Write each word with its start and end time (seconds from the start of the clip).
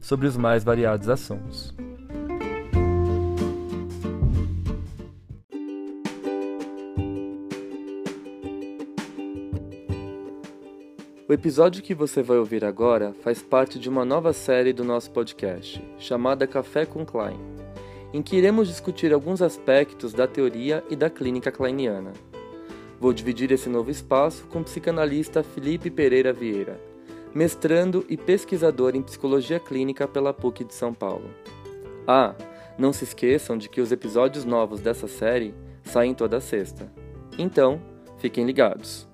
sobre 0.00 0.26
os 0.26 0.36
mais 0.36 0.64
variados 0.64 1.08
assuntos. 1.08 1.74
O 11.30 11.32
episódio 11.32 11.80
que 11.80 11.94
você 11.94 12.24
vai 12.24 12.38
ouvir 12.38 12.64
agora 12.64 13.14
faz 13.22 13.40
parte 13.40 13.78
de 13.78 13.88
uma 13.88 14.04
nova 14.04 14.32
série 14.32 14.72
do 14.72 14.82
nosso 14.82 15.12
podcast, 15.12 15.80
chamada 15.96 16.44
Café 16.44 16.84
com 16.84 17.06
Klein, 17.06 17.38
em 18.12 18.20
que 18.20 18.34
iremos 18.34 18.66
discutir 18.66 19.12
alguns 19.12 19.40
aspectos 19.40 20.12
da 20.12 20.26
teoria 20.26 20.82
e 20.90 20.96
da 20.96 21.08
clínica 21.08 21.52
kleiniana. 21.52 22.12
Vou 22.98 23.12
dividir 23.12 23.52
esse 23.52 23.68
novo 23.68 23.92
espaço 23.92 24.44
com 24.48 24.58
o 24.58 24.64
psicanalista 24.64 25.44
Felipe 25.44 25.88
Pereira 25.88 26.32
Vieira, 26.32 26.80
mestrando 27.34 28.04
e 28.08 28.16
pesquisador 28.16 28.94
em 28.94 29.02
psicologia 29.02 29.60
clínica 29.60 30.08
pela 30.08 30.32
PUC 30.32 30.64
de 30.64 30.74
São 30.74 30.92
Paulo. 30.92 31.30
Ah, 32.06 32.34
não 32.78 32.92
se 32.92 33.04
esqueçam 33.04 33.56
de 33.56 33.68
que 33.68 33.80
os 33.80 33.92
episódios 33.92 34.44
novos 34.44 34.80
dessa 34.80 35.06
série 35.06 35.54
saem 35.84 36.14
toda 36.14 36.40
sexta. 36.40 36.90
Então, 37.38 37.80
fiquem 38.18 38.44
ligados. 38.44 39.08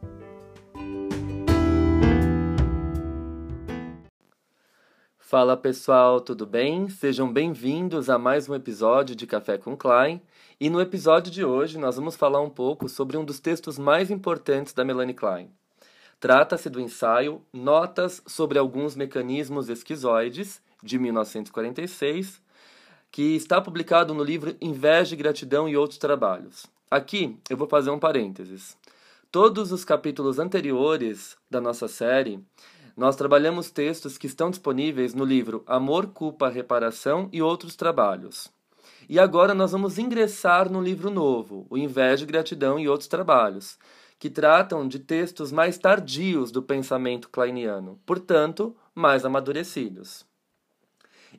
Fala 5.19 5.57
pessoal, 5.57 6.21
tudo 6.21 6.47
bem? 6.47 6.89
Sejam 6.89 7.33
bem-vindos 7.33 8.09
a 8.09 8.17
mais 8.17 8.49
um 8.49 8.55
episódio 8.55 9.17
de 9.17 9.27
Café 9.27 9.59
com 9.59 9.77
Klein. 9.77 10.23
E 10.61 10.71
no 10.71 10.81
episódio 10.81 11.33
de 11.33 11.45
hoje 11.45 11.79
nós 11.79 11.97
vamos 11.97 12.15
falar 12.15 12.41
um 12.41 12.49
pouco 12.49 12.89
sobre 12.89 13.17
um 13.17 13.25
dos 13.25 13.41
textos 13.41 13.77
mais 13.77 14.09
importantes 14.09 14.73
da 14.73 14.85
Melanie 14.85 15.15
Klein, 15.15 15.51
Trata-se 16.19 16.71
do 16.71 16.81
ensaio 16.81 17.43
Notas 17.53 18.23
sobre 18.27 18.59
alguns 18.59 18.97
mecanismos 18.97 19.69
esquizoides, 19.69 20.63
de 20.83 20.99
1946, 20.99 22.41
que 23.11 23.37
está 23.37 23.61
publicado 23.61 24.15
no 24.15 24.25
livro 24.25 24.57
Inveja, 24.61 25.15
Gratidão 25.15 25.69
e 25.69 25.77
Outros 25.77 25.99
Trabalhos. 25.99 26.67
Aqui 26.91 27.37
eu 27.51 27.57
vou 27.57 27.69
fazer 27.69 27.91
um 27.91 27.99
parênteses. 27.99 28.77
Todos 29.31 29.73
os 29.73 29.85
capítulos 29.85 30.39
anteriores 30.39 31.37
da 31.51 31.61
nossa 31.61 31.89
série, 31.89 32.43
nós 32.97 33.17
trabalhamos 33.17 33.71
textos 33.71 34.17
que 34.17 34.27
estão 34.27 34.51
disponíveis 34.51 35.13
no 35.13 35.25
livro 35.25 35.63
Amor, 35.67 36.07
Culpa, 36.07 36.49
Reparação 36.49 37.29
e 37.31 37.43
Outros 37.43 37.77
Trabalhos. 37.77 38.51
E 39.09 39.19
agora 39.19 39.53
nós 39.53 39.73
vamos 39.73 39.99
ingressar 39.99 40.71
no 40.71 40.81
livro 40.81 41.11
novo, 41.11 41.67
O 41.69 41.77
Inveja, 41.77 42.25
Gratidão 42.25 42.79
e 42.79 42.89
Outros 42.89 43.09
Trabalhos, 43.09 43.79
que 44.19 44.31
tratam 44.31 44.89
de 44.89 44.99
textos 44.99 45.53
mais 45.53 45.79
tardios 45.79 46.51
do 46.51 46.63
pensamento 46.63 47.29
kleiniano, 47.29 48.01
portanto, 48.07 48.75
mais 48.95 49.25
amadurecidos. 49.25 50.25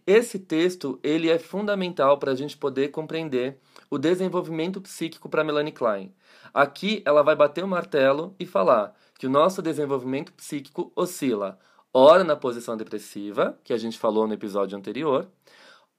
Esse 0.06 0.38
texto 0.38 1.00
ele 1.02 1.30
é 1.30 1.40
fundamental 1.40 2.18
para 2.18 2.32
a 2.32 2.36
gente 2.36 2.56
poder 2.56 2.90
compreender 2.90 3.60
o 3.90 3.98
desenvolvimento 3.98 4.80
psíquico 4.80 5.28
para 5.28 5.44
Melanie 5.44 5.72
Klein. 5.72 6.14
Aqui 6.54 7.02
ela 7.06 7.24
vai 7.24 7.36
bater 7.36 7.64
o 7.64 7.68
martelo 7.68 8.36
e 8.40 8.46
falar 8.46 8.96
que 9.18 9.26
o 9.26 9.30
nosso 9.30 9.62
desenvolvimento 9.62 10.32
psíquico 10.34 10.92
oscila 10.96 11.58
ora 11.94 12.24
na 12.24 12.36
posição 12.36 12.78
depressiva, 12.78 13.60
que 13.64 13.74
a 13.74 13.78
gente 13.78 13.98
falou 13.98 14.28
no 14.28 14.34
episódio 14.34 14.78
anterior, 14.78 15.28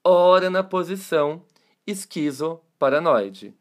ora 0.03 0.49
na 0.49 0.63
posição 0.63 1.43
esquizoparanoide. 1.85 3.53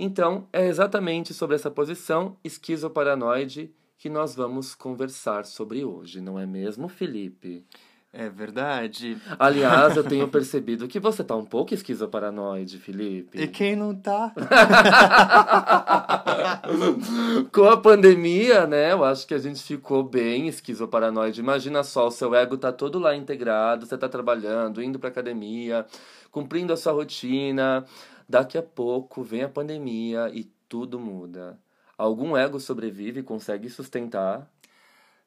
Então, 0.00 0.46
é 0.52 0.68
exatamente 0.68 1.34
sobre 1.34 1.56
essa 1.56 1.68
posição 1.68 2.36
esquizoparanoide 2.44 3.74
que 3.98 4.08
nós 4.08 4.32
vamos 4.32 4.72
conversar 4.72 5.44
sobre 5.44 5.84
hoje, 5.84 6.20
não 6.20 6.38
é 6.38 6.46
mesmo, 6.46 6.88
Felipe? 6.88 7.66
É 8.12 8.30
verdade. 8.30 9.20
Aliás, 9.40 9.96
eu 9.96 10.04
tenho 10.04 10.26
percebido 10.30 10.86
que 10.86 11.00
você 11.00 11.24
tá 11.24 11.34
um 11.34 11.44
pouco 11.44 11.74
esquizoparanoide, 11.74 12.78
Felipe. 12.78 13.40
E 13.40 13.48
quem 13.48 13.74
não 13.74 13.92
tá? 13.92 14.32
Com 17.52 17.64
a 17.64 17.76
pandemia, 17.76 18.68
né? 18.68 18.92
Eu 18.92 19.04
acho 19.04 19.26
que 19.26 19.34
a 19.34 19.38
gente 19.38 19.60
ficou 19.64 20.04
bem 20.04 20.46
esquizoparanoide. 20.46 21.40
Imagina 21.40 21.82
só, 21.82 22.06
o 22.06 22.12
seu 22.12 22.36
ego 22.36 22.56
tá 22.56 22.70
todo 22.70 23.00
lá 23.00 23.16
integrado, 23.16 23.84
você 23.84 23.98
tá 23.98 24.08
trabalhando, 24.08 24.80
indo 24.80 24.98
pra 24.98 25.08
academia, 25.08 25.84
cumprindo 26.30 26.72
a 26.72 26.76
sua 26.76 26.92
rotina 26.92 27.84
Daqui 28.28 28.58
a 28.58 28.62
pouco 28.62 29.22
vem 29.22 29.42
a 29.42 29.48
pandemia 29.48 30.30
e 30.34 30.44
tudo 30.68 31.00
muda. 31.00 31.58
Algum 31.96 32.36
ego 32.36 32.60
sobrevive 32.60 33.20
e 33.20 33.22
consegue 33.22 33.70
sustentar? 33.70 34.48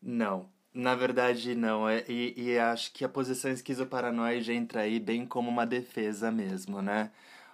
Não. 0.01 0.47
Na 0.73 0.95
verdade, 0.95 1.55
não. 1.55 1.89
É, 1.89 2.03
e, 2.07 2.33
e 2.37 2.59
acho 2.59 2.93
que 2.93 3.03
a 3.03 3.09
posição 3.09 3.51
esquizoparanoide 3.51 4.53
entra 4.53 4.81
aí 4.81 4.99
bem 4.99 5.25
como 5.25 5.49
uma 5.49 5.65
defesa 5.65 6.31
mesmo, 6.31 6.81
né? 6.81 7.11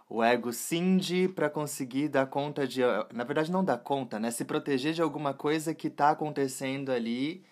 O 0.09 0.23
ego 0.23 0.53
cinde 0.53 1.27
para 1.27 1.49
conseguir 1.49 2.09
dar 2.09 2.27
conta 2.27 2.67
de. 2.67 2.81
Na 3.13 3.23
verdade, 3.23 3.51
não 3.51 3.63
dar 3.63 3.77
conta, 3.77 4.19
né? 4.19 4.31
Se 4.31 4.45
proteger 4.45 4.93
de 4.93 5.01
alguma 5.01 5.33
coisa 5.33 5.73
que 5.73 5.87
está 5.87 6.11
acontecendo 6.11 6.91
ali 6.91 7.43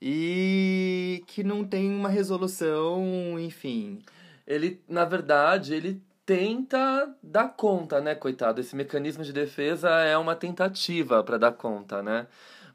e 0.00 1.22
que 1.26 1.42
não 1.44 1.64
tem 1.64 1.90
uma 1.90 2.08
resolução, 2.08 3.38
enfim. 3.38 4.00
Ele, 4.46 4.80
na 4.88 5.04
verdade, 5.04 5.74
ele 5.74 6.02
tenta 6.30 7.12
dar 7.20 7.48
conta, 7.56 8.00
né, 8.00 8.14
coitado? 8.14 8.60
Esse 8.60 8.76
mecanismo 8.76 9.24
de 9.24 9.32
defesa 9.32 9.88
é 9.88 10.16
uma 10.16 10.36
tentativa 10.36 11.24
para 11.24 11.36
dar 11.36 11.50
conta, 11.50 12.04
né? 12.04 12.28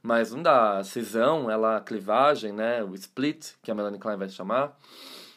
Mas 0.04 0.34
não 0.34 0.44
dá. 0.44 0.80
A 0.80 0.84
cisão, 0.84 1.50
ela, 1.50 1.78
a 1.78 1.80
clivagem, 1.80 2.52
né, 2.52 2.84
o 2.84 2.94
split, 2.96 3.54
que 3.64 3.72
a 3.72 3.76
Melanie 3.76 3.98
Klein 3.98 4.18
vai 4.18 4.28
chamar, 4.28 4.78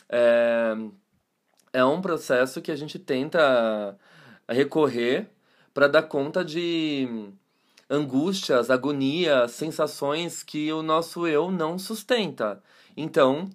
é, 0.08 0.74
é 1.72 1.84
um 1.84 2.00
processo 2.00 2.60
que 2.60 2.72
a 2.72 2.76
gente 2.76 2.98
tenta 2.98 3.96
recorrer 4.48 5.30
para 5.72 5.86
dar 5.86 6.02
conta 6.02 6.44
de 6.44 7.30
angústias, 7.88 8.68
agonias, 8.68 9.52
sensações 9.52 10.42
que 10.42 10.72
o 10.72 10.82
nosso 10.82 11.24
eu 11.24 11.52
não 11.52 11.78
sustenta. 11.78 12.60
Então, 12.96 13.48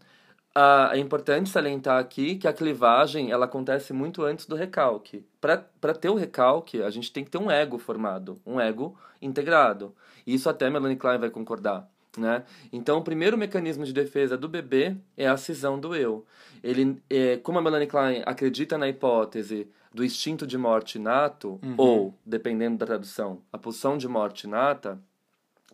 ah, 0.55 0.91
é 0.93 0.99
importante 0.99 1.49
salientar 1.49 1.99
aqui 1.99 2.35
que 2.35 2.47
a 2.47 2.53
clivagem 2.53 3.31
ela 3.31 3.45
acontece 3.45 3.91
muito 3.91 4.23
antes 4.23 4.45
do 4.45 4.55
recalque. 4.55 5.25
Para 5.41 5.93
ter 5.93 6.09
o 6.09 6.15
recalque, 6.15 6.81
a 6.81 6.89
gente 6.89 7.11
tem 7.11 7.23
que 7.23 7.31
ter 7.31 7.39
um 7.39 7.49
ego 7.49 7.79
formado, 7.79 8.39
um 8.45 8.59
ego 8.59 8.95
integrado. 9.21 9.95
Isso 10.25 10.47
até 10.49 10.69
Melanie 10.69 10.97
Klein 10.97 11.17
vai 11.17 11.29
concordar. 11.29 11.89
Né? 12.15 12.43
Então, 12.71 12.99
o 12.99 13.03
primeiro 13.03 13.35
mecanismo 13.35 13.83
de 13.83 13.91
defesa 13.91 14.37
do 14.37 14.47
bebê 14.47 14.95
é 15.17 15.27
a 15.27 15.35
cisão 15.35 15.79
do 15.79 15.95
eu. 15.95 16.23
Ele, 16.63 17.01
é, 17.09 17.37
como 17.37 17.57
a 17.57 17.61
Melanie 17.61 17.87
Klein 17.87 18.21
acredita 18.23 18.77
na 18.77 18.87
hipótese 18.87 19.67
do 19.91 20.05
instinto 20.05 20.45
de 20.45 20.57
morte 20.57 20.99
inato, 20.99 21.59
uhum. 21.63 21.75
ou, 21.77 22.13
dependendo 22.23 22.77
da 22.77 22.85
tradução, 22.85 23.41
a 23.51 23.57
pulsão 23.57 23.97
de 23.97 24.07
morte 24.07 24.45
inata, 24.45 24.99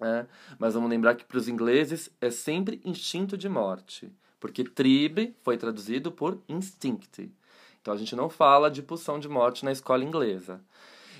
é, 0.01 0.25
mas 0.57 0.73
vamos 0.73 0.90
lembrar 0.90 1.16
que 1.16 1.25
para 1.25 1.37
os 1.37 1.49
ingleses 1.49 2.09
é 2.22 2.31
sempre 2.31 2.81
instinto 2.85 3.37
de 3.37 3.49
morte. 3.49 4.09
Porque 4.40 4.64
trib 4.64 5.36
foi 5.44 5.58
traduzido 5.58 6.12
por 6.12 6.41
instinct. 6.47 7.32
Então 7.82 7.94
a 7.94 7.97
gente 7.97 8.16
não 8.16 8.30
fala 8.30 8.70
de 8.70 8.82
pulsão 8.82 9.20
de 9.20 9.28
morte 9.28 9.66
na 9.66 9.72
escola 9.72 10.03
inglesa. 10.03 10.62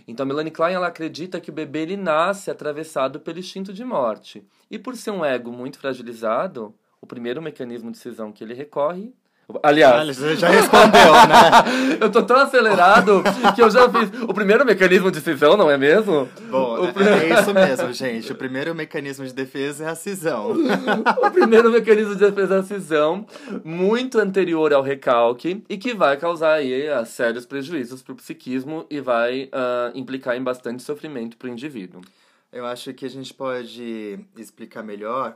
Então 0.08 0.26
Melanie 0.26 0.52
Klein 0.52 0.74
ela 0.74 0.88
acredita 0.88 1.40
que 1.40 1.50
o 1.50 1.54
bebê 1.54 1.82
ele 1.82 1.98
nasce 1.98 2.50
atravessado 2.50 3.20
pelo 3.20 3.40
instinto 3.40 3.72
de 3.72 3.84
morte. 3.84 4.46
E 4.70 4.80
por 4.80 4.96
ser 4.96 5.12
um 5.12 5.24
ego 5.24 5.52
muito 5.52 5.80
fragilizado, 5.80 6.74
o 7.02 7.08
primeiro 7.08 7.42
mecanismo 7.42 7.92
de 7.92 7.98
cisão 7.98 8.32
que 8.32 8.44
ele 8.44 8.54
recorre 8.54 9.14
Aliás, 9.64 10.16
você 10.16 10.36
já 10.36 10.48
respondeu, 10.48 11.12
né? 11.12 11.98
eu 12.00 12.12
tô 12.12 12.22
tão 12.22 12.38
acelerado 12.38 13.24
que 13.56 13.62
eu 13.62 13.70
já 13.72 13.90
fiz. 13.90 14.22
O 14.22 14.34
primeiro 14.34 14.64
mecanismo 14.64 15.10
de 15.10 15.20
cisão, 15.20 15.58
não 15.58 15.72
é 15.72 15.78
mesmo? 15.78 16.30
Bom, 16.52 16.82
o... 16.82 16.86
é, 17.02 17.30
é 17.30 17.40
isso 17.40 17.52
mesmo, 17.52 17.92
gente. 17.92 18.32
O 18.32 18.36
primeiro 18.36 18.76
mecanismo 18.76 19.26
de 19.26 19.34
defesa 19.34 19.86
é 19.86 19.90
a 19.90 19.96
cisão. 19.96 20.54
o 21.18 21.32
primeiro 21.32 21.72
mecanismo 21.72 22.14
de 22.14 22.20
defesa 22.20 22.56
é 22.56 22.60
a 22.60 22.64
cisão, 22.64 23.26
muito 23.64 24.20
anterior 24.20 24.72
ao 24.72 24.84
recalque 24.84 25.64
e 25.68 25.78
que 25.78 25.96
vai 25.96 26.16
causar 26.18 26.54
aí 26.54 26.88
uh, 26.88 27.04
sérios 27.06 27.46
prejuízos 27.46 28.04
para 28.04 28.14
o 28.14 28.16
psiquismo 28.16 28.86
e 28.88 29.02
vai 29.02 29.46
uh, 29.46 29.98
implicar 29.98 30.38
em 30.38 30.44
bastante 30.44 30.84
sofrimento 30.84 31.36
para 31.38 31.48
o 31.48 31.52
indivíduo. 31.52 32.02
Eu 32.54 32.68
acho 32.68 32.94
que 32.94 33.06
a 33.06 33.10
gente 33.10 33.34
pode 33.34 34.20
explicar 34.38 34.84
melhor 34.84 35.36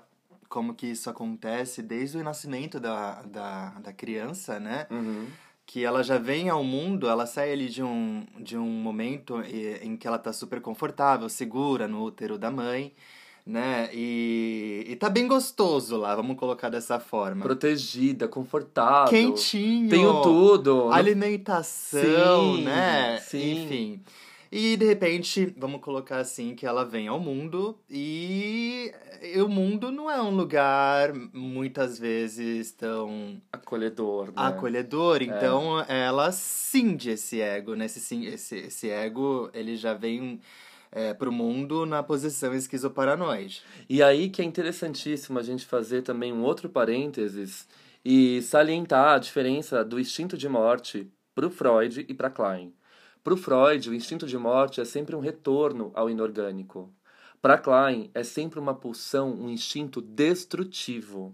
como 0.54 0.76
que 0.76 0.86
isso 0.86 1.10
acontece 1.10 1.82
desde 1.82 2.20
o 2.20 2.24
nascimento 2.24 2.80
da, 2.80 3.24
da, 3.24 3.70
da 3.80 3.92
criança, 3.92 4.60
né? 4.60 4.86
Uhum. 4.92 5.26
Que 5.66 5.84
ela 5.84 6.04
já 6.04 6.20
vem 6.20 6.48
ao 6.48 6.64
mundo, 6.64 7.10
ela 7.10 7.26
sai 7.26 7.52
ali 7.52 7.68
de 7.68 7.82
um, 7.82 8.24
de 8.38 8.56
um 8.56 8.70
momento 8.70 9.42
em 9.82 9.98
que 9.98 10.06
ela 10.08 10.20
tá 10.20 10.32
super 10.32 10.62
confortável, 10.62 11.28
segura 11.28 11.88
no 11.88 12.04
útero 12.04 12.38
da 12.38 12.52
mãe, 12.52 12.94
né? 13.44 13.90
E, 13.92 14.86
e 14.88 14.96
tá 14.96 15.10
bem 15.10 15.28
gostoso 15.28 15.98
lá, 15.98 16.16
vamos 16.16 16.38
colocar 16.38 16.70
dessa 16.70 17.00
forma. 17.00 17.42
Protegida, 17.42 18.28
confortável. 18.28 19.10
Quentinho. 19.10 19.90
Tenho 19.90 20.22
tudo. 20.22 20.92
Alimentação, 20.92 22.58
Sim, 22.58 22.64
né? 22.64 23.18
sim. 23.22 23.64
Enfim. 23.64 24.02
E 24.56 24.78
de 24.78 24.86
repente, 24.86 25.52
vamos 25.58 25.82
colocar 25.82 26.18
assim, 26.18 26.54
que 26.54 26.64
ela 26.64 26.86
vem 26.86 27.08
ao 27.08 27.20
mundo 27.20 27.76
e 27.90 28.94
o 29.44 29.48
mundo 29.48 29.92
não 29.92 30.12
é 30.12 30.22
um 30.22 30.30
lugar 30.30 31.12
muitas 31.34 31.98
vezes 31.98 32.72
tão 32.72 33.42
Acolhedor, 33.52 34.28
né? 34.28 34.34
acolhedor, 34.36 35.24
então 35.24 35.84
ela 35.88 36.32
cinde 36.32 37.10
esse 37.10 37.42
ego, 37.42 37.74
né? 37.74 37.86
Esse, 37.86 38.26
esse, 38.28 38.56
esse 38.58 38.92
ego, 38.92 39.50
ele 39.56 39.76
já 39.76 39.96
vem 39.96 40.40
é, 40.92 41.16
pro 41.16 41.32
mundo 41.32 41.84
na 41.84 42.04
posição 42.04 42.54
esquizoparanoide. 42.54 43.64
E 43.90 44.04
aí 44.04 44.30
que 44.30 44.44
é 44.44 44.46
interessantíssimo 44.46 45.40
a 45.40 45.42
gente 45.42 45.66
fazer 45.66 46.04
também 46.04 46.32
um 46.32 46.44
outro 46.44 46.70
parênteses 46.70 47.68
e 48.06 48.40
salientar 48.44 49.16
a 49.16 49.18
diferença 49.18 49.84
do 49.84 50.00
instinto 50.00 50.38
de 50.38 50.48
morte 50.48 51.12
pro 51.34 51.50
Freud 51.50 52.06
e 52.08 52.14
para 52.14 52.30
Klein. 52.30 52.72
Pro 53.24 53.38
Freud, 53.38 53.90
o 53.90 53.94
instinto 53.94 54.28
de 54.28 54.38
morte 54.38 54.82
é 54.82 54.86
sempre 54.86 55.16
um 55.16 55.22
retorno 55.22 55.92
ao 55.94 56.10
inorgânico. 56.10 56.94
Para 57.42 57.58
Klein, 57.58 58.12
é 58.14 58.22
sempre 58.22 58.60
uma 58.60 58.74
pulsão, 58.74 59.32
um 59.32 59.50
instinto 59.50 60.02
destrutivo. 60.02 61.34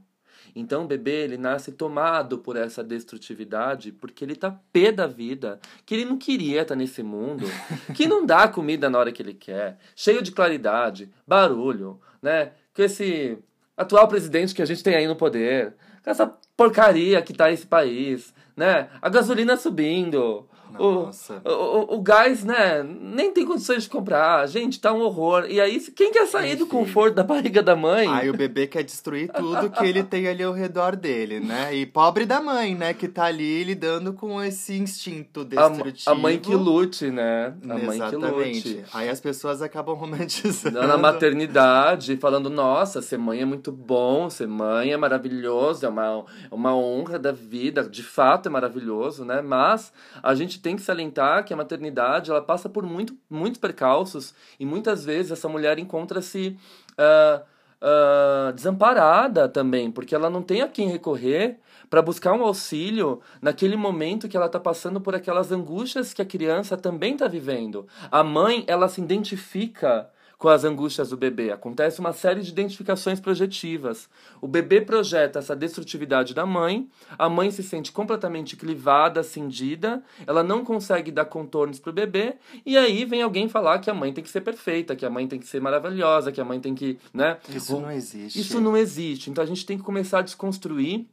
Então 0.55 0.83
o 0.83 0.87
bebê 0.87 1.23
ele 1.23 1.37
nasce 1.37 1.71
tomado 1.71 2.37
por 2.37 2.55
essa 2.55 2.83
destrutividade 2.83 3.91
porque 3.91 4.23
ele 4.23 4.35
tá 4.35 4.59
pé 4.71 4.91
da 4.91 5.07
vida, 5.07 5.59
que 5.83 5.95
ele 5.95 6.05
não 6.05 6.17
queria 6.17 6.61
estar 6.61 6.75
nesse 6.75 7.01
mundo, 7.01 7.45
que 7.95 8.07
não 8.07 8.23
dá 8.23 8.47
comida 8.47 8.87
na 8.87 8.99
hora 8.99 9.11
que 9.11 9.21
ele 9.21 9.33
quer, 9.33 9.79
cheio 9.95 10.21
de 10.21 10.31
claridade, 10.31 11.11
barulho, 11.27 11.99
né? 12.21 12.51
Com 12.73 12.83
esse 12.83 13.37
atual 13.75 14.07
presidente 14.07 14.53
que 14.53 14.61
a 14.61 14.65
gente 14.65 14.83
tem 14.83 14.95
aí 14.95 15.07
no 15.07 15.15
poder, 15.15 15.73
com 16.03 16.09
essa 16.11 16.27
porcaria 16.55 17.21
que 17.21 17.33
tá 17.33 17.51
esse 17.51 17.65
país, 17.65 18.33
né? 18.55 18.89
A 19.01 19.09
gasolina 19.09 19.57
subindo, 19.57 20.19
o, 20.19 20.49
Nossa. 20.77 21.41
o, 21.45 21.49
o, 21.49 21.95
o 21.97 22.01
gás, 22.01 22.43
né? 22.43 22.83
Nem 22.83 23.31
tem 23.31 23.45
condições 23.45 23.83
de 23.83 23.89
comprar. 23.89 24.47
Gente, 24.47 24.79
tá 24.79 24.93
um 24.93 25.01
horror. 25.01 25.45
E 25.49 25.59
aí, 25.59 25.79
quem 25.91 26.11
quer 26.11 26.27
sair 26.27 26.55
do 26.55 26.65
Enfim. 26.65 26.71
conforto 26.71 27.15
da 27.15 27.23
barriga 27.23 27.63
da 27.63 27.75
mãe? 27.75 28.07
Aí 28.07 28.29
o 28.29 28.33
bebê 28.35 28.67
quer 28.67 28.83
destruir 28.83 29.29
tudo 29.29 29.69
que 29.69 29.85
ele 29.85 30.03
tem 30.03 30.27
ali 30.27 30.43
ao 30.43 30.53
redor 30.53 30.95
dele, 30.95 31.39
né? 31.39 31.73
E 31.75 31.85
pobre 31.85 32.25
da 32.25 32.41
mãe, 32.41 32.75
né? 32.75 32.93
Que 32.93 33.07
tá 33.07 33.25
ali 33.25 33.63
lidando 33.63 34.13
com 34.13 34.41
esse 34.43 34.77
instinto 34.77 35.41
a, 35.55 35.69
destrutivo. 35.69 36.09
a 36.09 36.15
mãe 36.15 36.37
que 36.37 36.53
lute, 36.53 37.09
né? 37.09 37.53
A 37.63 37.67
mãe 37.67 37.79
que 37.79 37.95
Exatamente. 37.95 38.73
lute. 38.73 38.85
Aí 38.93 39.09
as 39.09 39.19
pessoas 39.19 39.61
acabam 39.61 39.95
romantizando. 39.97 40.79
Na 40.79 40.97
maternidade, 40.97 42.17
falando, 42.17 42.49
nossa, 42.49 43.01
ser 43.01 43.17
mãe 43.17 43.41
é 43.41 43.45
muito 43.45 43.71
bom, 43.71 44.29
ser 44.29 44.47
mãe 44.47 44.91
é 44.91 44.97
maravilhoso, 44.97 45.85
é 45.85 45.89
uma, 45.89 46.25
é 46.51 46.53
uma 46.53 46.75
honra 46.75 47.17
da 47.17 47.31
vida, 47.31 47.87
de 47.87 48.03
fato 48.03 48.47
é 48.47 48.49
maravilhoso, 48.49 49.25
né? 49.25 49.41
Mas 49.41 49.91
a 50.21 50.35
gente 50.35 50.58
tem 50.59 50.75
que 50.75 50.81
salientar 50.81 51.43
que 51.45 51.53
a 51.53 51.57
maternidade, 51.57 52.31
ela 52.31 52.41
passa 52.41 52.69
por 52.69 52.83
muito, 52.83 53.15
muitos 53.29 53.59
percalços 53.59 54.33
e 54.59 54.65
muitas 54.65 55.05
vezes 55.05 55.31
essa 55.31 55.49
mulher 55.49 55.79
encontra-se 55.79 56.57
ah, 56.97 57.41
ah, 57.81 58.51
desamparada 58.53 59.47
também, 59.47 59.89
porque 59.91 60.13
ela 60.13 60.29
não 60.29 60.41
tem 60.41 60.61
a 60.61 60.67
quem 60.67 60.89
recorrer 60.89 61.59
para 61.89 62.01
buscar 62.01 62.33
um 62.33 62.43
auxílio 62.43 63.21
naquele 63.41 63.75
momento 63.75 64.27
que 64.27 64.37
ela 64.37 64.45
está 64.45 64.59
passando 64.59 65.01
por 65.01 65.15
aquelas 65.15 65.51
angústias 65.51 66.13
que 66.13 66.21
a 66.21 66.25
criança 66.25 66.77
também 66.77 67.13
está 67.13 67.27
vivendo. 67.27 67.87
A 68.11 68.23
mãe, 68.23 68.63
ela 68.67 68.87
se 68.87 69.01
identifica 69.01 70.09
com 70.39 70.47
as 70.47 70.63
angústias 70.63 71.09
do 71.09 71.17
bebê. 71.17 71.51
Acontece 71.51 71.99
uma 71.99 72.13
série 72.13 72.41
de 72.41 72.49
identificações 72.49 73.19
projetivas. 73.19 74.09
O 74.41 74.47
bebê 74.47 74.79
projeta 74.79 75.37
essa 75.37 75.53
destrutividade 75.53 76.33
da 76.33 76.45
mãe, 76.45 76.89
a 77.17 77.29
mãe 77.29 77.51
se 77.51 77.61
sente 77.61 77.91
completamente 77.91 78.55
clivada, 78.55 79.21
cindida, 79.21 80.01
ela 80.25 80.41
não 80.41 80.63
consegue 80.63 81.11
dar 81.11 81.25
contornos 81.25 81.77
pro 81.77 81.91
bebê, 81.91 82.35
e 82.65 82.77
aí 82.77 83.03
vem 83.03 83.21
alguém 83.21 83.49
falar 83.49 83.79
que 83.79 83.89
a 83.89 83.93
mãe 83.93 84.13
tem 84.13 84.23
que 84.23 84.29
ser 84.29 84.41
perfeita, 84.41 84.95
que 84.95 85.05
a 85.05 85.09
mãe 85.09 85.27
tem 85.27 85.37
que 85.37 85.47
ser 85.47 85.61
maravilhosa, 85.61 86.31
que 86.31 86.39
a 86.39 86.45
mãe 86.45 86.59
tem 86.59 86.73
que, 86.73 86.97
né? 87.13 87.37
Isso 87.49 87.77
não 87.77 87.91
existe. 87.91 88.39
Isso 88.39 88.61
não 88.61 88.77
existe. 88.77 89.29
Então 89.29 89.43
a 89.43 89.47
gente 89.47 89.65
tem 89.65 89.77
que 89.77 89.83
começar 89.83 90.19
a 90.19 90.21
desconstruir 90.21 91.05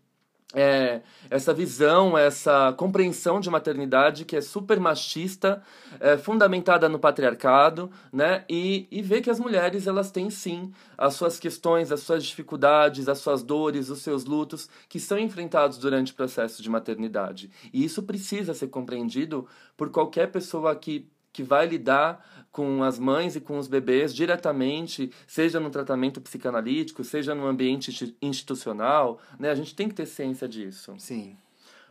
é, 0.54 1.02
essa 1.28 1.52
visão, 1.52 2.16
essa 2.16 2.72
compreensão 2.74 3.40
de 3.40 3.50
maternidade 3.50 4.24
que 4.24 4.36
é 4.36 4.40
super 4.40 4.78
machista, 4.78 5.62
é, 5.98 6.16
fundamentada 6.16 6.88
no 6.88 6.98
patriarcado, 6.98 7.90
né? 8.12 8.44
E, 8.48 8.86
e 8.90 9.02
ver 9.02 9.22
que 9.22 9.30
as 9.30 9.40
mulheres 9.40 9.86
elas 9.86 10.10
têm 10.10 10.30
sim 10.30 10.72
as 10.96 11.14
suas 11.14 11.38
questões, 11.38 11.90
as 11.90 12.00
suas 12.00 12.24
dificuldades, 12.24 13.08
as 13.08 13.18
suas 13.18 13.42
dores, 13.42 13.90
os 13.90 14.02
seus 14.02 14.24
lutos 14.24 14.68
que 14.88 15.00
são 15.00 15.18
enfrentados 15.18 15.78
durante 15.78 16.12
o 16.12 16.16
processo 16.16 16.62
de 16.62 16.70
maternidade. 16.70 17.50
E 17.72 17.84
isso 17.84 18.02
precisa 18.04 18.54
ser 18.54 18.68
compreendido 18.68 19.46
por 19.76 19.90
qualquer 19.90 20.30
pessoa 20.30 20.74
que 20.76 21.10
que 21.36 21.42
vai 21.42 21.66
lidar 21.66 22.24
com 22.50 22.82
as 22.82 22.98
mães 22.98 23.36
e 23.36 23.40
com 23.42 23.58
os 23.58 23.68
bebês 23.68 24.14
diretamente, 24.14 25.12
seja 25.26 25.60
no 25.60 25.68
tratamento 25.68 26.18
psicanalítico, 26.18 27.04
seja 27.04 27.34
no 27.34 27.46
ambiente 27.46 27.90
insti- 27.90 28.16
institucional, 28.22 29.20
né? 29.38 29.50
A 29.50 29.54
gente 29.54 29.74
tem 29.74 29.86
que 29.86 29.94
ter 29.94 30.06
ciência 30.06 30.48
disso. 30.48 30.94
Sim. 30.96 31.36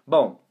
Bom, 0.06 0.42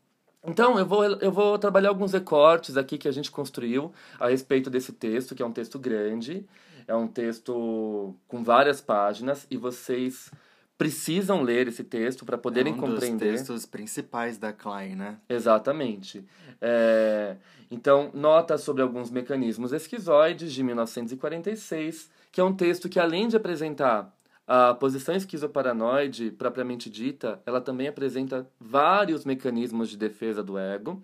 então 0.46 0.78
eu 0.78 0.86
vou, 0.86 1.04
eu 1.04 1.32
vou 1.32 1.58
trabalhar 1.58 1.88
alguns 1.88 2.12
recortes 2.12 2.76
aqui 2.76 2.96
que 2.96 3.08
a 3.08 3.12
gente 3.12 3.32
construiu 3.32 3.92
a 4.20 4.28
respeito 4.28 4.70
desse 4.70 4.92
texto, 4.92 5.34
que 5.34 5.42
é 5.42 5.46
um 5.46 5.50
texto 5.50 5.76
grande, 5.76 6.46
é 6.86 6.94
um 6.94 7.08
texto 7.08 8.14
com 8.28 8.44
várias 8.44 8.80
páginas, 8.80 9.44
e 9.50 9.56
vocês 9.56 10.30
precisam 10.76 11.42
ler 11.42 11.68
esse 11.68 11.84
texto 11.84 12.24
para 12.24 12.36
poderem 12.36 12.72
é 12.72 12.76
um 12.76 12.80
compreender. 12.80 13.32
dos 13.32 13.40
textos 13.40 13.66
principais 13.66 14.38
da 14.38 14.52
Klein, 14.52 14.96
né? 14.96 15.18
Exatamente. 15.28 16.24
É, 16.60 17.36
então, 17.70 18.10
nota 18.12 18.58
sobre 18.58 18.82
alguns 18.82 19.10
mecanismos 19.10 19.72
esquizoides, 19.72 20.52
de 20.52 20.62
1946, 20.62 22.10
que 22.32 22.40
é 22.40 22.44
um 22.44 22.54
texto 22.54 22.88
que, 22.88 22.98
além 22.98 23.28
de 23.28 23.36
apresentar 23.36 24.12
a 24.46 24.74
posição 24.74 25.14
esquizoparanoide 25.14 26.30
propriamente 26.30 26.90
dita, 26.90 27.40
ela 27.46 27.60
também 27.60 27.88
apresenta 27.88 28.46
vários 28.60 29.24
mecanismos 29.24 29.88
de 29.88 29.96
defesa 29.96 30.42
do 30.42 30.58
ego, 30.58 31.02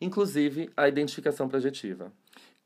inclusive 0.00 0.70
a 0.76 0.86
identificação 0.88 1.48
projetiva. 1.48 2.12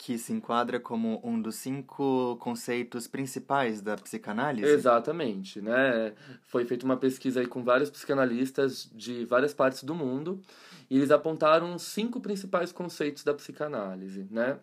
Que 0.02 0.16
se 0.16 0.32
enquadra 0.32 0.80
como 0.80 1.20
um 1.22 1.38
dos 1.38 1.56
cinco 1.56 2.38
conceitos 2.40 3.06
principais 3.06 3.82
da 3.82 3.96
psicanálise. 3.96 4.66
Exatamente, 4.66 5.60
né? 5.60 6.14
Foi 6.46 6.64
feita 6.64 6.86
uma 6.86 6.96
pesquisa 6.96 7.40
aí 7.40 7.46
com 7.46 7.62
vários 7.62 7.90
psicanalistas 7.90 8.90
de 8.94 9.26
várias 9.26 9.52
partes 9.52 9.84
do 9.84 9.94
mundo 9.94 10.40
e 10.88 10.96
eles 10.96 11.10
apontaram 11.10 11.78
cinco 11.78 12.18
principais 12.18 12.72
conceitos 12.72 13.22
da 13.22 13.34
psicanálise, 13.34 14.26
né? 14.30 14.58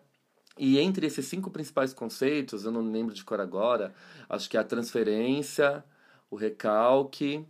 E 0.58 0.76
entre 0.80 1.06
esses 1.06 1.26
cinco 1.26 1.52
principais 1.52 1.94
conceitos, 1.94 2.64
eu 2.64 2.72
não 2.72 2.82
lembro 2.82 3.14
de 3.14 3.24
cor 3.24 3.40
agora, 3.40 3.94
acho 4.28 4.50
que 4.50 4.56
é 4.56 4.60
a 4.60 4.64
transferência, 4.64 5.84
o 6.28 6.34
recalque, 6.34 7.46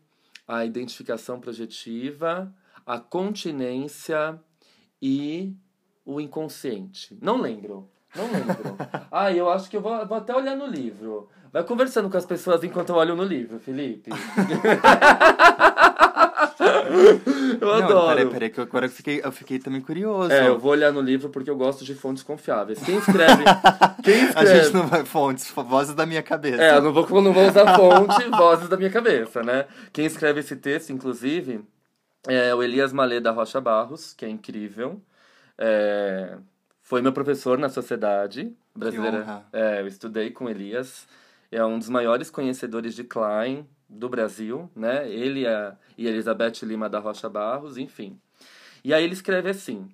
a 0.47 0.62
identificação 0.62 1.40
projetiva, 1.40 2.54
a 2.85 3.00
continência 3.00 4.38
e 5.00 5.57
o 6.09 6.19
inconsciente. 6.23 7.19
Não 7.21 7.38
lembro. 7.38 7.87
Não 8.17 8.25
lembro. 8.25 8.77
ah, 9.12 9.31
eu 9.31 9.50
acho 9.50 9.69
que 9.69 9.77
eu 9.77 9.83
vou, 9.83 10.07
vou 10.07 10.17
até 10.17 10.35
olhar 10.35 10.57
no 10.57 10.67
livro. 10.67 11.29
Vai 11.53 11.62
conversando 11.62 12.09
com 12.09 12.17
as 12.17 12.25
pessoas 12.25 12.65
enquanto 12.65 12.88
eu 12.88 12.97
olho 12.97 13.15
no 13.15 13.23
livro, 13.25 13.59
Felipe. 13.59 14.11
eu 17.61 17.67
Não, 17.67 17.75
adoro. 17.75 18.09
peraí, 18.17 18.27
peraí, 18.31 18.50
que 18.50 18.61
agora 18.61 18.87
eu 18.87 18.91
fiquei, 18.91 19.21
eu 19.23 19.31
fiquei 19.31 19.59
também 19.59 19.83
curioso. 19.83 20.33
É, 20.33 20.49
eu 20.49 20.59
vou 20.59 20.73
olhar 20.73 20.91
no 20.91 21.03
livro 21.03 21.29
porque 21.29 21.50
eu 21.50 21.57
gosto 21.57 21.85
de 21.85 21.95
fontes 21.95 22.23
confiáveis. 22.23 22.79
Quem 22.83 22.97
escreve. 22.97 23.45
Quem 24.03 24.23
A 24.25 24.29
escreve. 24.29 24.62
gente 24.62 24.75
não 24.75 24.87
vai 24.87 25.05
fontes, 25.05 25.50
vozes 25.50 25.95
da 25.95 26.07
minha 26.07 26.23
cabeça. 26.23 26.62
É, 26.62 26.77
eu 26.79 26.83
não 26.83 26.93
vou, 26.93 27.21
não 27.21 27.35
vou 27.35 27.47
usar 27.47 27.77
fonte, 27.77 28.31
vozes 28.31 28.69
da 28.69 28.79
minha 28.79 28.91
cabeça, 28.91 29.43
né? 29.43 29.67
Quem 29.93 30.07
escreve 30.07 30.41
esse 30.41 30.57
texto, 30.57 30.91
inclusive, 30.91 31.61
é 32.27 32.55
o 32.55 32.62
Elias 32.62 32.95
Malê 32.95 33.21
da 33.21 33.31
Rocha 33.31 33.61
Barros, 33.61 34.15
que 34.15 34.25
é 34.25 34.29
incrível. 34.29 35.03
É, 35.59 36.38
foi 36.83 37.03
meu 37.03 37.12
professor 37.12 37.59
na 37.59 37.69
sociedade 37.69 38.57
brasileira. 38.75 39.19
É, 39.53 39.81
eu 39.81 39.87
estudei 39.87 40.31
com 40.31 40.49
Elias. 40.49 41.07
É 41.50 41.65
um 41.65 41.79
dos 41.79 41.88
maiores 41.88 42.31
conhecedores 42.31 42.95
de 42.95 43.05
Klein 43.05 43.67
do 43.88 44.09
Brasil, 44.09 44.71
né? 44.77 45.11
Ele 45.11 45.47
a- 45.47 45.77
e 45.97 46.07
Elizabeth 46.07 46.62
Lima 46.62 46.88
da 46.88 46.99
Rocha 46.99 47.29
Barros, 47.29 47.77
enfim. 47.77 48.19
E 48.85 48.93
aí 48.95 49.03
ele 49.03 49.15
escreve 49.15 49.50
assim: 49.50 49.88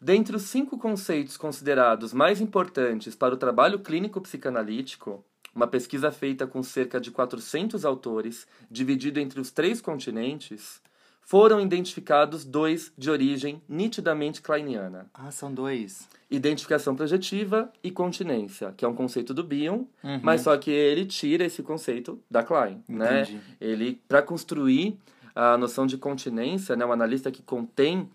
Dentre 0.00 0.34
os 0.36 0.42
cinco 0.42 0.78
conceitos 0.78 1.36
considerados 1.36 2.12
mais 2.12 2.40
importantes 2.40 3.14
para 3.14 3.34
o 3.34 3.36
trabalho 3.36 3.78
clínico 3.78 4.20
psicanalítico, 4.20 5.24
uma 5.54 5.66
pesquisa 5.66 6.10
feita 6.10 6.46
com 6.46 6.62
cerca 6.62 7.00
de 7.00 7.10
400 7.10 7.84
autores, 7.84 8.46
dividido 8.70 9.20
entre 9.20 9.40
os 9.40 9.50
três 9.50 9.80
continentes, 9.80 10.82
foram 11.24 11.60
identificados 11.60 12.44
dois 12.44 12.92
de 12.96 13.10
origem 13.10 13.62
nitidamente 13.68 14.42
kleiniana. 14.42 15.06
Ah, 15.14 15.30
são 15.30 15.52
dois. 15.52 16.08
Identificação 16.30 16.94
projetiva 16.94 17.72
e 17.82 17.90
continência, 17.90 18.72
que 18.76 18.84
é 18.84 18.88
um 18.88 18.94
conceito 18.94 19.32
do 19.32 19.42
Bion, 19.42 19.84
uhum. 20.02 20.20
mas 20.22 20.42
só 20.42 20.56
que 20.56 20.70
ele 20.70 21.06
tira 21.06 21.44
esse 21.44 21.62
conceito 21.62 22.20
da 22.30 22.42
Klein, 22.42 22.82
né? 22.86 23.22
Entendi. 23.22 23.36
né? 23.36 23.42
Ele 23.60 24.00
para 24.06 24.20
construir 24.20 24.98
a 25.34 25.56
noção 25.56 25.86
de 25.86 25.96
continência, 25.96 26.76
né, 26.76 26.84
um 26.84 26.92
analista 26.92 27.30
que 27.30 27.42
contém 27.42 28.08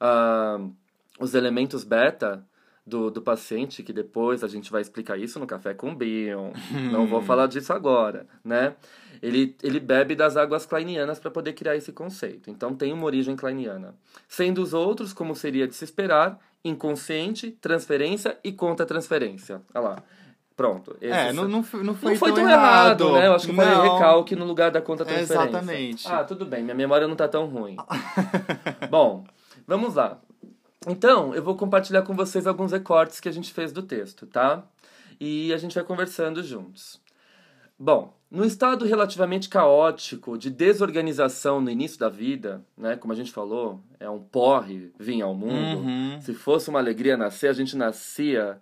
uh, 0.00 0.70
os 1.18 1.34
elementos 1.34 1.84
beta 1.84 2.44
do, 2.86 3.10
do 3.10 3.20
paciente, 3.20 3.82
que 3.82 3.92
depois 3.92 4.44
a 4.44 4.48
gente 4.48 4.70
vai 4.70 4.80
explicar 4.80 5.18
isso 5.18 5.40
no 5.40 5.46
Café 5.46 5.74
com 5.74 5.94
Bion, 5.94 6.52
não 6.92 7.06
vou 7.06 7.20
falar 7.20 7.48
disso 7.48 7.72
agora, 7.72 8.26
né? 8.44 8.74
Ele, 9.20 9.56
ele 9.62 9.80
bebe 9.80 10.14
das 10.14 10.36
águas 10.36 10.66
kleinianas 10.66 11.18
para 11.18 11.30
poder 11.30 11.54
criar 11.54 11.74
esse 11.74 11.90
conceito. 11.90 12.50
Então 12.50 12.74
tem 12.74 12.92
uma 12.92 13.04
origem 13.04 13.34
kleiniana. 13.34 13.94
Sendo 14.28 14.62
os 14.62 14.72
outros, 14.72 15.12
como 15.12 15.34
seria 15.34 15.66
de 15.66 15.74
se 15.74 15.84
esperar, 15.84 16.38
inconsciente, 16.62 17.50
transferência 17.50 18.38
e 18.44 18.52
contra-transferência. 18.52 19.62
Olha 19.74 19.84
lá. 19.88 20.02
Pronto. 20.54 20.96
é, 21.02 21.32
não, 21.32 21.46
não, 21.46 21.62
foi, 21.62 21.82
não 21.82 21.94
foi, 21.94 22.12
não 22.12 22.18
foi 22.18 22.32
tão, 22.32 22.42
tão 22.42 22.50
errado, 22.50 23.04
errado, 23.04 23.12
né? 23.12 23.26
Eu 23.26 23.34
acho 23.34 23.46
que 23.46 23.52
não. 23.52 23.62
foi 23.62 23.90
recalque 23.90 24.36
no 24.36 24.44
lugar 24.46 24.70
da 24.70 24.80
contra-transferência. 24.80 25.48
Exatamente. 25.48 26.08
Ah, 26.08 26.24
tudo 26.24 26.46
bem. 26.46 26.62
Minha 26.62 26.74
memória 26.74 27.06
não 27.06 27.16
tá 27.16 27.28
tão 27.28 27.46
ruim. 27.46 27.76
Bom, 28.88 29.24
vamos 29.66 29.94
lá. 29.94 30.18
Então, 30.86 31.34
eu 31.34 31.42
vou 31.42 31.56
compartilhar 31.56 32.02
com 32.02 32.14
vocês 32.14 32.46
alguns 32.46 32.70
recortes 32.72 33.18
que 33.18 33.28
a 33.28 33.32
gente 33.32 33.52
fez 33.52 33.72
do 33.72 33.82
texto, 33.82 34.26
tá? 34.26 34.64
E 35.18 35.52
a 35.52 35.58
gente 35.58 35.74
vai 35.74 35.82
conversando 35.82 36.42
juntos. 36.42 37.00
Bom, 37.78 38.16
no 38.30 38.44
estado 38.44 38.84
relativamente 38.84 39.48
caótico 39.48 40.38
de 40.38 40.48
desorganização 40.50 41.60
no 41.60 41.70
início 41.70 41.98
da 41.98 42.08
vida, 42.08 42.64
né, 42.76 42.96
como 42.96 43.12
a 43.12 43.16
gente 43.16 43.30
falou, 43.32 43.80
é 44.00 44.08
um 44.08 44.20
porre 44.20 44.92
vir 44.98 45.20
ao 45.22 45.34
mundo. 45.34 45.80
Uhum. 45.80 46.20
Se 46.20 46.32
fosse 46.32 46.70
uma 46.70 46.78
alegria 46.78 47.16
nascer, 47.16 47.48
a 47.48 47.52
gente 47.52 47.76
nascia 47.76 48.60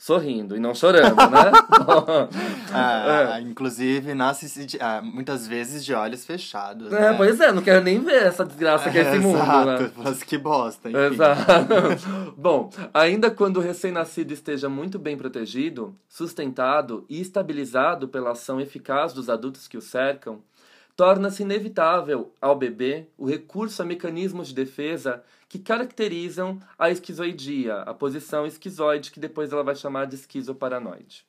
sorrindo 0.00 0.56
e 0.56 0.58
não 0.58 0.74
chorando, 0.74 1.14
né? 1.14 1.52
ah, 2.72 3.36
é. 3.36 3.40
Inclusive, 3.42 4.14
nasce 4.14 4.64
de, 4.64 4.78
ah, 4.80 5.02
muitas 5.02 5.46
vezes 5.46 5.84
de 5.84 5.92
olhos 5.92 6.24
fechados. 6.24 6.90
É, 6.90 7.10
né? 7.10 7.14
pois 7.18 7.38
é, 7.38 7.52
não 7.52 7.60
quero 7.60 7.84
nem 7.84 8.00
ver 8.00 8.22
essa 8.22 8.42
desgraça 8.42 8.90
que 8.90 8.96
é 8.96 9.02
esse 9.02 9.18
mundo, 9.20 9.36
né? 9.36 9.92
Mas 9.98 10.22
que 10.22 10.38
bosta, 10.38 10.88
enfim. 10.88 11.12
Exato. 11.12 11.44
Bom, 12.34 12.70
ainda 12.94 13.30
quando 13.30 13.58
o 13.58 13.60
recém-nascido 13.60 14.32
esteja 14.32 14.70
muito 14.70 14.98
bem 14.98 15.18
protegido, 15.18 15.94
sustentado 16.08 17.04
e 17.06 17.20
estabilizado 17.20 18.08
pela 18.08 18.30
ação 18.30 18.58
eficaz 18.58 19.12
dos 19.12 19.28
adultos 19.28 19.68
que 19.68 19.76
o 19.76 19.82
cercam, 19.82 20.40
torna-se 21.00 21.44
inevitável 21.44 22.34
ao 22.42 22.54
bebê 22.54 23.06
o 23.16 23.24
recurso 23.24 23.80
a 23.80 23.86
mecanismos 23.86 24.48
de 24.48 24.54
defesa 24.54 25.24
que 25.48 25.58
caracterizam 25.58 26.60
a 26.78 26.90
esquizoidia, 26.90 27.76
a 27.76 27.94
posição 27.94 28.44
esquizoide 28.44 29.10
que 29.10 29.18
depois 29.18 29.50
ela 29.50 29.64
vai 29.64 29.74
chamar 29.74 30.04
de 30.04 30.16
esquizoparanoide. 30.16 31.24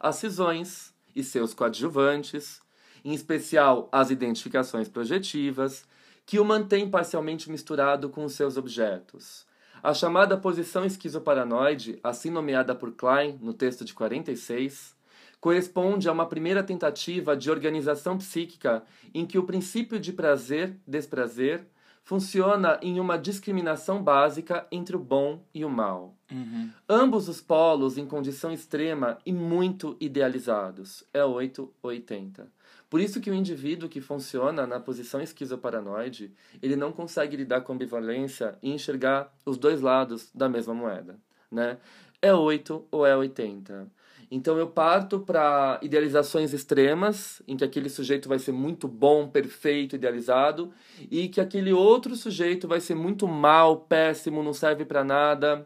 As 0.00 0.16
cisões 0.16 0.94
e 1.14 1.22
seus 1.22 1.52
coadjuvantes, 1.52 2.62
em 3.04 3.12
especial 3.12 3.86
as 3.92 4.08
identificações 4.08 4.88
projetivas, 4.88 5.84
que 6.24 6.40
o 6.40 6.44
mantém 6.44 6.88
parcialmente 6.88 7.50
misturado 7.50 8.08
com 8.08 8.24
os 8.24 8.32
seus 8.32 8.56
objetos. 8.56 9.44
A 9.82 9.92
chamada 9.92 10.38
posição 10.38 10.86
esquizoparanoide, 10.86 12.00
assim 12.02 12.30
nomeada 12.30 12.74
por 12.74 12.92
Klein 12.92 13.38
no 13.42 13.52
texto 13.52 13.84
de 13.84 13.92
46, 13.92 14.93
corresponde 15.44 16.08
a 16.08 16.12
uma 16.12 16.24
primeira 16.24 16.62
tentativa 16.62 17.36
de 17.36 17.50
organização 17.50 18.16
psíquica 18.16 18.82
em 19.12 19.26
que 19.26 19.36
o 19.36 19.42
princípio 19.42 20.00
de 20.00 20.10
prazer-desprazer 20.10 21.66
funciona 22.02 22.78
em 22.80 22.98
uma 22.98 23.18
discriminação 23.18 24.02
básica 24.02 24.66
entre 24.72 24.96
o 24.96 24.98
bom 24.98 25.44
e 25.52 25.62
o 25.62 25.68
mal. 25.68 26.16
Uhum. 26.32 26.70
Ambos 26.88 27.28
os 27.28 27.42
polos 27.42 27.98
em 27.98 28.06
condição 28.06 28.50
extrema 28.50 29.18
e 29.26 29.34
muito 29.34 29.98
idealizados. 30.00 31.04
É 31.12 31.22
880. 31.22 32.50
Por 32.88 32.98
isso 32.98 33.20
que 33.20 33.30
o 33.30 33.34
indivíduo 33.34 33.86
que 33.86 34.00
funciona 34.00 34.66
na 34.66 34.80
posição 34.80 35.20
esquizoparanoide, 35.20 36.32
ele 36.62 36.74
não 36.74 36.90
consegue 36.90 37.36
lidar 37.36 37.60
com 37.60 37.74
ambivalência 37.74 38.58
e 38.62 38.72
enxergar 38.72 39.30
os 39.44 39.58
dois 39.58 39.82
lados 39.82 40.30
da 40.34 40.48
mesma 40.48 40.72
moeda, 40.72 41.18
né? 41.52 41.76
É 42.22 42.32
8 42.32 42.86
ou 42.90 43.04
é 43.04 43.14
80. 43.14 43.86
Então 44.34 44.58
eu 44.58 44.66
parto 44.66 45.20
para 45.20 45.78
idealizações 45.80 46.52
extremas, 46.52 47.40
em 47.46 47.56
que 47.56 47.62
aquele 47.62 47.88
sujeito 47.88 48.28
vai 48.28 48.40
ser 48.40 48.50
muito 48.50 48.88
bom, 48.88 49.28
perfeito, 49.28 49.94
idealizado, 49.94 50.72
e 51.08 51.28
que 51.28 51.40
aquele 51.40 51.72
outro 51.72 52.16
sujeito 52.16 52.66
vai 52.66 52.80
ser 52.80 52.96
muito 52.96 53.28
mal, 53.28 53.82
péssimo, 53.82 54.42
não 54.42 54.52
serve 54.52 54.84
para 54.84 55.04
nada. 55.04 55.64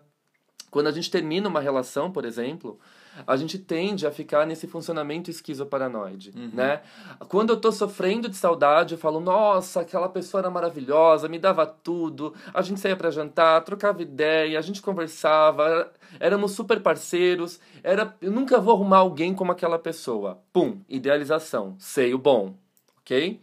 Quando 0.71 0.89
a 0.89 0.93
gente 0.93 1.11
termina 1.11 1.49
uma 1.49 1.63
relação, 1.63 2.13
por 2.13 2.27
exemplo, 2.27 2.79
a 3.27 3.37
gente 3.37 3.59
tende 3.59 4.07
a 4.07 4.11
ficar 4.11 4.47
nesse 4.47 4.67
funcionamento 4.67 5.31
esquizoparanoide, 5.31 6.33
uhum. 6.35 6.51
né? 6.53 6.81
Quando 7.29 7.51
eu 7.51 7.57
tô 7.57 7.73
sofrendo 7.73 8.29
de 8.29 8.37
saudade, 8.37 8.95
eu 8.95 8.99
falo, 8.99 9.21
nossa, 9.21 9.81
aquela 9.81 10.09
pessoa 10.09 10.41
era 10.41 10.51
maravilhosa, 10.51 11.29
me 11.29 11.39
dava 11.39 11.67
tudo, 11.67 12.35
a 12.53 12.63
gente 12.63 12.81
saía 12.81 12.97
para 12.97 13.11
jantar, 13.11 13.63
trocava 13.63 14.03
ideia, 14.03 14.59
a 14.59 14.63
gente 14.63 14.83
conversava, 14.83 15.91
éramos 16.21 16.53
super 16.53 16.81
parceiros, 16.81 17.61
era, 17.83 18.15
eu 18.21 18.31
nunca 18.31 18.61
vou 18.61 18.75
arrumar 18.75 18.99
alguém 18.99 19.35
como 19.35 19.53
aquela 19.53 19.79
pessoa. 19.79 20.39
Pum, 20.53 20.81
idealização, 20.89 21.77
sei 21.79 22.15
o 22.15 22.19
bom, 22.19 22.55
ok? 23.01 23.41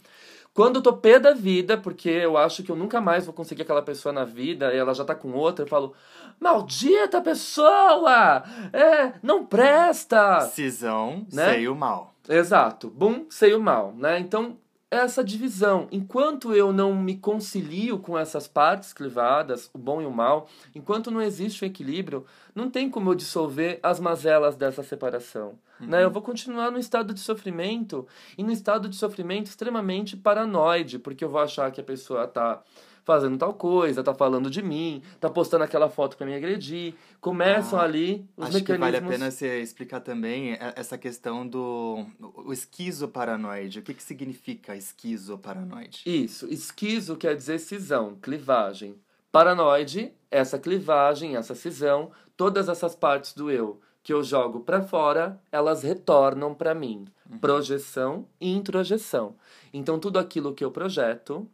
Quando 0.55 0.77
eu 0.77 0.81
tô 0.81 0.93
pé 0.93 1.19
da 1.19 1.33
vida, 1.33 1.77
porque 1.77 2.07
eu 2.07 2.37
acho 2.37 2.63
que 2.63 2.71
eu 2.71 2.77
nunca 2.77 3.01
mais 3.01 3.25
vou 3.25 3.33
conseguir 3.33 3.63
aquela 3.63 3.81
pessoa 3.81 4.13
na 4.13 4.23
vida, 4.23 4.73
e 4.73 4.77
ela 4.77 4.93
já 4.93 5.03
tá 5.03 5.13
com 5.13 5.33
outra, 5.33 5.65
eu 5.65 5.67
falo, 5.67 5.93
maldita 6.39 7.21
pessoa! 7.21 8.43
É, 8.73 9.13
não 9.21 9.45
presta! 9.45 10.41
Cisão, 10.41 11.25
né? 11.31 11.53
sei 11.53 11.67
o 11.67 11.75
mal. 11.75 12.13
Exato, 12.27 12.89
bum, 12.89 13.25
sei 13.29 13.53
o 13.53 13.61
mal, 13.61 13.93
né? 13.95 14.19
Então, 14.19 14.57
essa 14.89 15.23
divisão. 15.23 15.87
Enquanto 15.91 16.53
eu 16.53 16.71
não 16.71 16.95
me 16.95 17.17
concilio 17.17 17.99
com 17.99 18.17
essas 18.17 18.47
partes 18.47 18.93
clivadas, 18.93 19.69
o 19.73 19.77
bom 19.77 20.01
e 20.01 20.05
o 20.05 20.11
mal, 20.11 20.47
enquanto 20.73 21.11
não 21.11 21.21
existe 21.21 21.63
o 21.63 21.65
equilíbrio, 21.65 22.25
não 22.53 22.69
tem 22.69 22.89
como 22.89 23.11
eu 23.11 23.15
dissolver 23.15 23.79
as 23.83 23.99
mazelas 23.99 24.55
dessa 24.55 24.83
separação. 24.83 25.57
Uhum. 25.79 25.87
Né? 25.87 26.03
Eu 26.03 26.11
vou 26.11 26.21
continuar 26.21 26.71
no 26.71 26.79
estado 26.79 27.13
de 27.13 27.19
sofrimento 27.19 28.07
e 28.37 28.43
no 28.43 28.51
estado 28.51 28.87
de 28.87 28.95
sofrimento 28.95 29.47
extremamente 29.47 30.15
paranoide, 30.15 30.99
porque 30.99 31.23
eu 31.23 31.29
vou 31.29 31.41
achar 31.41 31.71
que 31.71 31.81
a 31.81 31.83
pessoa 31.83 32.23
está 32.25 32.61
fazendo 33.05 33.37
tal 33.37 33.53
coisa, 33.53 34.03
tá 34.03 34.13
falando 34.13 34.49
de 34.49 34.61
mim, 34.61 35.01
tá 35.19 35.29
postando 35.29 35.63
aquela 35.63 35.87
foto 35.89 36.17
para 36.17 36.25
me 36.25 36.33
agredir. 36.35 36.95
Começam 37.21 37.79
ah, 37.79 37.83
ali 37.83 38.27
os 38.35 38.47
acho 38.47 38.53
mecanismos. 38.55 38.65
Que 38.65 38.77
vale 38.77 38.97
a 38.97 39.01
pena 39.01 39.31
você 39.31 39.61
explicar 39.61 40.01
também 40.01 40.57
essa 40.75 40.97
questão 40.97 41.47
do 41.47 42.05
o 42.19 42.51
esquizoparanoide. 42.51 43.79
O 43.79 43.81
que, 43.83 43.93
que 43.93 44.03
significa 44.03 44.75
esquizoparanoide? 44.75 46.01
Isso, 46.05 46.47
esquizo 46.51 47.15
quer 47.15 47.35
dizer 47.35 47.59
cisão, 47.59 48.17
clivagem. 48.21 48.95
Paranoide, 49.31 50.11
essa 50.31 50.57
clivagem, 50.57 51.35
essa 51.35 51.53
cisão, 51.53 52.11
todas 52.35 52.67
essas 52.67 52.95
partes 52.95 53.33
do 53.33 53.51
eu 53.51 53.79
que 54.05 54.13
eu 54.13 54.23
jogo 54.23 54.59
para 54.59 54.83
fora, 54.83 55.41
elas 55.51 55.81
retornam 55.81 56.53
para 56.53 56.75
mim. 56.75 57.05
Uhum. 57.27 57.39
Projeção 57.39 58.27
e 58.39 58.51
introjeção. 58.51 59.35
Então, 59.73 59.97
tudo 59.99 60.19
aquilo 60.19 60.53
que 60.53 60.63
eu 60.63 60.69
projeto, 60.69 61.49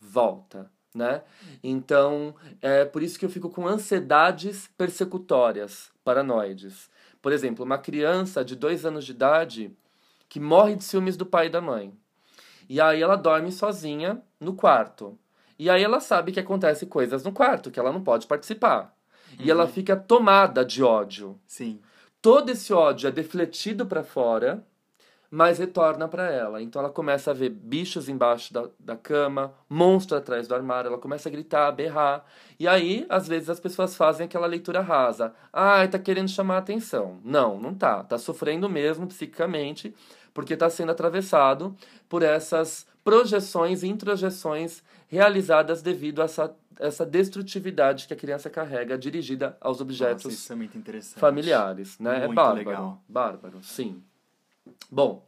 volta, 0.00 0.70
né? 0.94 1.22
Então, 1.62 2.34
é 2.60 2.84
por 2.84 3.02
isso 3.02 3.18
que 3.18 3.24
eu 3.24 3.30
fico 3.30 3.50
com 3.50 3.66
ansiedades 3.66 4.68
persecutórias, 4.76 5.90
paranoides. 6.02 6.90
Por 7.20 7.32
exemplo, 7.32 7.64
uma 7.64 7.78
criança 7.78 8.44
de 8.44 8.56
dois 8.56 8.86
anos 8.86 9.04
de 9.04 9.12
idade 9.12 9.76
que 10.28 10.40
morre 10.40 10.76
de 10.76 10.84
ciúmes 10.84 11.16
do 11.16 11.26
pai 11.26 11.46
e 11.46 11.50
da 11.50 11.60
mãe. 11.60 11.92
E 12.68 12.80
aí 12.80 13.02
ela 13.02 13.16
dorme 13.16 13.52
sozinha 13.52 14.22
no 14.38 14.54
quarto. 14.54 15.18
E 15.58 15.68
aí 15.68 15.82
ela 15.82 16.00
sabe 16.00 16.32
que 16.32 16.40
acontece 16.40 16.86
coisas 16.86 17.22
no 17.22 17.32
quarto, 17.32 17.70
que 17.70 17.78
ela 17.78 17.92
não 17.92 18.02
pode 18.02 18.26
participar. 18.26 18.96
Uhum. 19.32 19.44
E 19.44 19.50
ela 19.50 19.64
uhum. 19.64 19.70
fica 19.70 19.96
tomada 19.96 20.64
de 20.64 20.82
ódio. 20.82 21.38
Sim. 21.46 21.80
Todo 22.22 22.50
esse 22.50 22.72
ódio 22.72 23.08
é 23.08 23.10
defletido 23.10 23.84
para 23.84 24.02
fora 24.02 24.64
mas 25.30 25.58
retorna 25.58 26.08
para 26.08 26.28
ela. 26.30 26.60
Então 26.60 26.82
ela 26.82 26.90
começa 26.90 27.30
a 27.30 27.34
ver 27.34 27.50
bichos 27.50 28.08
embaixo 28.08 28.52
da, 28.52 28.68
da 28.78 28.96
cama, 28.96 29.54
monstro 29.68 30.16
atrás 30.16 30.48
do 30.48 30.54
armário, 30.54 30.88
ela 30.88 30.98
começa 30.98 31.28
a 31.28 31.32
gritar, 31.32 31.68
a 31.68 31.72
berrar. 31.72 32.24
E 32.58 32.66
aí, 32.66 33.06
às 33.08 33.28
vezes, 33.28 33.48
as 33.48 33.60
pessoas 33.60 33.94
fazem 33.94 34.26
aquela 34.26 34.46
leitura 34.46 34.80
rasa. 34.80 35.32
Ah, 35.52 35.86
tá 35.86 35.98
querendo 35.98 36.28
chamar 36.28 36.56
a 36.56 36.58
atenção. 36.58 37.20
Não, 37.24 37.60
não 37.60 37.74
tá. 37.74 38.02
Tá 38.02 38.18
sofrendo 38.18 38.68
mesmo 38.68 39.06
psiquicamente, 39.06 39.94
porque 40.34 40.56
tá 40.56 40.68
sendo 40.68 40.90
atravessado 40.90 41.76
por 42.08 42.22
essas 42.22 42.86
projeções 43.04 43.82
e 43.82 43.88
introjeções 43.88 44.82
realizadas 45.08 45.80
devido 45.80 46.20
a 46.20 46.24
essa, 46.24 46.54
essa 46.78 47.06
destrutividade 47.06 48.06
que 48.06 48.14
a 48.14 48.16
criança 48.16 48.50
carrega 48.50 48.98
dirigida 48.98 49.56
aos 49.60 49.80
objetos 49.80 50.24
Nossa, 50.24 50.54
é 50.54 51.00
familiares, 51.18 51.98
né? 51.98 52.18
Muito 52.18 52.32
é 52.32 52.34
bárbaro. 52.34 52.56
legal. 52.58 53.02
Bárbaro, 53.08 53.58
sim. 53.62 54.02
Bom, 54.90 55.26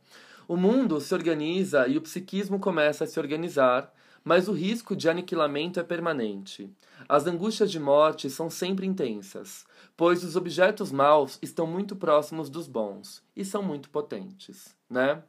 o 0.48 0.56
mundo 0.56 1.00
se 1.00 1.14
organiza 1.14 1.86
e 1.86 1.96
o 1.96 2.02
psiquismo 2.02 2.58
começa 2.58 3.04
a 3.04 3.06
se 3.06 3.18
organizar, 3.18 3.92
mas 4.24 4.48
o 4.48 4.52
risco 4.52 4.94
de 4.94 5.08
aniquilamento 5.08 5.80
é 5.80 5.82
permanente. 5.82 6.70
As 7.08 7.26
angústias 7.26 7.70
de 7.70 7.80
morte 7.80 8.30
são 8.30 8.48
sempre 8.48 8.86
intensas, 8.86 9.64
pois 9.96 10.22
os 10.22 10.36
objetos 10.36 10.92
maus 10.92 11.38
estão 11.42 11.66
muito 11.66 11.96
próximos 11.96 12.48
dos 12.48 12.66
bons 12.66 13.22
e 13.34 13.44
são 13.44 13.62
muito 13.62 13.90
potentes, 13.90 14.76
né? 14.88 15.22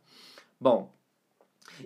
Bom, 0.60 0.92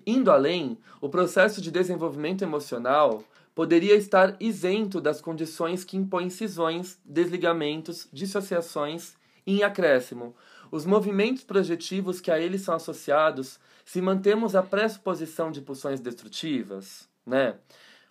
indo 0.06 0.32
além, 0.32 0.78
o 1.00 1.10
processo 1.10 1.62
de 1.62 1.72
desenvolvimento 1.72 2.42
emocional 2.42 3.24
poderia 3.56 3.96
estar 3.96 4.36
isento 4.40 5.02
das 5.02 5.20
condições 5.20 5.84
que 5.84 5.98
impõem 5.98 6.30
cisões, 6.30 7.00
desligamentos, 7.04 8.08
dissociações 8.14 9.16
e, 9.48 9.60
em 9.60 9.64
acréscimo, 9.64 10.36
os 10.72 10.86
movimentos 10.86 11.44
projetivos 11.44 12.20
que 12.20 12.32
a 12.32 12.40
eles 12.40 12.62
são 12.62 12.76
associados 12.76 13.60
se 13.86 14.02
mantemos 14.02 14.56
a 14.56 14.64
pressuposição 14.64 15.52
de 15.52 15.62
pulsões 15.62 16.00
destrutivas, 16.00 17.08
né? 17.26 17.56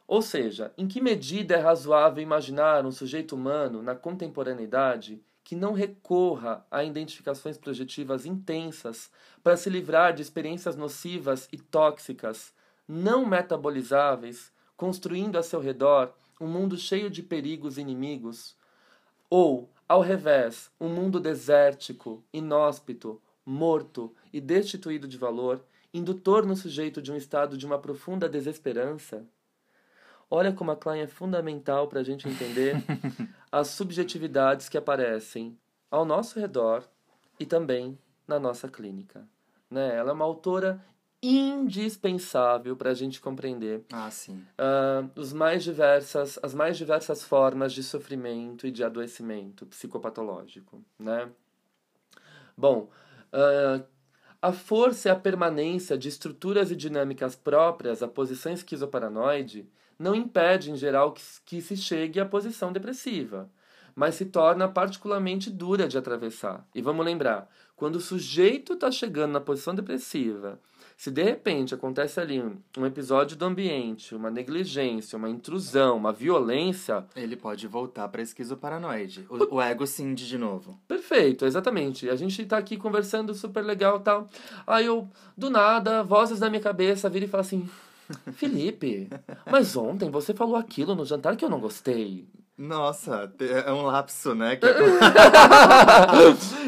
Ou 0.06 0.22
seja, 0.22 0.72
em 0.78 0.86
que 0.86 1.00
medida 1.00 1.56
é 1.56 1.58
razoável 1.58 2.22
imaginar 2.22 2.86
um 2.86 2.92
sujeito 2.92 3.34
humano 3.34 3.82
na 3.82 3.94
contemporaneidade 3.94 5.20
que 5.42 5.56
não 5.56 5.72
recorra 5.72 6.64
a 6.70 6.82
identificações 6.82 7.58
projetivas 7.58 8.26
intensas 8.26 9.10
para 9.42 9.56
se 9.56 9.70
livrar 9.70 10.12
de 10.12 10.22
experiências 10.22 10.76
nocivas 10.76 11.48
e 11.52 11.58
tóxicas, 11.58 12.52
não 12.86 13.26
metabolizáveis, 13.26 14.52
construindo 14.76 15.36
a 15.36 15.42
seu 15.42 15.60
redor 15.60 16.12
um 16.40 16.46
mundo 16.46 16.76
cheio 16.76 17.08
de 17.08 17.22
perigos 17.22 17.78
inimigos? 17.78 18.56
Ou, 19.30 19.70
ao 19.88 20.00
revés, 20.00 20.70
um 20.80 20.88
mundo 20.88 21.20
desértico, 21.20 22.24
inóspito, 22.32 23.22
morto 23.44 24.12
e 24.32 24.40
destituído 24.40 25.06
de 25.06 25.16
valor, 25.16 25.64
indutor 25.94 26.44
no 26.44 26.56
sujeito 26.56 27.00
de 27.00 27.12
um 27.12 27.16
estado 27.16 27.56
de 27.56 27.64
uma 27.64 27.78
profunda 27.78 28.28
desesperança? 28.28 29.24
Olha 30.28 30.52
como 30.52 30.72
a 30.72 30.76
Klein 30.76 31.02
é 31.02 31.06
fundamental 31.06 31.86
para 31.86 32.00
a 32.00 32.02
gente 32.02 32.28
entender 32.28 32.74
as 33.50 33.68
subjetividades 33.68 34.68
que 34.68 34.76
aparecem 34.76 35.56
ao 35.88 36.04
nosso 36.04 36.40
redor 36.40 36.82
e 37.38 37.46
também 37.46 37.96
na 38.26 38.40
nossa 38.40 38.68
clínica. 38.68 39.24
Né? 39.70 39.94
Ela 39.94 40.10
é 40.10 40.12
uma 40.12 40.24
autora 40.24 40.84
indispensável 41.28 42.76
para 42.76 42.90
a 42.90 42.94
gente 42.94 43.20
compreender 43.20 43.84
Ah, 43.92 44.10
sim. 44.10 44.44
ah, 44.58 45.04
os 45.16 45.32
mais 45.32 45.64
diversas, 45.64 46.38
as 46.42 46.54
mais 46.54 46.76
diversas 46.76 47.22
formas 47.22 47.72
de 47.72 47.82
sofrimento 47.82 48.66
e 48.66 48.70
de 48.70 48.84
adoecimento 48.84 49.66
psicopatológico, 49.66 50.82
né? 50.98 51.28
Bom, 52.56 52.88
ah, 53.32 53.82
a 54.40 54.52
força 54.52 55.08
e 55.08 55.10
a 55.10 55.16
permanência 55.16 55.96
de 55.98 56.08
estruturas 56.08 56.70
e 56.70 56.76
dinâmicas 56.76 57.34
próprias 57.34 58.02
à 58.02 58.08
posição 58.08 58.52
esquizoparanoide 58.52 59.68
não 59.98 60.14
impede, 60.14 60.70
em 60.70 60.76
geral, 60.76 61.12
que, 61.12 61.22
que 61.44 61.60
se 61.62 61.76
chegue 61.76 62.20
à 62.20 62.26
posição 62.26 62.70
depressiva, 62.70 63.50
mas 63.94 64.14
se 64.14 64.26
torna 64.26 64.68
particularmente 64.68 65.50
dura 65.50 65.88
de 65.88 65.96
atravessar. 65.96 66.66
E 66.74 66.82
vamos 66.82 67.04
lembrar, 67.04 67.50
quando 67.74 67.96
o 67.96 68.00
sujeito 68.00 68.74
está 68.74 68.90
chegando 68.90 69.32
na 69.32 69.40
posição 69.40 69.74
depressiva, 69.74 70.60
se 70.96 71.10
de 71.10 71.22
repente 71.22 71.74
acontece 71.74 72.18
ali 72.18 72.40
um, 72.40 72.86
episódio 72.86 73.36
do 73.36 73.44
ambiente, 73.44 74.14
uma 74.14 74.30
negligência, 74.30 75.18
uma 75.18 75.28
intrusão, 75.28 75.98
uma 75.98 76.10
violência, 76.10 77.04
Ele 77.14 77.36
pode 77.36 77.66
voltar 77.66 78.08
pra 78.08 78.22
esquizoparanoide. 78.22 79.26
O, 79.28 79.56
o 79.56 79.60
ego 79.60 79.86
cinde 79.86 80.26
de 80.26 80.38
novo. 80.38 80.80
Perfeito, 80.88 81.44
exatamente. 81.44 82.08
A 82.08 82.16
gente 82.16 82.46
tá 82.46 82.56
aqui 82.56 82.78
conversando 82.78 83.34
super 83.34 83.62
legal 83.62 83.98
e 83.98 84.00
tal. 84.00 84.26
Aí 84.66 84.86
eu, 84.86 85.06
do 85.36 85.50
nada, 85.50 86.02
vozes 86.02 86.40
na 86.40 86.48
minha 86.48 86.62
cabeça 86.62 87.10
viram 87.10 87.26
e 87.26 87.28
falam 87.28 87.42
assim: 87.42 87.68
Felipe, 88.32 89.10
mas 89.50 89.76
ontem 89.76 90.10
você 90.10 90.32
falou 90.32 90.56
aquilo 90.56 90.94
no 90.94 91.04
jantar 91.04 91.36
que 91.36 91.44
eu 91.44 91.50
não 91.50 91.60
gostei. 91.60 92.26
Nossa, 92.56 93.30
é 93.38 93.70
um 93.70 93.82
lapso, 93.82 94.34
né? 94.34 94.56
Que 94.56 94.64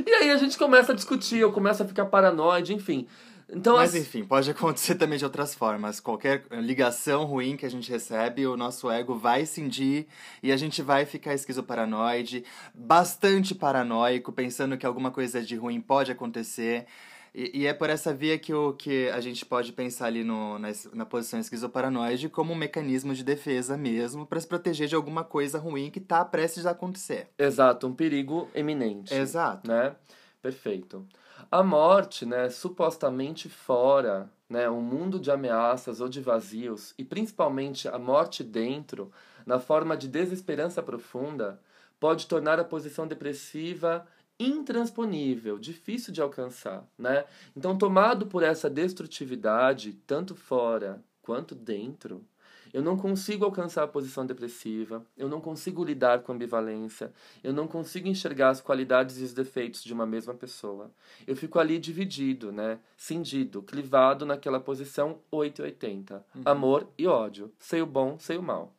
e 0.07 0.14
aí 0.16 0.31
a 0.31 0.37
gente 0.37 0.59
começa 0.59 0.92
a 0.92 0.94
discutir, 0.94 1.38
eu 1.38 1.50
começo 1.50 1.83
a 1.83 1.87
ficar 1.87 2.05
paranoide, 2.05 2.74
enfim. 2.74 3.07
Então, 3.50 3.76
Mas 3.76 3.94
as- 3.94 4.00
enfim, 4.02 4.24
pode 4.24 4.50
acontecer 4.50 4.94
também 4.96 5.18
de 5.18 5.24
outras 5.24 5.54
formas. 5.54 6.00
Qualquer 6.00 6.44
ligação 6.50 7.24
ruim 7.24 7.56
que 7.56 7.64
a 7.64 7.70
gente 7.70 7.90
recebe, 7.90 8.46
o 8.46 8.56
nosso 8.56 8.90
ego 8.90 9.14
vai 9.16 9.46
cindir 9.46 10.06
e 10.42 10.52
a 10.52 10.56
gente 10.56 10.82
vai 10.82 11.06
ficar 11.06 11.32
esquizoparanoide, 11.34 12.44
bastante 12.74 13.54
paranoico, 13.54 14.32
pensando 14.32 14.76
que 14.76 14.84
alguma 14.87 15.11
coisa 15.11 15.42
de 15.42 15.56
ruim 15.56 15.80
pode 15.80 16.12
acontecer. 16.12 16.87
E, 17.34 17.61
e 17.61 17.66
é 17.66 17.72
por 17.74 17.88
essa 17.90 18.12
via 18.12 18.38
que, 18.38 18.52
o, 18.52 18.72
que 18.72 19.08
a 19.11 19.20
gente 19.20 19.44
pode 19.46 19.72
pensar 19.72 20.06
ali 20.06 20.24
no, 20.24 20.58
na, 20.58 20.68
na 20.94 21.06
posição 21.06 21.38
esquizoparanoide 21.38 22.28
como 22.28 22.52
um 22.52 22.56
mecanismo 22.56 23.14
de 23.14 23.22
defesa 23.22 23.76
mesmo, 23.76 24.26
para 24.26 24.40
se 24.40 24.46
proteger 24.46 24.88
de 24.88 24.94
alguma 24.94 25.22
coisa 25.24 25.58
ruim 25.58 25.90
que 25.90 25.98
está 25.98 26.24
prestes 26.24 26.66
a 26.66 26.70
acontecer. 26.70 27.28
Exato, 27.38 27.87
um 27.87 27.94
perigo 27.94 28.48
eminente. 28.54 29.14
Exato. 29.14 29.68
né? 29.70 29.94
Perfeito. 30.42 31.06
A 31.51 31.62
morte, 31.62 32.27
né, 32.27 32.48
supostamente 32.51 33.48
fora, 33.48 34.31
né, 34.48 34.68
um 34.68 34.81
mundo 34.83 35.18
de 35.18 35.31
ameaças 35.31 36.01
ou 36.01 36.09
de 36.09 36.20
vazios, 36.20 36.94
e 36.98 37.05
principalmente 37.05 37.88
a 37.88 37.98
morte 37.98 38.42
dentro, 38.42 39.11
na 39.46 39.59
forma 39.59 39.96
de 39.96 40.09
desesperança 40.09 40.83
profunda, 40.83 41.61
pode 41.98 42.27
tornar 42.27 42.59
a 42.59 42.64
posição 42.64 43.07
depressiva 43.07 44.07
intransponível, 44.38 45.59
difícil 45.59 46.12
de 46.12 46.20
alcançar, 46.22 46.87
né? 46.96 47.24
Então, 47.57 47.77
tomado 47.77 48.27
por 48.27 48.42
essa 48.42 48.70
destrutividade, 48.70 49.94
tanto 50.07 50.35
fora 50.35 51.03
quanto 51.22 51.55
dentro, 51.55 52.24
eu 52.72 52.83
não 52.83 52.96
consigo 52.96 53.44
alcançar 53.44 53.83
a 53.83 53.88
posição 53.88 54.26
depressiva, 54.26 55.04
eu 55.16 55.28
não 55.28 55.40
consigo 55.40 55.85
lidar 55.85 56.20
com 56.20 56.33
ambivalência, 56.33 57.12
eu 57.42 57.52
não 57.52 57.66
consigo 57.66 58.09
enxergar 58.09 58.50
as 58.50 58.61
qualidades 58.61 59.20
e 59.20 59.24
os 59.24 59.33
defeitos 59.33 59.83
de 59.83 59.92
uma 59.92 60.07
mesma 60.07 60.35
pessoa. 60.35 60.90
Eu 61.26 61.37
fico 61.37 61.59
ali 61.59 61.78
dividido, 61.78 62.52
né? 62.52 62.78
Cindido, 62.96 63.62
clivado 63.62 64.26
naquela 64.26 64.61
posição 64.61 65.18
880. 65.31 66.24
Amor 66.44 66.87
e 66.96 67.07
ódio. 67.07 67.52
Sei 67.59 67.81
o 67.81 67.87
bom, 67.87 68.18
sei 68.18 68.37
o 68.37 68.42
mal. 68.42 68.72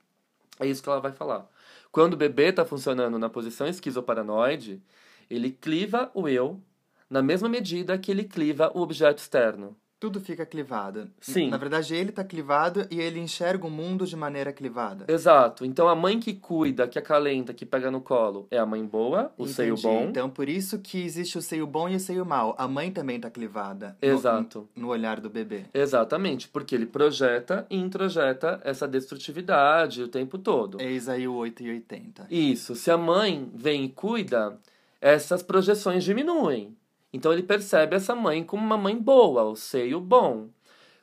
É 0.59 0.67
isso 0.67 0.83
que 0.83 0.89
ela 0.89 0.99
vai 0.99 1.11
falar. 1.11 1.49
Quando 1.91 2.13
o 2.13 2.17
bebê 2.17 2.49
está 2.49 2.65
funcionando 2.65 3.17
na 3.17 3.29
posição 3.29 3.67
esquizoparanoide, 3.67 4.81
ele 5.29 5.51
cliva 5.51 6.11
o 6.13 6.27
eu 6.27 6.61
na 7.09 7.23
mesma 7.23 7.49
medida 7.49 7.97
que 7.97 8.11
ele 8.11 8.23
cliva 8.23 8.71
o 8.75 8.81
objeto 8.81 9.17
externo. 9.17 9.75
Tudo 9.99 10.21
fica 10.21 10.45
clivado. 10.45 11.09
Sim. 11.19 11.49
Na 11.49 11.57
verdade, 11.57 11.93
ele 11.93 12.11
tá 12.13 12.23
clivado 12.23 12.87
e 12.89 13.01
ele 13.01 13.19
enxerga 13.19 13.67
o 13.67 13.69
mundo 13.69 14.05
de 14.07 14.15
maneira 14.15 14.53
clivada. 14.53 15.03
Exato. 15.09 15.65
Então 15.65 15.89
a 15.89 15.95
mãe 15.95 16.17
que 16.21 16.33
cuida, 16.33 16.87
que 16.87 16.97
acalenta, 16.97 17.53
que 17.53 17.65
pega 17.65 17.91
no 17.91 17.99
colo 17.99 18.47
é 18.49 18.57
a 18.57 18.65
mãe 18.65 18.85
boa, 18.85 19.29
o 19.37 19.45
seio 19.45 19.73
Entendi. 19.73 19.81
bom. 19.87 20.03
Então, 20.09 20.29
por 20.29 20.47
isso 20.47 20.79
que 20.79 21.03
existe 21.03 21.37
o 21.37 21.41
seio 21.41 21.67
bom 21.67 21.89
e 21.89 21.97
o 21.97 21.99
seio 21.99 22.25
mau. 22.25 22.55
A 22.57 22.65
mãe 22.65 22.91
também 22.91 23.19
tá 23.19 23.29
clivada. 23.29 23.97
no- 24.01 24.07
Exato. 24.07 24.69
No, 24.73 24.87
olhar 24.87 25.19
do 25.19 25.29
bebê. 25.29 25.65
Exatamente, 25.73 26.47
porque 26.47 26.75
ele 26.75 26.85
projeta 26.85 27.67
e 27.69 27.75
introjeta 27.77 28.61
essa 28.63 28.87
destrutividade 28.87 30.01
o 30.01 30.07
tempo 30.07 30.37
todo. 30.37 30.79
Eis 30.81 31.09
aí 31.09 31.27
o 31.27 31.33
8 31.33 31.61
e 31.63 31.69
80. 31.71 32.25
Isso. 32.31 32.73
Se 32.73 32.89
a 32.89 32.97
mãe 32.97 33.51
vem 33.53 33.83
e 33.85 33.89
cuida, 33.89 34.57
essas 35.01 35.43
projeções 35.43 36.03
diminuem. 36.05 36.75
Então 37.11 37.33
ele 37.33 37.43
percebe 37.43 37.95
essa 37.95 38.15
mãe 38.15 38.43
como 38.43 38.63
uma 38.63 38.77
mãe 38.77 38.97
boa, 38.97 39.43
o 39.43 39.55
seio 39.55 39.99
bom. 39.99 40.49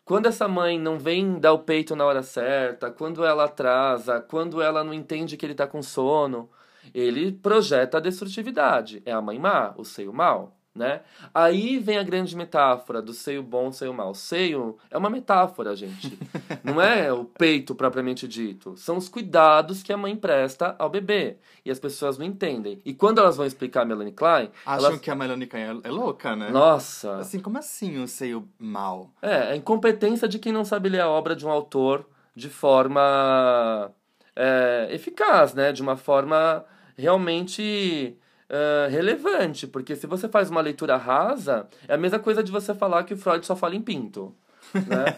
Quando 0.04 0.26
essa 0.26 0.46
mãe 0.46 0.78
não 0.78 0.98
vem 0.98 1.40
dar 1.40 1.52
o 1.52 1.58
peito 1.58 1.96
na 1.96 2.04
hora 2.04 2.22
certa, 2.22 2.90
quando 2.92 3.24
ela 3.24 3.44
atrasa, 3.44 4.20
quando 4.20 4.62
ela 4.62 4.84
não 4.84 4.94
entende 4.94 5.36
que 5.36 5.44
ele 5.44 5.52
está 5.52 5.66
com 5.66 5.82
sono, 5.82 6.48
ele 6.94 7.32
projeta 7.32 7.98
a 7.98 8.00
destrutividade. 8.00 9.02
É 9.04 9.12
a 9.12 9.20
mãe 9.20 9.38
má, 9.38 9.74
o 9.76 9.84
seio 9.84 10.12
mal. 10.12 10.56
Né? 10.76 11.00
Aí 11.32 11.78
vem 11.78 11.96
a 11.96 12.02
grande 12.02 12.36
metáfora 12.36 13.00
do 13.00 13.14
seio 13.14 13.42
bom, 13.42 13.72
seio 13.72 13.94
mal. 13.94 14.14
Seio 14.14 14.76
é 14.90 14.98
uma 14.98 15.08
metáfora, 15.08 15.74
gente. 15.74 16.18
Não 16.62 16.80
é 16.80 17.10
o 17.10 17.24
peito 17.24 17.74
propriamente 17.74 18.28
dito. 18.28 18.76
São 18.76 18.98
os 18.98 19.08
cuidados 19.08 19.82
que 19.82 19.92
a 19.92 19.96
mãe 19.96 20.14
presta 20.14 20.76
ao 20.78 20.90
bebê. 20.90 21.38
E 21.64 21.70
as 21.70 21.80
pessoas 21.80 22.18
não 22.18 22.26
entendem. 22.26 22.80
E 22.84 22.94
quando 22.94 23.18
elas 23.18 23.36
vão 23.36 23.46
explicar 23.46 23.82
a 23.82 23.84
Melanie 23.84 24.12
Klein, 24.12 24.50
Acham 24.64 24.86
elas... 24.86 25.00
que 25.00 25.10
a 25.10 25.14
Melanie 25.14 25.46
Klein 25.46 25.80
é, 25.82 25.88
é 25.88 25.90
louca, 25.90 26.36
né? 26.36 26.50
Nossa! 26.50 27.16
Assim, 27.16 27.40
como 27.40 27.58
assim 27.58 28.00
o 28.00 28.06
seio 28.06 28.48
mal? 28.58 29.10
É, 29.20 29.52
a 29.52 29.56
incompetência 29.56 30.28
de 30.28 30.38
quem 30.38 30.52
não 30.52 30.64
sabe 30.64 30.88
ler 30.88 31.00
a 31.00 31.08
obra 31.08 31.34
de 31.34 31.46
um 31.46 31.50
autor 31.50 32.06
de 32.36 32.48
forma 32.48 33.90
é, 34.36 34.88
eficaz, 34.90 35.54
né? 35.54 35.72
De 35.72 35.82
uma 35.82 35.96
forma 35.96 36.64
realmente 36.96 38.16
é, 38.48 38.88
relevante. 38.90 39.66
Porque 39.66 39.96
se 39.96 40.06
você 40.06 40.28
faz 40.28 40.50
uma 40.50 40.60
leitura 40.60 40.96
rasa, 40.96 41.66
é 41.86 41.94
a 41.94 41.98
mesma 41.98 42.18
coisa 42.18 42.42
de 42.42 42.52
você 42.52 42.74
falar 42.74 43.04
que 43.04 43.14
o 43.14 43.16
Freud 43.16 43.44
só 43.44 43.56
fala 43.56 43.74
em 43.74 43.82
pinto. 43.82 44.34
né? 44.74 45.16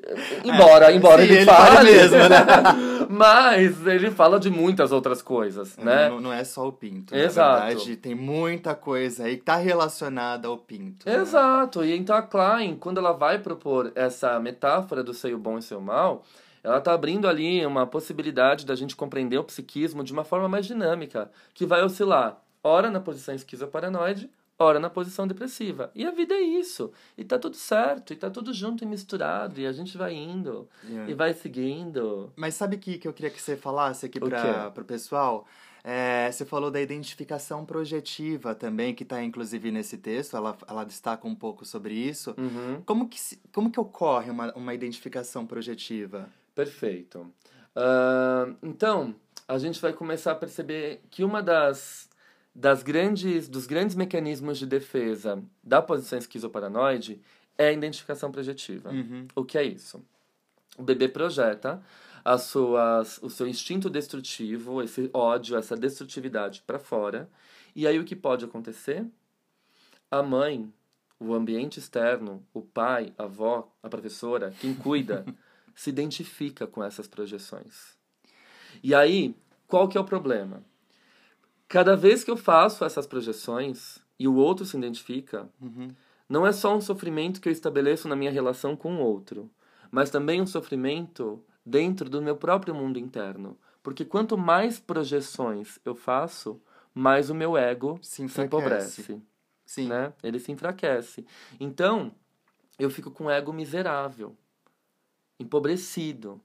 embora, 0.43 0.91
é, 0.91 0.95
embora 0.95 1.23
ele, 1.23 1.35
ele 1.35 1.45
fale 1.45 1.91
mesmo, 1.91 2.17
né? 2.17 2.45
mas 3.09 3.85
ele 3.85 4.11
fala 4.11 4.39
de 4.39 4.49
muitas 4.49 4.91
outras 4.91 5.21
coisas, 5.21 5.77
é, 5.77 5.83
né? 5.83 6.09
Não, 6.09 6.19
não 6.19 6.33
é 6.33 6.43
só 6.43 6.67
o 6.67 6.71
pinto. 6.71 7.15
Exato. 7.15 7.59
Na 7.59 7.65
verdade, 7.67 7.95
tem 7.97 8.15
muita 8.15 8.73
coisa 8.75 9.25
aí 9.25 9.37
que 9.37 9.43
tá 9.43 9.55
relacionada 9.55 10.47
ao 10.47 10.57
pinto. 10.57 11.07
Né? 11.07 11.15
Exato. 11.15 11.81
Né? 11.81 11.87
E 11.87 11.97
então 11.97 12.15
a 12.15 12.21
Klein, 12.21 12.75
quando 12.75 12.97
ela 12.97 13.11
vai 13.11 13.39
propor 13.39 13.91
essa 13.95 14.39
metáfora 14.39 15.03
do 15.03 15.13
seio 15.13 15.37
bom 15.37 15.57
e 15.57 15.61
seio 15.61 15.81
mal, 15.81 16.23
ela 16.63 16.77
está 16.77 16.93
abrindo 16.93 17.27
ali 17.27 17.65
uma 17.65 17.87
possibilidade 17.87 18.65
da 18.65 18.75
gente 18.75 18.95
compreender 18.95 19.37
o 19.37 19.43
psiquismo 19.43 20.03
de 20.03 20.13
uma 20.13 20.23
forma 20.23 20.47
mais 20.47 20.65
dinâmica, 20.65 21.31
que 21.53 21.65
vai 21.65 21.83
oscilar, 21.83 22.37
ora 22.63 22.89
na 22.89 22.99
posição 22.99 23.33
esquizoparanoide, 23.33 24.29
ora 24.57 24.79
na 24.79 24.89
posição 24.89 25.27
depressiva. 25.27 25.91
E 25.95 26.05
a 26.05 26.11
vida 26.11 26.35
é 26.35 26.41
isso. 26.41 26.91
E 27.17 27.23
tá 27.23 27.39
tudo 27.39 27.55
certo, 27.55 28.13
e 28.13 28.15
tá 28.15 28.29
tudo 28.29 28.53
junto 28.53 28.83
e 28.83 28.87
misturado, 28.87 29.59
e 29.59 29.65
a 29.65 29.71
gente 29.71 29.97
vai 29.97 30.13
indo, 30.13 30.67
yeah. 30.83 31.11
e 31.11 31.13
vai 31.13 31.33
seguindo. 31.33 32.31
Mas 32.35 32.55
sabe 32.55 32.75
o 32.75 32.79
que, 32.79 32.97
que 32.97 33.07
eu 33.07 33.13
queria 33.13 33.31
que 33.31 33.41
você 33.41 33.57
falasse 33.57 34.05
aqui 34.05 34.19
para 34.19 34.73
o 34.75 34.85
pessoal? 34.85 35.45
É, 35.83 36.31
você 36.31 36.45
falou 36.45 36.69
da 36.69 36.79
identificação 36.79 37.65
projetiva 37.65 38.53
também, 38.53 38.93
que 38.93 39.01
está 39.01 39.23
inclusive 39.23 39.71
nesse 39.71 39.97
texto, 39.97 40.37
ela, 40.37 40.55
ela 40.67 40.83
destaca 40.83 41.27
um 41.27 41.33
pouco 41.33 41.65
sobre 41.65 41.95
isso. 41.95 42.35
Uhum. 42.37 42.81
Como, 42.85 43.09
que, 43.09 43.19
como 43.51 43.71
que 43.71 43.79
ocorre 43.79 44.29
uma, 44.29 44.53
uma 44.53 44.73
identificação 44.75 45.45
projetiva? 45.45 46.29
Perfeito. 46.53 47.21
Uh, 47.75 48.55
então, 48.61 49.15
a 49.47 49.57
gente 49.57 49.81
vai 49.81 49.91
começar 49.91 50.33
a 50.33 50.35
perceber 50.35 51.01
que 51.09 51.23
uma 51.23 51.41
das 51.41 52.10
das 52.53 52.83
grandes, 52.83 53.47
dos 53.47 53.65
grandes 53.65 53.95
mecanismos 53.95 54.57
de 54.57 54.65
defesa 54.65 55.41
da 55.63 55.81
posição 55.81 56.19
esquizoparanoide 56.19 57.21
é 57.57 57.67
a 57.67 57.71
identificação 57.71 58.31
projetiva. 58.31 58.89
Uhum. 58.89 59.27
O 59.35 59.45
que 59.45 59.57
é 59.57 59.63
isso? 59.63 60.03
O 60.77 60.83
bebê 60.83 61.07
projeta 61.07 61.81
as 62.23 62.43
suas, 62.43 63.19
o 63.21 63.29
seu 63.29 63.47
instinto 63.47 63.89
destrutivo, 63.89 64.81
esse 64.81 65.09
ódio, 65.13 65.57
essa 65.57 65.75
destrutividade 65.75 66.63
para 66.65 66.79
fora. 66.79 67.29
E 67.75 67.87
aí 67.87 67.99
o 67.99 68.05
que 68.05 68.15
pode 68.15 68.45
acontecer? 68.45 69.05
A 70.09 70.21
mãe, 70.21 70.71
o 71.19 71.33
ambiente 71.33 71.79
externo, 71.79 72.45
o 72.53 72.61
pai, 72.61 73.13
a 73.17 73.23
avó, 73.23 73.71
a 73.81 73.89
professora, 73.89 74.53
quem 74.59 74.73
cuida, 74.73 75.25
se 75.73 75.89
identifica 75.89 76.67
com 76.67 76.83
essas 76.83 77.07
projeções. 77.07 77.97
E 78.83 78.93
aí, 78.93 79.35
qual 79.67 79.87
que 79.87 79.97
é 79.97 80.01
o 80.01 80.05
problema? 80.05 80.63
Cada 81.71 81.95
vez 81.95 82.21
que 82.21 82.29
eu 82.29 82.35
faço 82.35 82.83
essas 82.83 83.07
projeções 83.07 83.97
e 84.19 84.27
o 84.27 84.35
outro 84.35 84.65
se 84.65 84.75
identifica, 84.75 85.49
uhum. 85.61 85.87
não 86.27 86.45
é 86.45 86.51
só 86.51 86.75
um 86.75 86.81
sofrimento 86.81 87.39
que 87.39 87.47
eu 87.47 87.53
estabeleço 87.53 88.09
na 88.09 88.15
minha 88.15 88.29
relação 88.29 88.75
com 88.75 88.97
o 88.97 88.99
outro, 88.99 89.49
mas 89.89 90.09
também 90.09 90.41
um 90.41 90.45
sofrimento 90.45 91.41
dentro 91.65 92.09
do 92.09 92.21
meu 92.21 92.35
próprio 92.35 92.75
mundo 92.75 92.99
interno. 92.99 93.57
Porque 93.81 94.03
quanto 94.03 94.37
mais 94.37 94.81
projeções 94.81 95.79
eu 95.85 95.95
faço, 95.95 96.61
mais 96.93 97.29
o 97.29 97.33
meu 97.33 97.55
ego 97.55 97.97
se, 98.01 98.27
se 98.27 98.41
empobrece. 98.41 99.21
Sim. 99.65 99.87
Né? 99.87 100.11
Ele 100.21 100.39
se 100.39 100.51
enfraquece. 100.51 101.25
Então, 101.57 102.11
eu 102.77 102.89
fico 102.89 103.09
com 103.09 103.23
um 103.25 103.29
ego 103.29 103.53
miserável, 103.53 104.35
empobrecido 105.39 106.41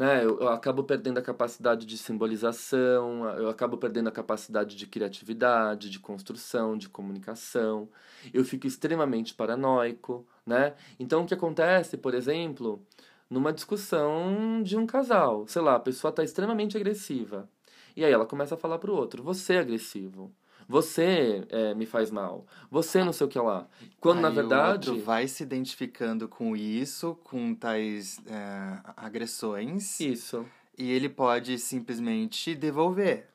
né? 0.00 0.24
Eu, 0.24 0.40
eu, 0.40 0.48
acabo 0.48 0.82
perdendo 0.82 1.18
a 1.18 1.22
capacidade 1.22 1.84
de 1.84 1.98
simbolização, 1.98 3.28
eu 3.36 3.50
acabo 3.50 3.76
perdendo 3.76 4.08
a 4.08 4.10
capacidade 4.10 4.74
de 4.74 4.86
criatividade, 4.86 5.90
de 5.90 5.98
construção, 6.00 6.78
de 6.78 6.88
comunicação. 6.88 7.86
Eu 8.32 8.42
fico 8.42 8.66
extremamente 8.66 9.34
paranoico, 9.34 10.26
né? 10.46 10.74
Então, 10.98 11.22
o 11.22 11.26
que 11.26 11.34
acontece, 11.34 11.98
por 11.98 12.14
exemplo, 12.14 12.82
numa 13.28 13.52
discussão 13.52 14.62
de 14.62 14.74
um 14.74 14.86
casal, 14.86 15.46
sei 15.46 15.60
lá, 15.60 15.76
a 15.76 15.80
pessoa 15.80 16.08
está 16.08 16.24
extremamente 16.24 16.78
agressiva. 16.78 17.46
E 17.94 18.02
aí 18.02 18.10
ela 18.10 18.24
começa 18.24 18.54
a 18.54 18.58
falar 18.58 18.78
pro 18.78 18.94
outro: 18.94 19.22
você 19.22 19.54
é 19.54 19.58
agressivo. 19.58 20.32
Você 20.70 21.44
é, 21.48 21.74
me 21.74 21.84
faz 21.84 22.12
mal. 22.12 22.46
Você 22.70 23.02
não 23.02 23.12
sei 23.12 23.26
o 23.26 23.28
que 23.28 23.40
lá. 23.40 23.66
Quando 24.00 24.18
Aí 24.18 24.22
na 24.22 24.30
verdade. 24.30 24.88
O 24.88 24.92
outro 24.92 25.04
vai 25.04 25.26
se 25.26 25.42
identificando 25.42 26.28
com 26.28 26.56
isso, 26.56 27.18
com 27.24 27.52
tais 27.56 28.20
é, 28.24 28.78
agressões. 28.96 29.98
Isso. 29.98 30.46
E 30.78 30.92
ele 30.92 31.08
pode 31.08 31.58
simplesmente 31.58 32.54
devolver. 32.54 33.26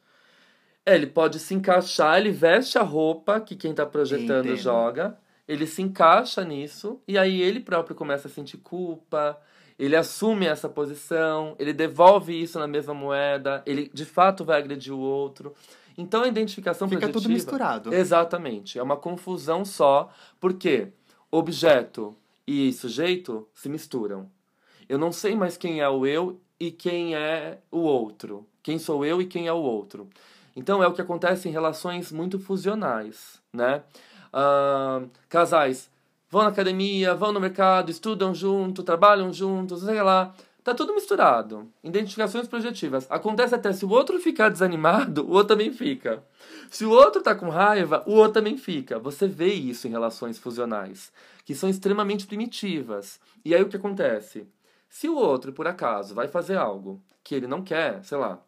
É, 0.86 0.96
ele 0.96 1.08
pode 1.08 1.40
se 1.40 1.54
encaixar, 1.54 2.20
ele 2.20 2.32
veste 2.32 2.78
a 2.78 2.84
roupa 2.84 3.42
que 3.42 3.58
quem 3.58 3.72
está 3.72 3.86
projetando 3.86 4.46
Entendo. 4.46 4.56
joga, 4.56 5.18
ele 5.46 5.68
se 5.68 5.82
encaixa 5.82 6.42
nisso, 6.46 7.02
e 7.06 7.18
aí 7.18 7.42
ele 7.42 7.60
próprio 7.60 7.98
começa 7.98 8.30
a 8.30 8.32
sentir 8.32 8.60
culpa, 8.60 9.38
ele 9.78 9.96
assume 9.96 10.46
essa 10.46 10.70
posição, 10.70 11.54
ele 11.60 11.74
devolve 11.74 12.40
isso 12.40 12.58
na 12.60 12.68
mesma 12.68 12.94
moeda, 12.94 13.62
ele 13.66 13.92
de 13.94 14.06
fato 14.06 14.46
vai 14.46 14.60
agredir 14.60 14.94
o 14.94 15.00
outro. 15.00 15.54
Então 15.98 16.24
a 16.24 16.28
identificação 16.28 16.88
Fica 16.88 17.02
projetiva... 17.02 17.24
tudo 17.24 17.34
misturado. 17.34 17.94
Exatamente. 17.94 18.78
É 18.78 18.84
uma 18.84 18.98
confusão 18.98 19.64
só, 19.64 20.10
porque 20.40 20.90
objeto 21.32 22.16
e 22.46 22.72
sujeito 22.74 23.48
se 23.54 23.70
misturam. 23.70 24.30
Eu 24.88 24.98
não 24.98 25.12
sei 25.12 25.36
mais 25.36 25.58
quem 25.58 25.82
é 25.82 25.90
o 25.90 26.06
eu 26.06 26.40
e 26.60 26.72
quem 26.72 27.16
é 27.16 27.60
o 27.72 27.80
outro. 27.80 28.46
Quem 28.62 28.78
sou 28.78 29.06
eu 29.06 29.22
e 29.22 29.26
quem 29.26 29.48
é 29.48 29.54
o 29.54 29.58
outro. 29.58 30.10
Então 30.56 30.84
é 30.84 30.88
o 30.88 30.94
que 30.94 31.02
acontece 31.02 31.50
em 31.50 31.52
relações 31.52 32.12
muito 32.12 32.40
fusionais, 32.40 33.42
né? 33.52 33.84
Uh, 34.32 35.10
casais 35.28 35.90
vão 36.30 36.44
na 36.44 36.50
academia, 36.50 37.16
vão 37.16 37.32
no 37.32 37.40
mercado, 37.40 37.90
estudam 37.90 38.34
junto, 38.34 38.84
trabalham 38.84 39.32
juntos, 39.32 39.84
sei 39.84 40.02
lá. 40.02 40.34
Tá 40.66 40.74
tudo 40.74 40.96
misturado. 40.96 41.72
Identificações 41.84 42.48
projetivas. 42.48 43.06
Acontece 43.12 43.54
até 43.54 43.72
se 43.72 43.86
o 43.86 43.90
outro 43.92 44.20
ficar 44.20 44.50
desanimado, 44.50 45.24
o 45.24 45.30
outro 45.30 45.50
também 45.50 45.72
fica. 45.72 46.24
Se 46.72 46.84
o 46.84 46.90
outro 46.90 47.22
tá 47.22 47.36
com 47.36 47.50
raiva, 47.50 48.04
o 48.08 48.14
outro 48.14 48.34
também 48.34 48.58
fica. 48.58 48.98
Você 48.98 49.28
vê 49.28 49.54
isso 49.54 49.88
em 49.88 49.92
relações 49.92 50.40
fusionais, 50.40 51.14
que 51.46 51.54
são 51.54 51.70
extremamente 51.70 52.26
primitivas. 52.26 53.20
E 53.46 53.54
aí 53.54 53.62
o 53.62 53.70
que 53.70 53.78
acontece? 53.78 54.48
Se 54.90 55.08
o 55.08 55.16
outro, 55.16 55.54
por 55.54 55.68
acaso, 55.68 56.16
vai 56.16 56.28
fazer 56.28 56.58
algo 56.58 57.00
que 57.24 57.36
ele 57.36 57.46
não 57.46 57.62
quer, 57.62 58.04
sei 58.04 58.18
lá. 58.18 58.42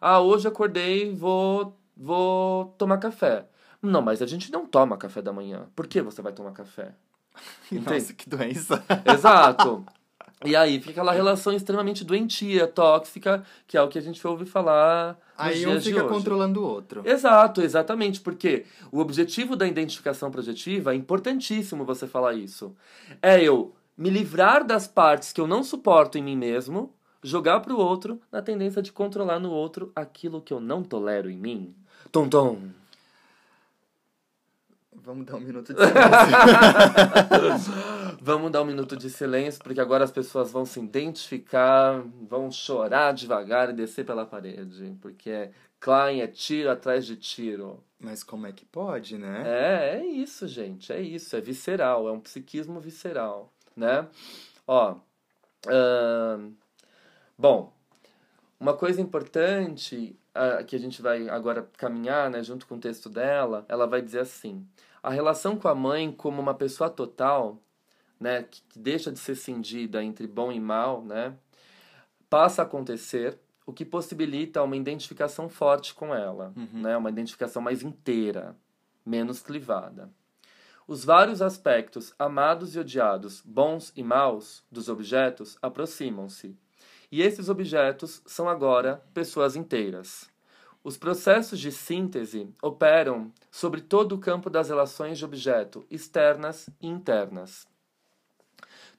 Ah, 0.00 0.18
hoje 0.18 0.48
acordei, 0.48 1.14
vou 1.14 1.76
vou 1.94 2.74
tomar 2.78 2.96
café. 2.96 3.44
Não, 3.82 4.00
mas 4.00 4.22
a 4.22 4.26
gente 4.26 4.50
não 4.50 4.64
toma 4.64 4.96
café 4.96 5.20
da 5.20 5.30
manhã. 5.30 5.68
Por 5.76 5.86
que 5.86 6.00
você 6.00 6.22
vai 6.22 6.32
tomar 6.32 6.52
café? 6.52 6.94
Entende? 7.70 8.00
Nossa, 8.00 8.14
que 8.14 8.30
doença. 8.30 8.82
Exato. 9.04 9.84
E 10.44 10.56
aí 10.56 10.78
fica 10.80 10.92
aquela 10.92 11.12
relação 11.12 11.52
extremamente 11.52 12.02
doentia, 12.02 12.66
tóxica, 12.66 13.44
que 13.66 13.76
é 13.76 13.82
o 13.82 13.88
que 13.88 13.98
a 13.98 14.02
gente 14.02 14.26
ouve 14.26 14.46
falar. 14.46 15.18
Aí 15.36 15.66
um 15.66 15.78
fica 15.80 16.04
controlando 16.04 16.62
o 16.62 16.64
outro. 16.64 17.02
Exato, 17.04 17.60
exatamente, 17.60 18.20
porque 18.20 18.64
o 18.90 19.00
objetivo 19.00 19.54
da 19.54 19.66
identificação 19.66 20.30
projetiva 20.30 20.92
é 20.92 20.96
importantíssimo 20.96 21.84
você 21.84 22.06
falar 22.06 22.32
isso. 22.34 22.74
É 23.20 23.42
eu 23.42 23.74
me 23.96 24.08
livrar 24.08 24.64
das 24.64 24.88
partes 24.88 25.30
que 25.30 25.40
eu 25.40 25.46
não 25.46 25.62
suporto 25.62 26.16
em 26.16 26.22
mim 26.22 26.36
mesmo, 26.36 26.94
jogar 27.22 27.60
para 27.60 27.74
o 27.74 27.78
outro 27.78 28.18
na 28.32 28.40
tendência 28.40 28.80
de 28.80 28.90
controlar 28.92 29.38
no 29.38 29.50
outro 29.50 29.92
aquilo 29.94 30.40
que 30.40 30.54
eu 30.54 30.60
não 30.60 30.82
tolero 30.82 31.28
em 31.28 31.36
mim. 31.36 31.74
Tom 32.10 32.26
tom. 32.28 32.62
Vamos 35.04 35.26
dar 35.26 35.36
um 35.36 35.40
minuto 35.40 35.74
de 35.74 35.78
silêncio. 35.78 37.72
Vamos 38.22 38.50
dar 38.50 38.60
um 38.60 38.66
minuto 38.66 38.98
de 38.98 39.08
silêncio, 39.08 39.62
porque 39.64 39.80
agora 39.80 40.04
as 40.04 40.10
pessoas 40.10 40.52
vão 40.52 40.66
se 40.66 40.78
identificar, 40.78 42.02
vão 42.28 42.50
chorar 42.50 43.14
devagar 43.14 43.70
e 43.70 43.72
descer 43.72 44.04
pela 44.04 44.26
parede. 44.26 44.94
Porque 45.00 45.30
é 45.30 45.50
Klein 45.80 46.20
é 46.20 46.26
tiro 46.26 46.70
atrás 46.70 47.06
de 47.06 47.16
tiro. 47.16 47.82
Mas 47.98 48.22
como 48.22 48.46
é 48.46 48.52
que 48.52 48.66
pode, 48.66 49.16
né? 49.16 49.42
É, 49.46 49.96
é 49.96 50.04
isso, 50.04 50.46
gente. 50.46 50.92
É 50.92 51.00
isso. 51.00 51.34
É 51.34 51.40
visceral. 51.40 52.06
É 52.08 52.12
um 52.12 52.20
psiquismo 52.20 52.78
visceral, 52.78 53.50
né? 53.74 54.06
Ó. 54.66 54.96
Uh, 55.66 56.52
bom, 57.38 57.72
uma 58.58 58.76
coisa 58.76 59.00
importante 59.00 60.14
uh, 60.34 60.62
que 60.66 60.76
a 60.76 60.78
gente 60.78 61.00
vai 61.00 61.26
agora 61.30 61.66
caminhar, 61.78 62.28
né, 62.28 62.42
junto 62.42 62.66
com 62.66 62.74
o 62.74 62.80
texto 62.80 63.08
dela, 63.08 63.64
ela 63.66 63.86
vai 63.86 64.02
dizer 64.02 64.20
assim: 64.20 64.66
a 65.02 65.08
relação 65.08 65.56
com 65.56 65.68
a 65.68 65.74
mãe 65.74 66.12
como 66.12 66.40
uma 66.40 66.54
pessoa 66.54 66.90
total 66.90 67.58
né, 68.20 68.42
que 68.42 68.62
deixa 68.76 69.10
de 69.10 69.18
ser 69.18 69.34
cindida 69.34 70.04
entre 70.04 70.26
bom 70.26 70.52
e 70.52 70.60
mal, 70.60 71.02
né, 71.02 71.34
passa 72.28 72.62
a 72.62 72.64
acontecer, 72.64 73.38
o 73.66 73.72
que 73.72 73.84
possibilita 73.84 74.62
uma 74.62 74.76
identificação 74.76 75.48
forte 75.48 75.94
com 75.94 76.14
ela, 76.14 76.52
uhum. 76.56 76.82
né, 76.82 76.96
uma 76.96 77.08
identificação 77.08 77.62
mais 77.62 77.82
inteira, 77.82 78.56
menos 79.06 79.40
clivada. 79.40 80.10
Os 80.86 81.04
vários 81.04 81.40
aspectos 81.40 82.12
amados 82.18 82.74
e 82.74 82.78
odiados, 82.80 83.40
bons 83.44 83.92
e 83.94 84.02
maus, 84.02 84.64
dos 84.70 84.88
objetos 84.88 85.56
aproximam-se. 85.62 86.56
E 87.12 87.22
esses 87.22 87.48
objetos 87.48 88.20
são 88.26 88.48
agora 88.48 89.02
pessoas 89.14 89.54
inteiras. 89.54 90.28
Os 90.82 90.96
processos 90.96 91.60
de 91.60 91.70
síntese 91.70 92.48
operam 92.60 93.32
sobre 93.50 93.80
todo 93.80 94.14
o 94.16 94.18
campo 94.18 94.50
das 94.50 94.68
relações 94.68 95.18
de 95.18 95.24
objeto, 95.24 95.84
externas 95.90 96.68
e 96.80 96.88
internas. 96.88 97.68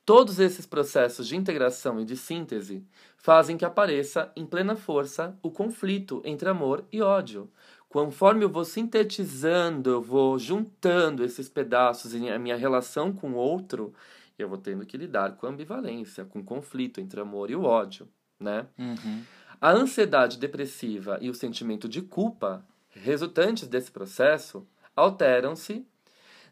Todos 0.06 0.40
esses 0.40 0.66
processos 0.66 1.28
de 1.28 1.36
integração 1.36 2.00
e 2.00 2.06
de 2.06 2.18
síntese 2.18 2.84
fazem 3.18 3.56
que 3.56 3.66
apareça 3.66 4.32
em 4.36 4.46
plena 4.46 4.76
força 4.76 5.38
o 5.44 5.52
conflito 5.52 6.22
entre 6.26 6.50
amor 6.50 6.84
e 6.92 7.02
ódio. 7.02 7.50
Conforme 7.88 8.44
eu 8.44 8.50
vou 8.50 8.66
sintetizando, 8.66 9.90
eu 9.90 10.02
vou 10.02 10.40
juntando 10.40 11.24
esses 11.24 11.48
pedaços 11.48 12.16
em 12.16 12.32
a 12.32 12.40
minha 12.40 12.56
relação 12.56 13.12
com 13.12 13.32
o 13.32 13.36
outro, 13.36 13.94
eu 14.40 14.50
vou 14.50 14.58
tendo 14.58 14.86
que 14.86 14.98
lidar 14.98 15.36
com 15.36 15.46
a 15.46 15.50
ambivalência, 15.50 16.26
com 16.26 16.40
o 16.40 16.44
conflito 16.44 17.00
entre 17.00 17.20
amor 17.20 17.52
e 17.52 17.56
o 17.56 17.64
ódio, 17.64 18.08
né? 18.40 18.66
Uhum. 18.80 19.24
A 19.60 19.72
ansiedade 19.72 20.40
depressiva 20.40 21.20
e 21.22 21.30
o 21.30 21.36
sentimento 21.36 21.88
de 21.88 22.02
culpa 22.02 22.66
resultantes 22.90 23.68
desse 23.68 23.92
processo 23.92 24.66
alteram-se 24.96 25.86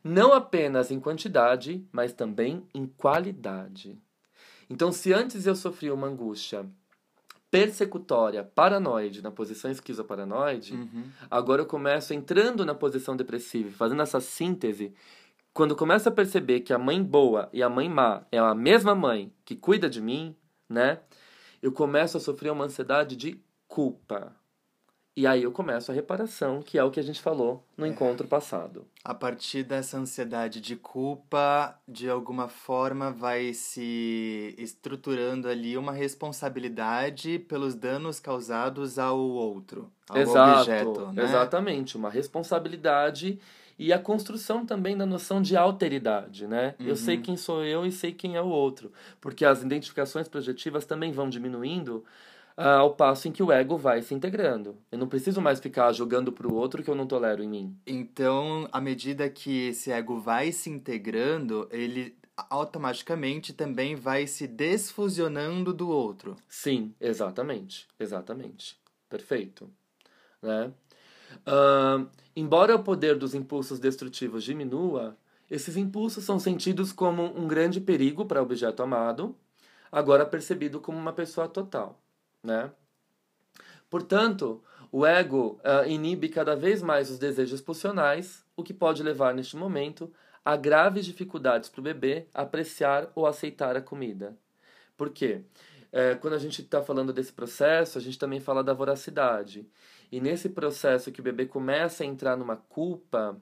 não 0.04 0.34
apenas 0.34 0.92
em 0.92 1.00
quantidade, 1.00 1.86
mas 1.92 2.14
também 2.14 2.64
em 2.74 2.86
qualidade. 2.86 3.98
Então, 4.70 4.92
se 4.92 5.12
antes 5.14 5.46
eu 5.48 5.56
sofria 5.56 5.94
uma 5.94 6.08
angústia 6.08 6.66
persecutória, 7.52 8.44
paranoide, 8.44 9.22
na 9.22 9.32
posição 9.32 9.72
esquizoparanoide, 9.72 10.74
Uhum. 10.74 11.06
agora 11.32 11.62
eu 11.64 11.66
começo 11.66 12.14
entrando 12.14 12.64
na 12.66 12.76
posição 12.76 13.16
depressiva, 13.16 13.72
fazendo 13.72 14.02
essa 14.04 14.20
síntese. 14.22 14.94
Quando 15.52 15.72
eu 15.72 15.78
começo 15.78 16.08
a 16.08 16.12
perceber 16.12 16.60
que 16.62 16.72
a 16.72 16.78
mãe 16.78 17.02
boa 17.04 17.50
e 17.52 17.64
a 17.64 17.70
mãe 17.70 17.90
má 17.90 18.24
é 18.32 18.38
a 18.38 18.54
mesma 18.54 18.94
mãe 18.94 19.34
que 19.44 19.56
cuida 19.56 19.90
de 19.90 20.00
mim, 20.00 20.36
né? 20.70 21.00
Eu 21.62 21.72
começo 21.72 22.18
a 22.18 22.20
sofrer 22.20 22.52
uma 22.52 22.66
ansiedade 22.66 23.16
de 23.16 23.42
culpa. 23.68 24.36
E 25.20 25.28
aí 25.28 25.44
eu 25.44 25.52
começo 25.52 25.92
a 25.92 25.94
reparação, 25.94 26.62
que 26.62 26.78
é 26.78 26.84
o 26.86 26.90
que 26.90 26.98
a 26.98 27.04
gente 27.04 27.20
falou 27.20 27.62
no 27.78 27.86
encontro 27.86 28.26
passado. 28.26 28.86
A 29.04 29.14
partir 29.14 29.64
dessa 29.64 29.98
ansiedade 29.98 30.62
de 30.62 30.78
culpa, 30.78 31.78
de 31.86 32.10
alguma 32.10 32.48
forma 32.48 33.12
vai 33.12 33.54
se 33.54 34.56
estruturando 34.58 35.50
ali 35.50 35.78
uma 35.78 35.92
responsabilidade 35.92 37.38
pelos 37.38 37.76
danos 37.76 38.18
causados 38.18 38.98
ao 38.98 39.20
outro, 39.20 39.92
ao 40.08 40.22
Exato, 40.22 40.62
objeto, 40.62 41.12
né? 41.12 41.24
exatamente, 41.26 41.98
uma 41.98 42.10
responsabilidade 42.10 43.38
e 43.78 43.92
a 43.92 44.00
construção 44.00 44.66
também 44.66 44.96
da 44.96 45.06
noção 45.06 45.42
de 45.42 45.58
alteridade, 45.58 46.48
né? 46.48 46.76
Eu 46.80 46.96
sei 46.96 47.18
Uhum. 47.18 47.24
quem 47.24 47.36
sou 47.36 47.62
eu 47.66 47.86
e 47.86 47.92
sei 47.92 48.14
quem 48.14 48.38
é 48.38 48.42
o 48.42 48.48
outro, 48.48 48.90
porque 49.20 49.44
as 49.44 49.62
identificações 49.64 50.30
projetivas 50.30 50.86
também 50.86 51.12
vão 51.12 51.30
diminuindo 51.30 52.06
ao 52.60 52.94
passo 52.94 53.28
em 53.28 53.32
que 53.32 53.42
o 53.42 53.52
ego 53.52 53.78
vai 53.78 54.02
se 54.02 54.14
integrando. 54.14 54.78
Eu 54.92 54.98
não 54.98 55.08
preciso 55.08 55.42
mais 55.42 55.60
ficar 55.62 55.94
jogando 55.94 56.32
pro 56.32 56.54
outro 56.54 56.84
que 56.84 56.90
eu 56.90 56.96
não 56.96 57.08
tolero 57.08 57.42
em 57.42 57.48
mim. 57.48 57.78
Então, 57.88 58.68
à 58.72 58.82
medida 58.82 59.30
que 59.30 59.70
esse 59.70 59.92
ego 59.92 60.20
vai 60.20 60.52
se 60.52 60.70
integrando, 60.70 61.70
ele 61.72 62.18
automaticamente 62.50 63.54
também 63.54 63.96
vai 63.96 64.28
se 64.28 64.46
desfusionando 64.46 65.74
do 65.74 65.90
outro. 65.90 66.36
Sim, 66.50 66.94
exatamente, 67.00 67.88
exatamente. 67.98 68.78
Perfeito. 69.10 69.70
Né? 70.42 70.72
Ahn, 71.46 72.08
embora 72.36 72.76
o 72.76 72.84
poder 72.84 73.18
dos 73.18 73.34
impulsos 73.34 73.80
destrutivos 73.80 74.44
diminua, 74.44 75.18
esses 75.50 75.78
impulsos 75.78 76.26
são 76.26 76.38
sentidos 76.38 76.92
como 76.92 77.24
um 77.24 77.48
grande 77.48 77.80
perigo 77.80 78.26
para 78.26 78.42
o 78.42 78.44
objeto 78.44 78.84
amado, 78.84 79.34
agora 79.90 80.26
percebido 80.26 80.80
como 80.82 80.98
uma 80.98 81.14
pessoa 81.14 81.48
total. 81.48 82.00
Né? 82.44 82.72
Portanto, 83.90 84.64
o 84.92 85.06
ego 85.06 85.60
ah, 85.64 85.86
inibe 85.88 86.30
cada 86.30 86.56
vez 86.56 86.82
mais 86.82 87.10
os 87.10 87.20
desejos 87.20 87.62
pulsionais, 87.62 88.44
o 88.56 88.64
que 88.64 88.74
pode 88.74 89.04
levar, 89.04 89.34
neste 89.34 89.56
momento, 89.56 90.12
a 90.44 90.56
graves 90.56 91.06
dificuldades 91.06 91.70
para 91.70 91.80
o 91.80 91.84
bebê 91.84 92.28
apreciar 92.34 93.12
ou 93.14 93.28
aceitar 93.28 93.76
a 93.76 93.82
comida. 93.82 94.36
Por 94.98 95.10
quê? 95.10 95.42
É, 95.92 96.16
quando 96.16 96.34
a 96.34 96.40
gente 96.40 96.62
está 96.62 96.82
falando 96.82 97.12
desse 97.12 97.34
processo, 97.34 97.98
a 97.98 98.02
gente 98.02 98.18
também 98.18 98.40
fala 98.40 98.64
da 98.64 98.74
voracidade. 98.74 99.68
E 100.12 100.20
nesse 100.20 100.50
processo 100.50 101.12
que 101.12 101.20
o 101.20 101.24
bebê 101.24 101.46
começa 101.46 102.04
a 102.04 102.06
entrar 102.06 102.36
numa 102.36 102.56
culpa, 102.56 103.40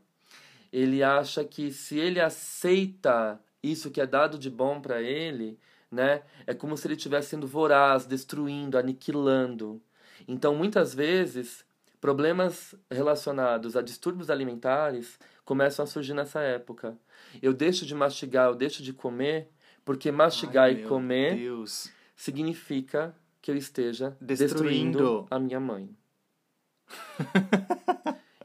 ele 0.72 1.04
acha 1.04 1.44
que 1.44 1.72
se 1.72 1.98
ele 1.98 2.20
aceita 2.20 3.40
isso 3.62 3.92
que 3.92 4.02
é 4.02 4.06
dado 4.06 4.38
de 4.38 4.50
bom 4.50 4.80
para 4.82 5.02
ele, 5.02 5.58
né, 5.92 6.24
é 6.46 6.54
como 6.54 6.76
se 6.78 6.88
ele 6.88 6.96
estivesse 6.96 7.30
sendo 7.30 7.48
voraz, 7.48 8.06
destruindo, 8.06 8.78
aniquilando. 8.78 9.82
Então, 10.28 10.56
muitas 10.56 10.94
vezes, 10.94 11.66
problemas 12.02 12.76
relacionados 12.92 13.76
a 13.76 13.82
distúrbios 13.82 14.30
alimentares 14.30 15.20
começam 15.46 15.84
a 15.84 15.88
surgir 15.88 16.14
nessa 16.14 16.42
época. 16.42 16.98
Eu 17.42 17.54
deixo 17.54 17.86
de 17.86 17.96
mastigar, 17.96 18.48
eu 18.50 18.56
deixo 18.56 18.84
de 18.84 18.94
comer, 18.94 19.50
porque 19.86 20.12
mastigar 20.12 20.66
Ai, 20.66 20.74
e 20.74 20.84
comer 20.84 21.38
Deus. 21.38 21.92
significa 22.16 23.16
que 23.42 23.50
eu 23.50 23.56
esteja 23.56 24.18
Destruindo. 24.20 24.98
destruindo 24.98 25.28
a 25.32 25.40
minha 25.40 25.60
mãe. 25.60 25.90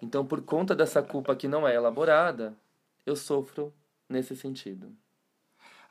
então, 0.00 0.24
por 0.24 0.42
conta 0.42 0.74
dessa 0.74 1.02
culpa 1.02 1.34
que 1.34 1.48
não 1.48 1.66
é 1.66 1.74
elaborada, 1.74 2.56
eu 3.04 3.16
sofro 3.16 3.72
nesse 4.08 4.36
sentido. 4.36 4.94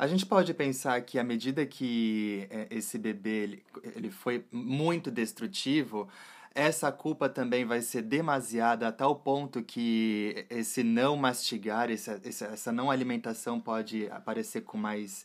A 0.01 0.07
gente 0.07 0.25
pode 0.25 0.51
pensar 0.55 0.99
que 1.01 1.19
à 1.19 1.23
medida 1.23 1.63
que 1.63 2.47
é, 2.49 2.65
esse 2.71 2.97
bebê 2.97 3.43
ele, 3.43 3.63
ele 3.95 4.09
foi 4.09 4.43
muito 4.51 5.11
destrutivo, 5.11 6.09
essa 6.55 6.91
culpa 6.91 7.29
também 7.29 7.65
vai 7.65 7.81
ser 7.81 8.01
demasiada 8.01 8.87
a 8.87 8.91
tal 8.91 9.15
ponto 9.17 9.61
que 9.61 10.47
esse 10.49 10.81
não 10.83 11.15
mastigar, 11.15 11.91
essa, 11.91 12.19
essa, 12.25 12.71
não 12.71 12.89
alimentação 12.89 13.59
pode 13.59 14.09
aparecer 14.09 14.61
com 14.61 14.75
mais 14.75 15.23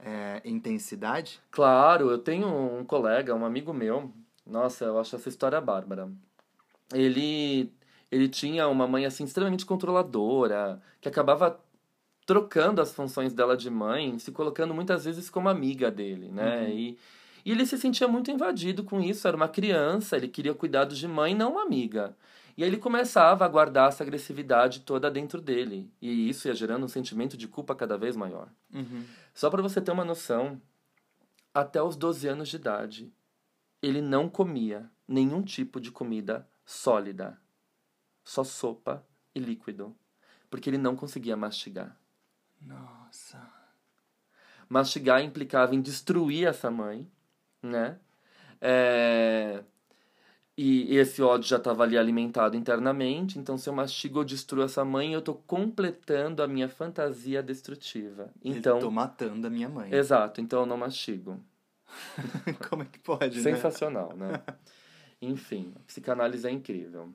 é, 0.00 0.40
intensidade? 0.46 1.38
Claro, 1.50 2.08
eu 2.10 2.16
tenho 2.16 2.48
um 2.48 2.86
colega, 2.86 3.34
um 3.34 3.44
amigo 3.44 3.74
meu, 3.74 4.10
nossa, 4.46 4.86
eu 4.86 4.98
acho 4.98 5.14
essa 5.14 5.28
história 5.28 5.60
bárbara. 5.60 6.08
Ele, 6.94 7.70
ele 8.10 8.30
tinha 8.30 8.66
uma 8.66 8.88
mãe 8.88 9.04
assim 9.04 9.24
extremamente 9.24 9.66
controladora, 9.66 10.80
que 11.02 11.08
acabava 11.10 11.60
trocando 12.26 12.82
as 12.82 12.92
funções 12.92 13.32
dela 13.32 13.56
de 13.56 13.70
mãe, 13.70 14.18
se 14.18 14.32
colocando 14.32 14.74
muitas 14.74 15.04
vezes 15.04 15.30
como 15.30 15.48
amiga 15.48 15.90
dele, 15.90 16.28
né? 16.28 16.62
Uhum. 16.62 16.68
E, 16.70 16.98
e 17.44 17.52
ele 17.52 17.64
se 17.64 17.78
sentia 17.78 18.08
muito 18.08 18.30
invadido 18.30 18.82
com 18.82 19.00
isso, 19.00 19.28
era 19.28 19.36
uma 19.36 19.48
criança, 19.48 20.16
ele 20.16 20.26
queria 20.26 20.52
cuidados 20.52 20.98
de 20.98 21.06
mãe, 21.06 21.34
não 21.34 21.52
uma 21.52 21.62
amiga. 21.62 22.16
E 22.56 22.64
aí 22.64 22.68
ele 22.68 22.78
começava 22.78 23.44
a 23.44 23.48
guardar 23.48 23.90
essa 23.90 24.02
agressividade 24.02 24.80
toda 24.80 25.10
dentro 25.10 25.40
dele, 25.40 25.88
e 26.02 26.28
isso 26.28 26.48
ia 26.48 26.54
gerando 26.54 26.84
um 26.84 26.88
sentimento 26.88 27.36
de 27.36 27.46
culpa 27.46 27.76
cada 27.76 27.96
vez 27.96 28.16
maior. 28.16 28.48
Uhum. 28.74 29.04
Só 29.32 29.48
para 29.48 29.62
você 29.62 29.80
ter 29.80 29.92
uma 29.92 30.04
noção, 30.04 30.60
até 31.54 31.80
os 31.80 31.96
12 31.96 32.26
anos 32.26 32.48
de 32.48 32.56
idade, 32.56 33.12
ele 33.80 34.00
não 34.00 34.28
comia 34.28 34.90
nenhum 35.06 35.42
tipo 35.42 35.80
de 35.80 35.92
comida 35.92 36.48
sólida, 36.64 37.38
só 38.24 38.42
sopa 38.42 39.06
e 39.32 39.38
líquido, 39.38 39.94
porque 40.50 40.68
ele 40.68 40.78
não 40.78 40.96
conseguia 40.96 41.36
mastigar. 41.36 41.96
Nossa. 42.66 43.40
Mastigar 44.68 45.22
implicava 45.22 45.74
em 45.74 45.80
destruir 45.80 46.46
essa 46.48 46.70
mãe, 46.70 47.08
né? 47.62 47.98
É, 48.60 49.62
E 50.56 50.96
esse 50.96 51.22
ódio 51.22 51.48
já 51.48 51.58
estava 51.58 51.82
ali 51.82 51.96
alimentado 51.98 52.56
internamente, 52.56 53.38
então 53.38 53.56
se 53.58 53.68
eu 53.68 53.74
mastigo 53.74 54.18
ou 54.18 54.24
destruo 54.24 54.64
essa 54.64 54.84
mãe, 54.84 55.12
eu 55.12 55.18
estou 55.20 55.34
completando 55.46 56.42
a 56.42 56.48
minha 56.48 56.68
fantasia 56.68 57.42
destrutiva. 57.42 58.30
Então, 58.42 58.80
Tô 58.80 58.90
matando 58.90 59.46
a 59.46 59.50
minha 59.50 59.68
mãe. 59.68 59.92
exato, 59.94 60.40
então 60.40 60.60
eu 60.60 60.66
não 60.66 60.76
mastigo. 60.76 61.38
Como 62.68 62.82
é 62.82 62.86
que 62.86 62.98
pode, 62.98 63.36
né? 63.36 63.42
Sensacional, 63.42 64.16
né? 64.16 64.42
Enfim, 65.20 65.72
a 65.76 65.80
psicanálise 65.80 66.46
é 66.46 66.50
incrível. 66.50 67.12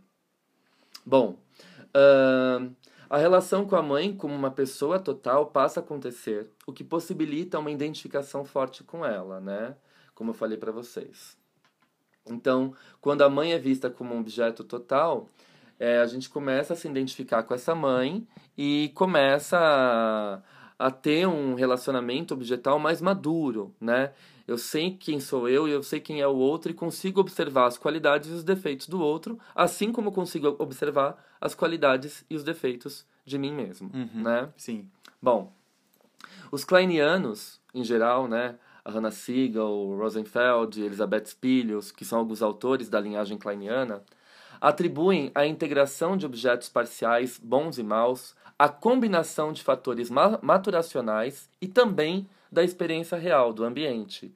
Bom, 1.05 1.37
ahn, 1.93 2.69
a 3.11 3.17
relação 3.17 3.65
com 3.65 3.75
a 3.75 3.81
mãe 3.81 4.15
como 4.15 4.33
uma 4.33 4.49
pessoa 4.49 4.97
total 4.97 5.47
passa 5.47 5.81
a 5.81 5.83
acontecer, 5.83 6.49
o 6.65 6.71
que 6.71 6.81
possibilita 6.81 7.59
uma 7.59 7.69
identificação 7.69 8.45
forte 8.45 8.85
com 8.85 9.05
ela, 9.05 9.41
né? 9.41 9.75
Como 10.15 10.29
eu 10.29 10.33
falei 10.33 10.57
para 10.57 10.71
vocês. 10.71 11.37
Então, 12.25 12.73
quando 13.01 13.23
a 13.23 13.29
mãe 13.29 13.51
é 13.51 13.59
vista 13.59 13.89
como 13.89 14.15
um 14.15 14.21
objeto 14.21 14.63
total, 14.63 15.27
é, 15.77 15.99
a 15.99 16.05
gente 16.05 16.29
começa 16.29 16.71
a 16.71 16.75
se 16.77 16.87
identificar 16.87 17.43
com 17.43 17.53
essa 17.53 17.75
mãe 17.75 18.25
e 18.57 18.93
começa 18.95 19.57
a, 19.59 20.41
a 20.79 20.89
ter 20.89 21.27
um 21.27 21.53
relacionamento 21.53 22.33
objetal 22.33 22.79
mais 22.79 23.01
maduro, 23.01 23.75
né? 23.81 24.13
Eu 24.47 24.57
sei 24.57 24.95
quem 24.95 25.19
sou 25.19 25.49
eu 25.49 25.67
e 25.67 25.71
eu 25.71 25.83
sei 25.83 25.99
quem 25.99 26.21
é 26.21 26.27
o 26.27 26.37
outro 26.37 26.71
e 26.71 26.73
consigo 26.73 27.19
observar 27.19 27.65
as 27.65 27.77
qualidades 27.77 28.29
e 28.29 28.33
os 28.33 28.43
defeitos 28.45 28.87
do 28.87 29.01
outro, 29.01 29.37
assim 29.53 29.91
como 29.91 30.13
consigo 30.13 30.55
observar 30.59 31.30
as 31.41 31.55
qualidades 31.55 32.23
e 32.29 32.35
os 32.35 32.43
defeitos 32.43 33.03
de 33.25 33.37
mim 33.37 33.51
mesmo, 33.53 33.89
Uhum. 33.93 34.21
né? 34.21 34.49
Sim. 34.55 34.87
Bom, 35.21 35.51
os 36.51 36.63
kleinianos, 36.63 37.59
em 37.73 37.83
geral, 37.83 38.27
né? 38.27 38.55
A 38.85 38.91
Hannah 38.91 39.11
Siegel, 39.11 39.95
Rosenfeld, 39.99 40.81
Elizabeth 40.81 41.25
Spilius, 41.25 41.91
que 41.91 42.03
são 42.05 42.17
alguns 42.19 42.41
autores 42.41 42.89
da 42.89 42.99
linhagem 42.99 43.37
kleiniana, 43.37 44.01
atribuem 44.59 45.31
a 45.35 45.45
integração 45.45 46.15
de 46.17 46.25
objetos 46.25 46.69
parciais 46.69 47.39
bons 47.41 47.77
e 47.77 47.83
maus, 47.83 48.35
a 48.57 48.69
combinação 48.69 49.51
de 49.53 49.63
fatores 49.63 50.09
maturacionais 50.09 51.49
e 51.59 51.67
também 51.67 52.27
da 52.51 52.63
experiência 52.63 53.17
real 53.17 53.53
do 53.53 53.63
ambiente. 53.63 54.33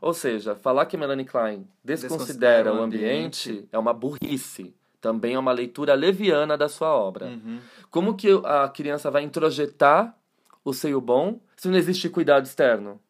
Ou 0.00 0.14
seja, 0.14 0.54
falar 0.54 0.86
que 0.86 0.96
Melanie 0.96 1.24
Klein 1.24 1.66
desconsidera, 1.84 2.18
desconsidera 2.18 2.74
o 2.74 2.82
ambiente, 2.82 3.50
ambiente, 3.50 3.68
é 3.72 3.78
uma 3.78 3.92
burrice. 3.92 4.74
Também 5.00 5.34
é 5.34 5.38
uma 5.38 5.52
leitura 5.52 5.94
leviana 5.94 6.56
da 6.56 6.68
sua 6.68 6.88
obra. 6.88 7.26
Uhum. 7.26 7.60
Como 7.90 8.14
que 8.14 8.28
a 8.44 8.68
criança 8.68 9.10
vai 9.10 9.22
introjetar 9.22 10.16
o 10.64 10.72
seio 10.72 11.00
bom 11.00 11.40
se 11.56 11.68
não 11.68 11.76
existe 11.76 12.08
cuidado 12.08 12.44
externo? 12.44 13.00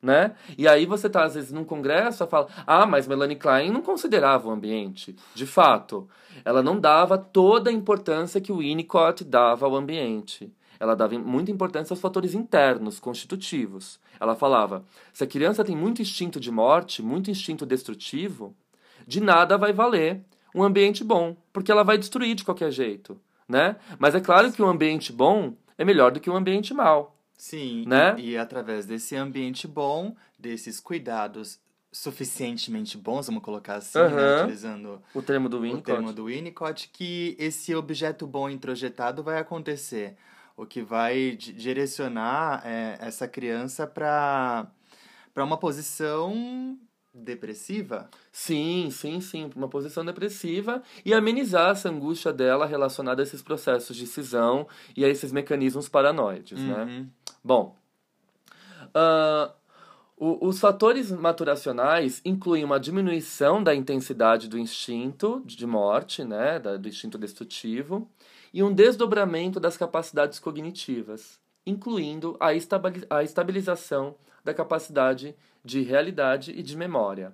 Né? 0.00 0.34
E 0.58 0.68
aí 0.68 0.84
você 0.84 1.08
tá, 1.08 1.24
às 1.24 1.34
vezes, 1.34 1.50
num 1.50 1.64
congresso 1.64 2.24
e 2.24 2.26
fala, 2.26 2.48
ah, 2.66 2.84
mas 2.84 3.06
Melanie 3.06 3.36
Klein 3.36 3.70
não 3.70 3.80
considerava 3.80 4.48
o 4.48 4.50
ambiente. 4.50 5.16
De 5.34 5.46
fato, 5.46 6.06
ela 6.44 6.62
não 6.62 6.78
dava 6.78 7.16
toda 7.16 7.70
a 7.70 7.72
importância 7.72 8.40
que 8.40 8.52
o 8.52 8.58
Winnicott 8.58 9.24
dava 9.24 9.64
ao 9.64 9.74
ambiente. 9.74 10.52
Ela 10.78 10.94
dava 10.94 11.18
muita 11.18 11.50
importância 11.50 11.94
aos 11.94 12.00
fatores 12.00 12.34
internos, 12.34 13.00
constitutivos. 13.00 13.98
Ela 14.20 14.34
falava, 14.34 14.84
se 15.12 15.24
a 15.24 15.26
criança 15.26 15.64
tem 15.64 15.74
muito 15.74 16.02
instinto 16.02 16.38
de 16.38 16.50
morte, 16.50 17.02
muito 17.02 17.30
instinto 17.30 17.64
destrutivo, 17.64 18.54
de 19.06 19.20
nada 19.20 19.56
vai 19.56 19.72
valer 19.72 20.22
um 20.54 20.62
ambiente 20.62 21.02
bom, 21.02 21.36
porque 21.52 21.72
ela 21.72 21.82
vai 21.82 21.98
destruir 21.98 22.34
de 22.34 22.44
qualquer 22.44 22.70
jeito, 22.70 23.20
né? 23.48 23.76
Mas 23.98 24.14
é 24.14 24.20
claro 24.20 24.52
que 24.52 24.62
um 24.62 24.68
ambiente 24.68 25.12
bom 25.12 25.54
é 25.76 25.84
melhor 25.84 26.12
do 26.12 26.20
que 26.20 26.30
um 26.30 26.36
ambiente 26.36 26.72
mau. 26.72 27.16
Sim, 27.36 27.84
né? 27.86 28.14
e, 28.18 28.30
e 28.30 28.38
através 28.38 28.86
desse 28.86 29.16
ambiente 29.16 29.66
bom, 29.66 30.14
desses 30.38 30.78
cuidados 30.80 31.58
suficientemente 31.90 32.96
bons, 32.96 33.26
vamos 33.26 33.42
colocar 33.42 33.76
assim, 33.76 33.98
uhum. 33.98 34.10
né? 34.10 34.42
utilizando 34.42 35.02
o 35.14 35.22
termo 35.22 35.48
do 35.48 35.60
Winnicott, 35.60 35.90
o 35.90 35.94
termo 35.94 36.12
do 36.12 36.24
Winnicott, 36.26 36.90
que 36.92 37.36
esse 37.38 37.74
objeto 37.74 38.26
bom 38.26 38.48
introjetado 38.48 39.22
vai 39.22 39.38
acontecer, 39.38 40.16
o 40.56 40.64
que 40.66 40.82
vai 40.82 41.36
direcionar 41.36 42.62
é, 42.64 42.96
essa 43.00 43.28
criança 43.28 43.86
para 43.86 44.66
para 45.32 45.42
uma 45.42 45.56
posição 45.56 46.78
depressiva? 47.14 48.08
Sim, 48.32 48.88
sim, 48.90 49.20
sim, 49.20 49.50
uma 49.54 49.68
posição 49.68 50.04
depressiva 50.04 50.82
e 51.04 51.14
amenizar 51.14 51.70
essa 51.70 51.88
angústia 51.88 52.32
dela 52.32 52.66
relacionada 52.66 53.22
a 53.22 53.24
esses 53.24 53.40
processos 53.40 53.96
de 53.96 54.06
cisão 54.06 54.66
e 54.96 55.04
a 55.04 55.08
esses 55.08 55.30
mecanismos 55.30 55.88
paranoides, 55.88 56.58
né? 56.58 56.74
uhum. 56.74 56.86
né? 56.86 57.06
Bom, 57.42 57.76
uh, 58.88 59.52
o, 60.16 60.48
os 60.48 60.58
fatores 60.58 61.10
maturacionais 61.10 62.20
incluem 62.24 62.64
uma 62.64 62.80
diminuição 62.80 63.62
da 63.62 63.74
intensidade 63.74 64.48
do 64.48 64.58
instinto 64.58 65.42
de 65.44 65.66
morte, 65.66 66.24
né, 66.24 66.58
da, 66.58 66.76
do 66.76 66.88
instinto 66.88 67.18
destrutivo, 67.18 68.08
e 68.52 68.62
um 68.62 68.72
desdobramento 68.72 69.58
das 69.58 69.76
capacidades 69.76 70.38
cognitivas, 70.38 71.40
incluindo 71.66 72.36
a, 72.38 72.48
a 73.10 73.22
estabilização 73.22 74.14
da 74.44 74.52
capacidade 74.52 75.34
de 75.64 75.80
realidade 75.80 76.52
e 76.52 76.62
de 76.62 76.76
memória. 76.76 77.32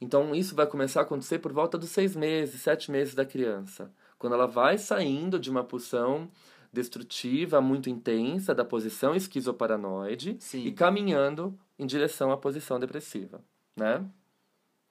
Então, 0.00 0.34
isso 0.34 0.54
vai 0.54 0.66
começar 0.66 1.00
a 1.00 1.02
acontecer 1.02 1.40
por 1.40 1.52
volta 1.52 1.76
dos 1.76 1.90
seis 1.90 2.16
meses, 2.16 2.62
sete 2.62 2.90
meses 2.90 3.14
da 3.14 3.26
criança, 3.26 3.92
quando 4.18 4.34
ela 4.34 4.46
vai 4.46 4.78
saindo 4.78 5.38
de 5.38 5.50
uma 5.50 5.64
pulsão 5.64 6.30
destrutiva 6.72 7.60
muito 7.60 7.90
intensa 7.90 8.54
da 8.54 8.64
posição 8.64 9.14
esquizoparanoide 9.14 10.36
Sim. 10.38 10.64
e 10.64 10.72
caminhando 10.72 11.58
em 11.78 11.84
direção 11.84 12.30
à 12.30 12.36
posição 12.36 12.78
depressiva, 12.78 13.42
né? 13.76 14.04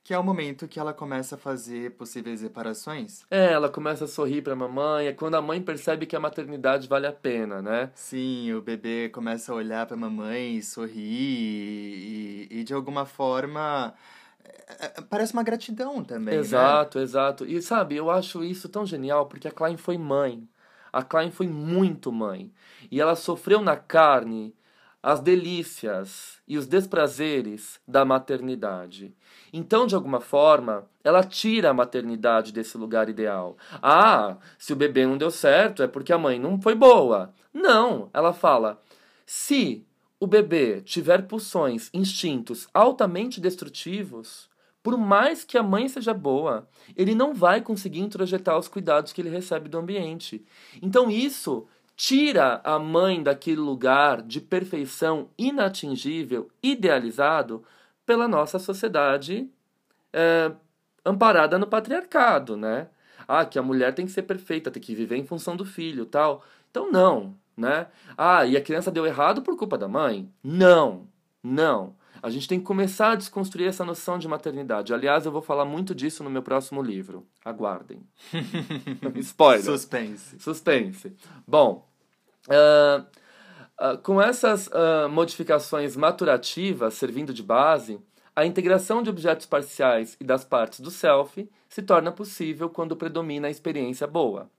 Que 0.04 0.14
é 0.14 0.18
o 0.18 0.24
momento 0.24 0.68
que 0.68 0.80
ela 0.80 0.94
começa 0.94 1.36
a 1.36 1.38
fazer 1.38 1.92
possíveis 1.92 2.42
reparações. 2.42 3.24
É, 3.30 3.52
ela 3.52 3.70
começa 3.70 4.06
a 4.06 4.08
sorrir 4.08 4.42
para 4.42 4.54
a 4.54 4.56
mamãe, 4.56 5.08
é 5.08 5.14
quando 5.14 5.36
a 5.36 5.42
mãe 5.42 5.62
percebe 5.62 6.06
que 6.06 6.16
a 6.16 6.20
maternidade 6.20 6.88
vale 6.88 7.06
a 7.06 7.12
pena, 7.12 7.62
né? 7.62 7.92
Sim, 7.94 8.54
o 8.54 8.62
bebê 8.62 9.10
começa 9.10 9.52
a 9.52 9.56
olhar 9.56 9.86
para 9.86 9.96
a 9.96 10.00
mamãe 10.00 10.56
e 10.56 10.64
sorrir 10.64 10.98
e, 11.00 12.48
e, 12.50 12.64
de 12.64 12.74
alguma 12.74 13.06
forma 13.06 13.94
é, 14.80 14.86
é, 14.86 15.02
parece 15.02 15.34
uma 15.34 15.44
gratidão 15.44 16.04
também, 16.04 16.36
né? 16.36 16.40
Exato, 16.40 17.00
né? 17.00 17.04
exato. 17.04 17.46
E 17.46 17.62
sabe, 17.62 17.96
eu 17.96 18.12
acho 18.12 18.44
isso 18.44 18.70
tão 18.70 18.86
genial 18.86 19.26
porque 19.26 19.48
a 19.48 19.52
Klein 19.52 19.78
foi 19.78 19.98
mãe. 19.98 20.48
A 20.92 21.04
Klein 21.04 21.32
foi 21.32 21.48
muito 21.48 22.12
mãe. 22.12 22.52
E 22.92 23.02
ela 23.02 23.16
sofreu 23.16 23.62
na 23.62 23.76
carne 23.76 24.54
as 25.02 25.22
delícias 25.22 26.40
e 26.48 26.58
os 26.58 26.68
desprazeres 26.68 27.80
da 27.88 28.04
maternidade. 28.04 29.14
Então, 29.52 29.88
de 29.88 29.96
alguma 29.96 30.20
forma, 30.20 30.86
ela 31.04 31.24
tira 31.24 31.70
a 31.70 31.74
maternidade 31.74 32.52
desse 32.52 32.78
lugar 32.78 33.10
ideal. 33.10 33.58
Ah, 33.82 34.38
se 34.58 34.74
o 34.74 34.76
bebê 34.76 35.06
não 35.06 35.18
deu 35.18 35.32
certo 35.32 35.82
é 35.82 35.88
porque 35.88 36.12
a 36.12 36.18
mãe 36.18 36.38
não 36.38 36.62
foi 36.62 36.76
boa. 36.76 37.34
Não, 37.54 38.10
ela 38.14 38.34
fala: 38.34 38.82
se 39.26 39.86
o 40.20 40.28
bebê 40.28 40.82
tiver 40.82 41.28
pulsões, 41.28 41.90
instintos 41.94 42.68
altamente 42.74 43.40
destrutivos, 43.40 44.50
por 44.84 44.98
mais 44.98 45.44
que 45.44 45.58
a 45.58 45.64
mãe 45.64 45.88
seja 45.88 46.14
boa, 46.14 46.68
ele 46.96 47.16
não 47.16 47.34
vai 47.34 47.62
conseguir 47.62 48.00
introjetar 48.00 48.58
os 48.58 48.68
cuidados 48.68 49.14
que 49.14 49.22
ele 49.22 49.30
recebe 49.30 49.70
do 49.70 49.78
ambiente. 49.78 50.44
Então, 50.82 51.10
isso 51.10 51.68
tira 52.00 52.62
a 52.64 52.80
mãe 52.80 53.22
daquele 53.22 53.60
lugar 53.60 54.22
de 54.22 54.40
perfeição 54.40 55.28
inatingível, 55.38 56.50
idealizado 56.64 57.62
pela 58.06 58.26
nossa 58.26 58.58
sociedade 58.58 59.50
é, 60.14 60.50
amparada 61.06 61.60
no 61.60 61.68
patriarcado, 61.68 62.56
né? 62.56 62.88
Ah, 63.28 63.44
que 63.44 63.60
a 63.60 63.62
mulher 63.62 63.94
tem 63.94 64.06
que 64.06 64.14
ser 64.14 64.24
perfeita, 64.24 64.72
tem 64.72 64.82
que 64.82 64.96
viver 64.96 65.18
em 65.18 65.26
função 65.26 65.58
do 65.58 65.66
filho, 65.66 66.06
tal. 66.06 66.42
Então 66.72 66.90
não, 66.90 67.36
né? 67.56 67.88
Ah, 68.18 68.46
e 68.46 68.56
a 68.56 68.62
criança 68.62 68.90
deu 68.90 69.06
errado 69.06 69.42
por 69.42 69.58
culpa 69.58 69.78
da 69.78 69.90
mãe? 69.90 70.32
Não, 70.42 71.06
não. 71.44 71.98
A 72.24 72.30
gente 72.30 72.48
tem 72.48 72.60
que 72.60 72.66
começar 72.66 73.12
a 73.12 73.16
desconstruir 73.16 73.68
essa 73.68 73.84
noção 73.84 74.18
de 74.18 74.28
maternidade. 74.28 74.94
Aliás, 74.94 75.26
eu 75.26 75.34
vou 75.34 75.42
falar 75.42 75.66
muito 75.66 75.94
disso 75.94 76.24
no 76.24 76.30
meu 76.30 76.42
próximo 76.42 76.82
livro. 76.82 77.28
Aguardem. 77.44 78.02
Spoiler. 79.20 79.64
Suspense. 79.66 80.40
Suspense. 80.40 81.14
Bom, 81.46 81.89
Uh, 82.48 83.04
uh, 83.80 83.98
com 84.00 84.22
essas 84.22 84.68
uh, 84.68 85.10
modificações 85.10 85.96
maturativas 85.96 86.94
servindo 86.94 87.34
de 87.34 87.44
base, 87.44 88.00
a 88.36 88.46
integração 88.46 89.04
de 89.04 89.10
objetos 89.10 89.46
parciais 89.46 90.16
e 90.20 90.24
das 90.24 90.46
partes 90.46 90.80
do 90.80 90.90
self 90.90 91.50
se 91.68 91.82
torna 91.82 92.12
possível 92.12 92.70
quando 92.70 92.96
predomina 92.96 93.48
a 93.48 93.52
experiência 93.52 94.08
boa. 94.08 94.50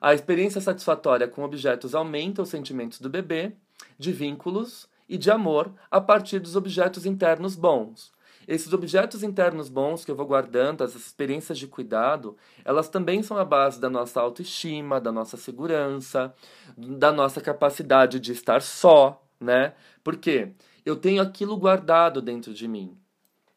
A 0.00 0.14
experiência 0.14 0.60
satisfatória 0.60 1.28
com 1.28 1.44
objetos 1.44 1.94
aumenta 1.94 2.42
os 2.42 2.48
sentimentos 2.48 3.00
do 3.00 3.08
bebê, 3.08 3.52
de 3.98 4.12
vínculos 4.12 4.88
e 5.08 5.16
de 5.16 5.30
amor 5.30 5.72
a 5.90 6.00
partir 6.00 6.40
dos 6.40 6.56
objetos 6.56 7.06
internos 7.06 7.54
bons, 7.54 8.10
esses 8.46 8.72
objetos 8.72 9.22
internos 9.22 9.68
bons 9.68 10.04
que 10.04 10.10
eu 10.10 10.16
vou 10.16 10.26
guardando, 10.26 10.82
as 10.82 10.94
experiências 10.94 11.58
de 11.58 11.66
cuidado, 11.66 12.36
elas 12.64 12.88
também 12.88 13.22
são 13.22 13.36
a 13.36 13.44
base 13.44 13.80
da 13.80 13.88
nossa 13.88 14.20
autoestima, 14.20 15.00
da 15.00 15.12
nossa 15.12 15.36
segurança, 15.36 16.34
da 16.76 17.12
nossa 17.12 17.40
capacidade 17.40 18.18
de 18.18 18.32
estar 18.32 18.62
só, 18.62 19.22
né? 19.40 19.74
Porque 20.02 20.52
eu 20.84 20.96
tenho 20.96 21.22
aquilo 21.22 21.56
guardado 21.56 22.20
dentro 22.20 22.52
de 22.52 22.66
mim. 22.66 22.96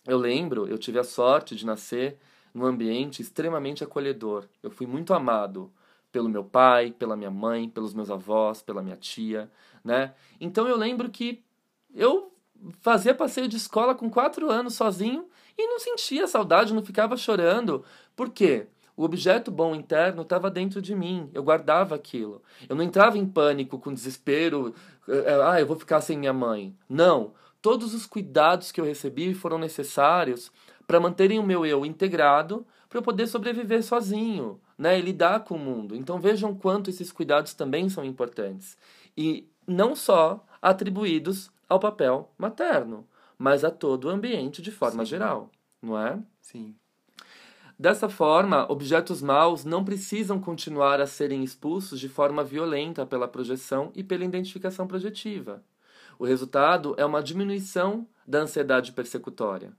Eu 0.08 0.18
lembro, 0.18 0.68
eu 0.68 0.78
tive 0.78 1.00
a 1.00 1.04
sorte 1.04 1.56
de 1.56 1.66
nascer 1.66 2.18
num 2.54 2.66
ambiente 2.66 3.22
extremamente 3.22 3.84
acolhedor. 3.84 4.46
Eu 4.62 4.70
fui 4.70 4.86
muito 4.86 5.14
amado 5.14 5.72
pelo 6.12 6.30
meu 6.30 6.44
pai, 6.44 6.92
pela 6.92 7.18
minha 7.18 7.32
mãe, 7.32 7.68
pelos 7.68 7.94
meus 7.94 8.10
avós, 8.10 8.62
pela 8.62 8.82
minha 8.82 8.96
tia, 8.96 9.52
né? 9.84 10.14
Então 10.40 10.68
eu 10.68 10.78
lembro 10.78 11.10
que 11.10 11.44
eu 11.94 12.35
fazia 12.82 13.14
passeio 13.14 13.48
de 13.48 13.58
escola 13.58 13.96
com 13.96 14.10
quatro 14.10 14.50
anos 14.50 14.76
sozinho 14.76 15.26
e 15.58 15.68
não 15.68 15.80
sentia 15.80 16.28
saudade, 16.28 16.74
não 16.74 16.84
ficava 16.84 17.16
chorando. 17.18 17.84
Por 18.16 18.30
quê? 18.30 18.68
O 18.98 19.04
objeto 19.04 19.52
bom 19.52 19.76
interno 19.76 20.22
estava 20.22 20.50
dentro 20.50 20.82
de 20.82 20.96
mim, 20.96 21.30
eu 21.34 21.44
guardava 21.44 21.96
aquilo. 21.96 22.42
Eu 22.68 22.76
não 22.76 22.84
entrava 22.84 23.18
em 23.18 23.26
pânico, 23.26 23.78
com 23.78 23.94
desespero, 23.94 24.74
eh, 25.08 25.24
eh, 25.28 25.42
ah, 25.44 25.60
eu 25.60 25.68
vou 25.68 25.78
ficar 25.78 26.00
sem 26.00 26.18
minha 26.18 26.32
mãe. 26.32 26.74
Não. 26.88 27.34
Todos 27.62 27.94
os 27.94 28.06
cuidados 28.06 28.72
que 28.72 28.80
eu 28.80 28.86
recebi 28.86 29.34
foram 29.34 29.58
necessários 29.58 30.50
para 30.88 31.00
manterem 31.00 31.40
o 31.40 31.44
meu 31.44 31.66
eu 31.66 31.86
integrado, 31.86 32.66
para 32.88 33.00
eu 33.00 33.04
poder 33.04 33.28
sobreviver 33.28 33.84
sozinho, 33.84 34.62
né, 34.78 34.98
e 34.98 35.02
lidar 35.02 35.44
com 35.44 35.56
o 35.56 35.60
mundo. 35.60 35.96
Então 35.96 36.20
vejam 36.20 36.56
quanto 36.56 36.90
esses 36.90 37.12
cuidados 37.12 37.54
também 37.54 37.90
são 37.90 38.06
importantes. 38.06 38.78
E 39.18 39.50
não 39.68 39.96
só 39.96 40.46
atribuídos 40.62 41.52
ao 41.68 41.80
papel 41.80 42.32
materno, 42.38 43.08
mas 43.38 43.64
a 43.64 43.72
todo 43.72 44.06
o 44.06 44.10
ambiente 44.10 44.62
de 44.62 44.72
forma 44.72 45.04
Sim. 45.04 45.10
geral, 45.10 45.52
não 45.82 45.98
é? 45.98 46.20
Sim. 46.42 46.76
Dessa 47.78 48.08
forma, 48.08 48.66
objetos 48.72 49.22
maus 49.22 49.66
não 49.66 49.84
precisam 49.84 50.40
continuar 50.40 51.02
a 51.02 51.06
serem 51.06 51.44
expulsos 51.44 52.00
de 52.00 52.08
forma 52.08 52.42
violenta 52.42 53.06
pela 53.06 53.28
projeção 53.28 53.92
e 53.94 54.02
pela 54.02 54.24
identificação 54.24 54.88
projetiva. 54.88 55.62
O 56.18 56.26
resultado 56.26 56.96
é 56.98 57.06
uma 57.06 57.22
diminuição 57.22 58.08
da 58.26 58.40
ansiedade 58.40 58.94
persecutória. 58.94 59.74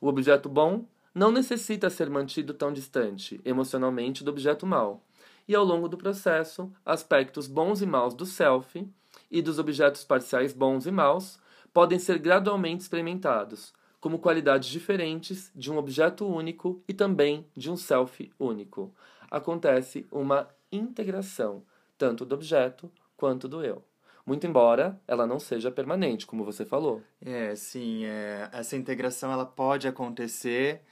O 0.00 0.06
objeto 0.06 0.48
bom 0.48 0.86
não 1.12 1.32
necessita 1.32 1.90
ser 1.90 2.08
mantido 2.08 2.54
tão 2.54 2.72
distante 2.72 3.40
emocionalmente 3.44 4.22
do 4.22 4.30
objeto 4.30 4.64
mal. 4.64 5.04
E 5.48 5.54
ao 5.54 5.64
longo 5.64 5.88
do 5.88 5.98
processo, 5.98 6.72
aspectos 6.86 7.48
bons 7.48 7.82
e 7.82 7.86
maus 7.86 8.14
do 8.14 8.24
self 8.24 8.88
e 9.30 9.40
dos 9.40 9.58
objetos 9.58 10.04
parciais 10.04 10.52
bons 10.52 10.86
e 10.86 10.90
maus 10.90 11.38
podem 11.72 11.98
ser 11.98 12.18
gradualmente 12.18 12.82
experimentados, 12.82 13.72
como 14.00 14.18
qualidades 14.18 14.68
diferentes 14.68 15.52
de 15.54 15.70
um 15.70 15.76
objeto 15.76 16.26
único 16.26 16.82
e 16.88 16.94
também 16.94 17.46
de 17.56 17.70
um 17.70 17.76
self 17.76 18.32
único. 18.38 18.94
Acontece 19.30 20.06
uma 20.10 20.48
integração, 20.72 21.62
tanto 21.96 22.24
do 22.24 22.34
objeto 22.34 22.90
quanto 23.16 23.46
do 23.46 23.62
eu. 23.64 23.84
Muito 24.26 24.46
embora 24.46 25.00
ela 25.06 25.26
não 25.26 25.38
seja 25.38 25.70
permanente, 25.70 26.26
como 26.26 26.44
você 26.44 26.64
falou. 26.64 27.02
É, 27.20 27.54
sim. 27.54 28.04
É, 28.04 28.48
essa 28.52 28.76
integração 28.76 29.32
ela 29.32 29.46
pode 29.46 29.88
acontecer 29.88 30.82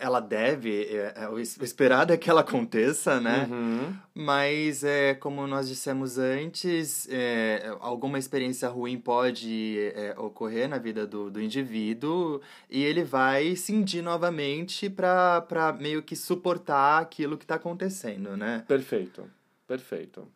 ela 0.00 0.20
deve, 0.20 0.84
é, 0.84 1.14
é, 1.16 1.28
o 1.28 1.38
esperado 1.38 2.12
é 2.12 2.16
que 2.16 2.30
ela 2.30 2.40
aconteça, 2.42 3.20
né? 3.20 3.48
Uhum. 3.50 3.96
Mas, 4.14 4.84
é, 4.84 5.14
como 5.14 5.46
nós 5.46 5.68
dissemos 5.68 6.18
antes, 6.18 7.08
é, 7.10 7.74
alguma 7.80 8.18
experiência 8.18 8.68
ruim 8.68 8.98
pode 8.98 9.78
é, 9.94 10.14
ocorrer 10.18 10.68
na 10.68 10.78
vida 10.78 11.06
do, 11.06 11.30
do 11.30 11.40
indivíduo 11.40 12.40
e 12.70 12.82
ele 12.82 13.04
vai 13.04 13.56
cindir 13.56 14.02
novamente 14.02 14.88
para 14.88 15.76
meio 15.80 16.02
que 16.02 16.14
suportar 16.16 17.00
aquilo 17.00 17.36
que 17.36 17.44
está 17.44 17.56
acontecendo, 17.56 18.36
né? 18.36 18.64
Perfeito, 18.68 19.28
perfeito. 19.66 20.28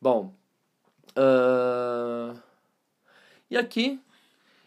Bom, 0.00 0.34
uh... 1.16 2.38
e 3.50 3.56
aqui 3.56 4.00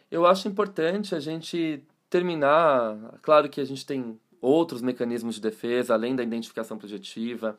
eu 0.09 0.25
acho 0.25 0.47
importante 0.47 1.13
a 1.13 1.19
gente 1.19 1.83
terminar, 2.09 3.19
claro 3.21 3.49
que 3.49 3.61
a 3.61 3.65
gente 3.65 3.85
tem 3.85 4.19
outros 4.41 4.81
mecanismos 4.81 5.35
de 5.35 5.41
defesa, 5.41 5.93
além 5.93 6.15
da 6.15 6.23
identificação 6.23 6.77
projetiva. 6.77 7.57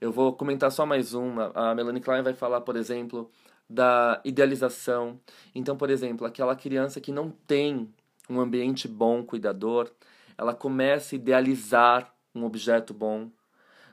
Eu 0.00 0.10
vou 0.10 0.32
comentar 0.32 0.70
só 0.70 0.84
mais 0.84 1.14
uma. 1.14 1.52
A 1.54 1.74
Melanie 1.74 2.02
Klein 2.02 2.22
vai 2.22 2.34
falar, 2.34 2.60
por 2.62 2.76
exemplo, 2.76 3.30
da 3.68 4.20
idealização. 4.24 5.20
Então, 5.54 5.76
por 5.76 5.90
exemplo, 5.90 6.26
aquela 6.26 6.56
criança 6.56 7.00
que 7.00 7.12
não 7.12 7.30
tem 7.30 7.92
um 8.28 8.40
ambiente 8.40 8.88
bom, 8.88 9.22
cuidador, 9.22 9.90
ela 10.36 10.54
começa 10.54 11.14
a 11.14 11.16
idealizar 11.16 12.14
um 12.34 12.44
objeto 12.44 12.92
bom. 12.92 13.30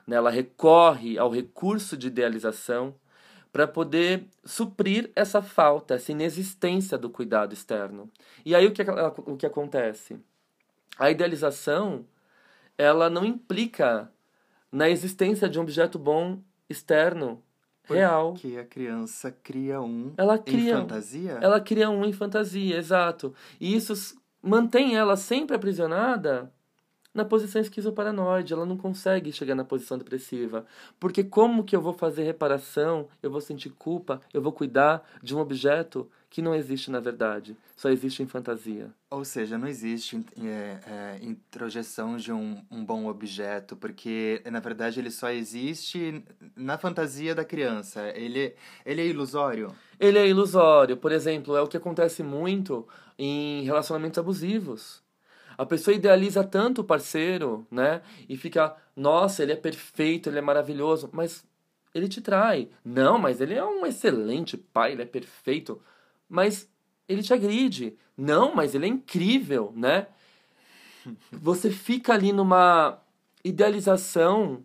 Né? 0.06 0.16
Ela 0.16 0.30
recorre 0.30 1.18
ao 1.18 1.30
recurso 1.30 1.96
de 1.96 2.08
idealização 2.08 2.94
para 3.52 3.68
poder 3.68 4.26
suprir 4.44 5.10
essa 5.14 5.42
falta, 5.42 5.94
essa 5.94 6.10
inexistência 6.10 6.96
do 6.96 7.10
cuidado 7.10 7.52
externo. 7.52 8.10
E 8.44 8.54
aí 8.54 8.66
o 8.66 8.72
que, 8.72 8.82
o 9.26 9.36
que 9.36 9.46
acontece? 9.46 10.18
A 10.98 11.10
idealização 11.10 12.06
ela 12.78 13.10
não 13.10 13.24
implica 13.24 14.10
na 14.70 14.88
existência 14.88 15.48
de 15.48 15.58
um 15.58 15.62
objeto 15.62 15.98
bom 15.98 16.40
externo 16.68 17.42
real. 17.84 18.32
Porque 18.32 18.56
a 18.56 18.64
criança 18.64 19.30
cria 19.30 19.82
um 19.82 20.14
ela 20.16 20.38
cria, 20.38 20.72
em 20.72 20.76
fantasia? 20.76 21.38
Ela 21.42 21.60
cria 21.60 21.90
um 21.90 22.04
em 22.04 22.12
fantasia, 22.12 22.78
exato. 22.78 23.34
E 23.60 23.74
isso 23.76 24.16
mantém 24.42 24.96
ela 24.96 25.16
sempre 25.16 25.54
aprisionada 25.54 26.50
na 27.14 27.24
posição 27.24 27.60
esquizoparanoide, 27.60 28.52
ela 28.52 28.64
não 28.64 28.76
consegue 28.76 29.32
chegar 29.32 29.54
na 29.54 29.64
posição 29.64 29.98
depressiva. 29.98 30.64
Porque 30.98 31.22
como 31.22 31.64
que 31.64 31.76
eu 31.76 31.80
vou 31.80 31.92
fazer 31.92 32.22
reparação, 32.22 33.08
eu 33.22 33.30
vou 33.30 33.40
sentir 33.40 33.70
culpa, 33.70 34.20
eu 34.32 34.40
vou 34.40 34.52
cuidar 34.52 35.02
de 35.22 35.34
um 35.34 35.38
objeto 35.38 36.08
que 36.32 36.40
não 36.40 36.54
existe 36.54 36.90
na 36.90 36.98
verdade, 36.98 37.54
só 37.76 37.90
existe 37.90 38.22
em 38.22 38.26
fantasia. 38.26 38.90
Ou 39.10 39.22
seja, 39.22 39.58
não 39.58 39.68
existe 39.68 40.24
é, 40.42 40.78
é, 40.86 41.18
introjeção 41.20 42.16
de 42.16 42.32
um, 42.32 42.64
um 42.70 42.82
bom 42.82 43.06
objeto, 43.06 43.76
porque 43.76 44.42
na 44.50 44.58
verdade 44.58 44.98
ele 44.98 45.10
só 45.10 45.28
existe 45.28 46.24
na 46.56 46.78
fantasia 46.78 47.34
da 47.34 47.44
criança. 47.44 48.08
Ele, 48.14 48.54
ele 48.86 49.02
é 49.02 49.06
ilusório? 49.06 49.74
Ele 50.00 50.18
é 50.18 50.26
ilusório. 50.26 50.96
Por 50.96 51.12
exemplo, 51.12 51.54
é 51.54 51.60
o 51.60 51.68
que 51.68 51.76
acontece 51.76 52.22
muito 52.22 52.88
em 53.18 53.62
relacionamentos 53.64 54.18
abusivos. 54.18 55.01
A 55.62 55.66
pessoa 55.66 55.94
idealiza 55.94 56.42
tanto 56.42 56.80
o 56.80 56.84
parceiro, 56.84 57.64
né? 57.70 58.02
E 58.28 58.36
fica, 58.36 58.76
nossa, 58.96 59.44
ele 59.44 59.52
é 59.52 59.56
perfeito, 59.56 60.28
ele 60.28 60.38
é 60.38 60.42
maravilhoso, 60.42 61.08
mas 61.12 61.44
ele 61.94 62.08
te 62.08 62.20
trai. 62.20 62.68
Não, 62.84 63.16
mas 63.16 63.40
ele 63.40 63.54
é 63.54 63.64
um 63.64 63.86
excelente 63.86 64.56
pai, 64.56 64.92
ele 64.92 65.02
é 65.02 65.06
perfeito, 65.06 65.80
mas 66.28 66.68
ele 67.08 67.22
te 67.22 67.32
agride. 67.32 67.96
Não, 68.16 68.52
mas 68.54 68.74
ele 68.74 68.86
é 68.86 68.88
incrível, 68.88 69.72
né? 69.76 70.08
Você 71.30 71.70
fica 71.70 72.12
ali 72.12 72.32
numa 72.32 72.98
idealização 73.44 74.64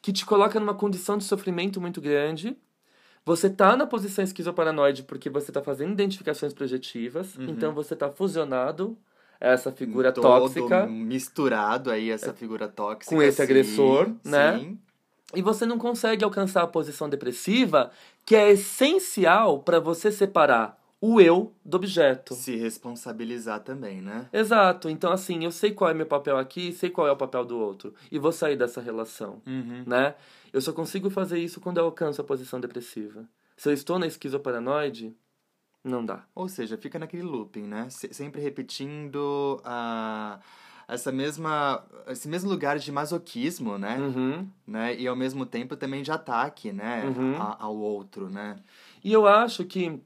que 0.00 0.12
te 0.12 0.24
coloca 0.24 0.60
numa 0.60 0.74
condição 0.74 1.18
de 1.18 1.24
sofrimento 1.24 1.80
muito 1.80 2.00
grande. 2.00 2.56
Você 3.24 3.50
tá 3.50 3.76
na 3.76 3.86
posição 3.86 4.24
esquizoparanoide 4.24 5.02
porque 5.02 5.28
você 5.28 5.52
tá 5.52 5.60
fazendo 5.62 5.92
identificações 5.92 6.54
projetivas, 6.54 7.36
uhum. 7.36 7.48
então 7.48 7.74
você 7.74 7.94
tá 7.94 8.08
fusionado 8.08 8.96
essa 9.40 9.70
figura 9.70 10.12
Todo 10.12 10.22
tóxica. 10.22 10.86
misturado 10.86 11.90
aí, 11.90 12.10
essa 12.10 12.32
figura 12.32 12.68
tóxica. 12.68 13.14
Com 13.14 13.22
esse 13.22 13.36
sim, 13.36 13.42
agressor, 13.42 14.10
né? 14.24 14.58
Sim. 14.58 14.78
E 15.34 15.42
você 15.42 15.66
não 15.66 15.78
consegue 15.78 16.24
alcançar 16.24 16.62
a 16.62 16.66
posição 16.66 17.08
depressiva, 17.08 17.90
que 18.24 18.34
é 18.34 18.50
essencial 18.50 19.62
para 19.62 19.78
você 19.78 20.10
separar 20.10 20.78
o 21.00 21.20
eu 21.20 21.52
do 21.64 21.76
objeto. 21.76 22.34
Se 22.34 22.56
responsabilizar 22.56 23.60
também, 23.60 24.00
né? 24.00 24.28
Exato. 24.32 24.88
Então, 24.88 25.12
assim, 25.12 25.44
eu 25.44 25.50
sei 25.50 25.72
qual 25.72 25.90
é 25.90 25.94
meu 25.94 26.06
papel 26.06 26.36
aqui, 26.36 26.72
sei 26.72 26.90
qual 26.90 27.06
é 27.06 27.12
o 27.12 27.16
papel 27.16 27.44
do 27.44 27.58
outro. 27.58 27.94
E 28.10 28.18
vou 28.18 28.32
sair 28.32 28.56
dessa 28.56 28.80
relação, 28.80 29.40
uhum. 29.46 29.84
né? 29.86 30.14
Eu 30.52 30.60
só 30.60 30.72
consigo 30.72 31.10
fazer 31.10 31.38
isso 31.38 31.60
quando 31.60 31.78
eu 31.78 31.84
alcanço 31.84 32.20
a 32.20 32.24
posição 32.24 32.58
depressiva. 32.58 33.24
Se 33.56 33.68
eu 33.68 33.72
estou 33.72 33.98
na 33.98 34.06
esquizoparanoide, 34.06 35.14
não 35.84 36.04
dá. 36.04 36.24
Ou 36.34 36.48
seja, 36.48 36.76
fica 36.76 36.98
naquele 36.98 37.22
looping, 37.22 37.62
né? 37.62 37.88
Se 37.90 38.12
sempre 38.12 38.40
repetindo 38.40 39.60
a 39.64 40.40
essa 40.86 41.12
mesma 41.12 41.84
esse 42.06 42.26
mesmo 42.26 42.48
lugar 42.48 42.78
de 42.78 42.90
masoquismo, 42.90 43.76
né? 43.76 43.98
Uhum. 43.98 44.48
né? 44.66 44.96
E 44.96 45.06
ao 45.06 45.14
mesmo 45.14 45.44
tempo 45.44 45.76
também 45.76 46.02
de 46.02 46.10
ataque, 46.10 46.72
né? 46.72 47.04
Uhum. 47.04 47.36
A, 47.36 47.64
ao 47.64 47.76
outro, 47.76 48.30
né? 48.30 48.56
E 49.04 49.12
eu 49.12 49.26
acho 49.26 49.64
que 49.64 50.00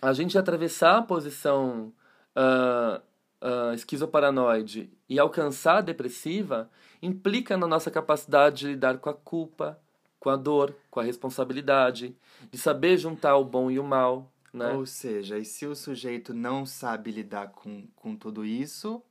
a 0.00 0.12
gente 0.12 0.36
atravessar 0.36 0.98
a 0.98 1.02
posição 1.02 1.92
uh, 2.34 3.00
uh, 3.42 3.74
esquizoparanoide 3.74 4.90
e 5.08 5.18
alcançar 5.18 5.78
a 5.78 5.82
depressiva 5.82 6.70
implica 7.02 7.56
na 7.56 7.66
nossa 7.66 7.90
capacidade 7.90 8.60
de 8.60 8.66
lidar 8.68 8.98
com 8.98 9.10
a 9.10 9.14
culpa, 9.14 9.78
com 10.18 10.30
a 10.30 10.36
dor, 10.36 10.74
com 10.90 11.00
a 11.00 11.04
responsabilidade, 11.04 12.16
de 12.50 12.58
saber 12.58 12.96
juntar 12.96 13.36
o 13.36 13.44
bom 13.44 13.70
e 13.70 13.78
o 13.78 13.84
mal, 13.84 14.32
né? 14.54 14.72
Ou 14.72 14.86
seja, 14.86 15.36
e 15.36 15.44
se 15.44 15.66
o 15.66 15.74
sujeito 15.74 16.32
não 16.32 16.64
sabe 16.64 17.10
lidar 17.10 17.48
com, 17.48 17.88
com 17.96 18.14
tudo 18.14 18.44
isso. 18.44 19.02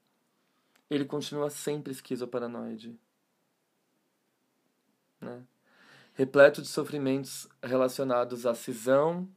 Ele 0.90 1.04
continua 1.04 1.50
sempre 1.50 1.92
esquizoparanoide. 1.92 2.98
Né? 5.20 5.44
Repleto 6.14 6.62
de 6.62 6.68
sofrimentos 6.70 7.50
relacionados 7.62 8.46
à 8.46 8.56
cisão, 8.56 9.28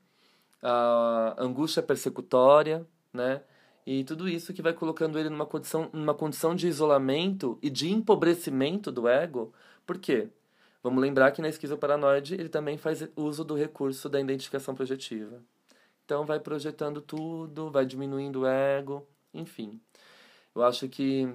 à 0.63 1.35
angústia 1.39 1.83
persecutória, 1.83 2.87
né? 3.13 3.43
E 3.85 4.05
tudo 4.05 4.29
isso 4.29 4.53
que 4.53 4.63
vai 4.63 4.75
colocando 4.75 5.19
ele 5.19 5.31
numa 5.31 5.47
condição, 5.47 5.89
numa 5.93 6.15
condição 6.15 6.55
de 6.55 6.69
isolamento 6.69 7.59
e 7.63 7.71
de 7.71 7.91
empobrecimento 7.91 8.93
do 8.93 9.09
ego. 9.09 9.53
Por 9.87 9.99
quê? 9.99 10.29
Vamos 10.83 11.01
lembrar 11.01 11.31
que 11.31 11.41
na 11.41 11.49
esquizoparanoide 11.49 12.35
ele 12.35 12.49
também 12.49 12.77
faz 12.77 13.09
uso 13.17 13.45
do 13.45 13.55
recurso 13.55 14.09
da 14.09 14.21
identificação 14.21 14.75
projetiva. 14.75 15.43
Então 16.07 16.25
vai 16.25 16.39
projetando 16.39 17.01
tudo, 17.01 17.69
vai 17.69 17.85
diminuindo 17.85 18.43
o 18.43 18.47
ego, 18.47 19.05
enfim. 19.35 19.81
Eu 20.55 20.63
acho 20.63 20.89
que 20.89 21.29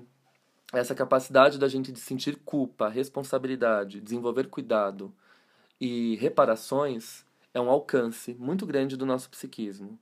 essa 0.71 0.95
capacidade 0.95 1.59
da 1.59 1.67
gente 1.67 1.91
de 1.91 1.99
sentir 1.99 2.37
culpa, 2.37 2.87
responsabilidade, 2.87 3.99
desenvolver 3.99 4.47
cuidado 4.47 5.13
e 5.79 6.15
reparações 6.15 7.25
é 7.53 7.59
um 7.59 7.69
alcance 7.69 8.33
muito 8.39 8.65
grande 8.65 8.95
do 8.95 9.05
nosso 9.05 9.29
psiquismo. 9.29 9.99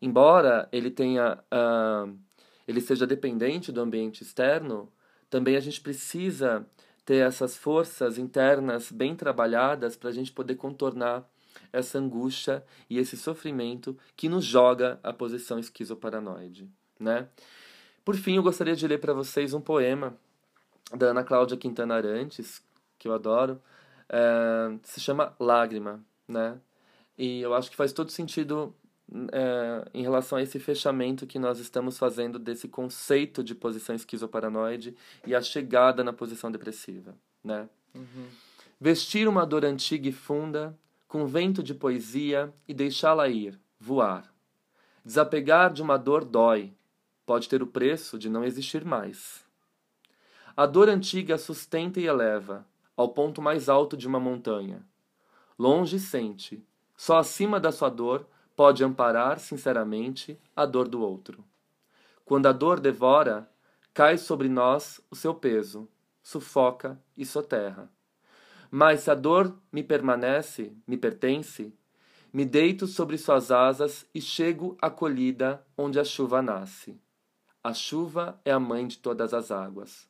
Embora 0.00 0.68
ele 0.72 0.90
tenha 0.90 1.38
uh, 1.52 2.18
ele 2.66 2.80
seja 2.80 3.06
dependente 3.06 3.70
do 3.70 3.80
ambiente 3.80 4.22
externo, 4.22 4.92
também 5.30 5.54
a 5.54 5.60
gente 5.60 5.80
precisa 5.80 6.66
ter 7.04 7.24
essas 7.24 7.56
forças 7.56 8.18
internas 8.18 8.90
bem 8.90 9.14
trabalhadas 9.14 9.96
para 9.96 10.08
a 10.10 10.12
gente 10.12 10.32
poder 10.32 10.56
contornar 10.56 11.24
essa 11.72 11.98
angústia 11.98 12.64
e 12.88 12.98
esse 12.98 13.16
sofrimento 13.16 13.96
que 14.16 14.28
nos 14.28 14.44
joga 14.44 15.00
à 15.02 15.12
posição 15.12 15.58
esquizoparanoide, 15.58 16.68
né? 16.98 17.28
Por 18.04 18.16
fim, 18.16 18.36
eu 18.36 18.42
gostaria 18.42 18.74
de 18.74 18.86
ler 18.86 18.98
para 18.98 19.14
vocês 19.14 19.54
um 19.54 19.60
poema 19.60 20.16
da 20.94 21.06
Ana 21.06 21.24
Cláudia 21.24 21.56
Quintana 21.56 21.94
Arantes, 21.94 22.62
que 22.98 23.08
eu 23.08 23.14
adoro, 23.14 23.60
é, 24.08 24.76
se 24.82 25.00
chama 25.00 25.34
Lágrima, 25.38 26.04
né? 26.26 26.58
E 27.16 27.40
eu 27.40 27.54
acho 27.54 27.70
que 27.70 27.76
faz 27.76 27.92
todo 27.92 28.10
sentido 28.10 28.74
é, 29.32 29.88
em 29.94 30.02
relação 30.02 30.38
a 30.38 30.42
esse 30.42 30.58
fechamento 30.58 31.26
que 31.26 31.38
nós 31.38 31.58
estamos 31.58 31.98
fazendo 31.98 32.38
desse 32.38 32.68
conceito 32.68 33.42
de 33.42 33.54
posição 33.54 33.94
esquizoparanoide 33.94 34.96
e 35.26 35.34
a 35.34 35.40
chegada 35.40 36.02
na 36.02 36.12
posição 36.12 36.50
depressiva, 36.50 37.14
né? 37.44 37.68
Uhum. 37.94 38.26
Vestir 38.80 39.28
uma 39.28 39.46
dor 39.46 39.64
antiga 39.64 40.08
e 40.08 40.12
funda, 40.12 40.76
com 41.12 41.26
vento 41.26 41.62
de 41.62 41.74
poesia 41.74 42.54
e 42.66 42.72
deixá-la 42.72 43.28
ir, 43.28 43.60
voar. 43.78 44.32
Desapegar 45.04 45.70
de 45.70 45.82
uma 45.82 45.98
dor 45.98 46.24
dói, 46.24 46.72
pode 47.26 47.50
ter 47.50 47.62
o 47.62 47.66
preço 47.66 48.18
de 48.18 48.30
não 48.30 48.42
existir 48.42 48.82
mais. 48.82 49.44
A 50.56 50.64
dor 50.64 50.88
antiga 50.88 51.36
sustenta 51.36 52.00
e 52.00 52.06
eleva, 52.06 52.66
ao 52.96 53.10
ponto 53.10 53.42
mais 53.42 53.68
alto 53.68 53.94
de 53.94 54.08
uma 54.08 54.18
montanha. 54.18 54.86
Longe 55.58 55.98
sente, 55.98 56.64
só 56.96 57.18
acima 57.18 57.60
da 57.60 57.70
sua 57.70 57.90
dor 57.90 58.26
pode 58.56 58.82
amparar 58.82 59.38
sinceramente 59.38 60.40
a 60.56 60.64
dor 60.64 60.88
do 60.88 61.02
outro. 61.02 61.44
Quando 62.24 62.46
a 62.46 62.52
dor 62.52 62.80
devora, 62.80 63.46
cai 63.92 64.16
sobre 64.16 64.48
nós 64.48 64.98
o 65.10 65.14
seu 65.14 65.34
peso, 65.34 65.86
sufoca 66.22 66.98
e 67.14 67.26
soterra. 67.26 67.90
Mas 68.74 69.00
se 69.00 69.10
a 69.10 69.14
dor 69.14 69.54
me 69.70 69.82
permanece, 69.82 70.74
me 70.86 70.96
pertence, 70.96 71.74
me 72.32 72.46
deito 72.46 72.86
sobre 72.86 73.18
suas 73.18 73.50
asas 73.50 74.06
e 74.14 74.20
chego 74.20 74.78
acolhida 74.80 75.62
onde 75.76 76.00
a 76.00 76.04
chuva 76.04 76.40
nasce. 76.40 76.98
A 77.62 77.74
chuva 77.74 78.40
é 78.46 78.50
a 78.50 78.58
mãe 78.58 78.86
de 78.86 78.96
todas 78.96 79.34
as 79.34 79.50
águas. 79.50 80.08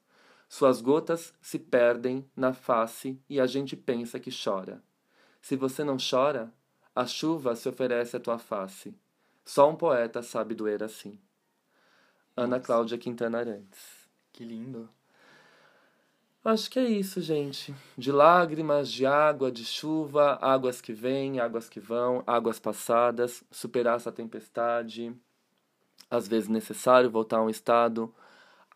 Suas 0.48 0.80
gotas 0.80 1.34
se 1.42 1.58
perdem 1.58 2.24
na 2.36 2.52
face 2.52 3.20
e 3.28 3.40
a 3.40 3.48
gente 3.48 3.76
pensa 3.76 4.20
que 4.20 4.30
chora. 4.30 4.80
Se 5.40 5.56
você 5.56 5.82
não 5.82 5.96
chora, 5.96 6.54
a 6.94 7.04
chuva 7.04 7.56
se 7.56 7.68
oferece 7.68 8.16
à 8.16 8.20
tua 8.20 8.38
face. 8.38 8.94
Só 9.44 9.68
um 9.68 9.74
poeta 9.74 10.22
sabe 10.22 10.54
doer 10.54 10.84
assim. 10.84 11.18
Ana. 12.36 12.60
Cláudia 12.60 12.96
Quintana 12.96 13.40
Arantes. 13.40 14.08
Que 14.32 14.44
lindo. 14.44 14.88
Acho 16.44 16.70
que 16.70 16.78
é 16.78 16.84
isso, 16.84 17.20
gente. 17.20 17.72
De 17.96 18.10
lágrimas, 18.10 18.90
de 18.90 19.06
água, 19.06 19.50
de 19.50 19.64
chuva, 19.64 20.38
águas 20.42 20.80
que 20.80 20.92
vêm, 20.92 21.38
águas 21.38 21.68
que 21.68 21.78
vão, 21.78 22.22
águas 22.26 22.58
passadas, 22.58 23.44
superar 23.50 23.96
essa 23.96 24.10
tempestade. 24.10 25.14
Às 26.10 26.26
vezes 26.26 26.48
necessário 26.48 27.10
voltar 27.10 27.38
a 27.38 27.42
um 27.42 27.48
estado 27.50 28.12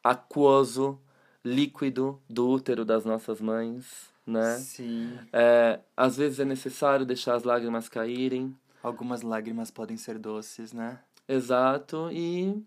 aquoso, 0.03 0.99
líquido 1.45 2.21
do 2.31 2.49
útero 2.49 2.85
das 2.85 3.05
nossas 3.05 3.41
mães, 3.41 4.11
né? 4.25 4.55
Sim. 4.59 5.19
É, 5.33 5.81
às 5.97 6.17
vezes 6.17 6.39
é 6.39 6.45
necessário 6.45 7.05
deixar 7.05 7.35
as 7.35 7.43
lágrimas 7.43 7.89
caírem, 7.89 8.57
Algumas 8.83 9.23
lágrimas 9.23 9.69
podem 9.69 9.97
ser 9.97 10.17
doces, 10.17 10.73
né? 10.73 11.01
exato, 11.27 12.09
e, 12.13 12.65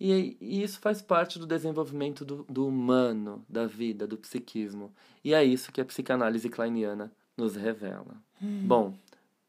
e, 0.00 0.36
e 0.40 0.62
isso 0.62 0.78
faz 0.80 1.02
parte 1.02 1.38
do 1.38 1.46
desenvolvimento 1.46 2.24
do, 2.24 2.44
do 2.48 2.66
humano, 2.66 3.44
da 3.48 3.66
vida, 3.66 4.06
do 4.06 4.16
psiquismo. 4.16 4.92
E 5.22 5.34
é 5.34 5.44
isso 5.44 5.70
que 5.70 5.80
a 5.80 5.84
psicanálise 5.84 6.48
kleiniana 6.48 7.12
nos 7.36 7.54
revela. 7.56 8.16
Bom, 8.40 8.94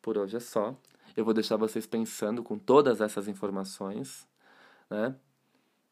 por 0.02 0.18
hoje 0.18 0.36
é 0.36 0.40
só. 0.42 0.76
Eu 1.16 1.24
vou 1.26 1.34
deixar 1.34 1.56
vocês 1.58 1.86
pensando 1.86 2.44
com 2.44 2.58
todas 2.58 3.00
essas 3.02 3.28
informações, 3.28 4.28
né? 4.90 5.16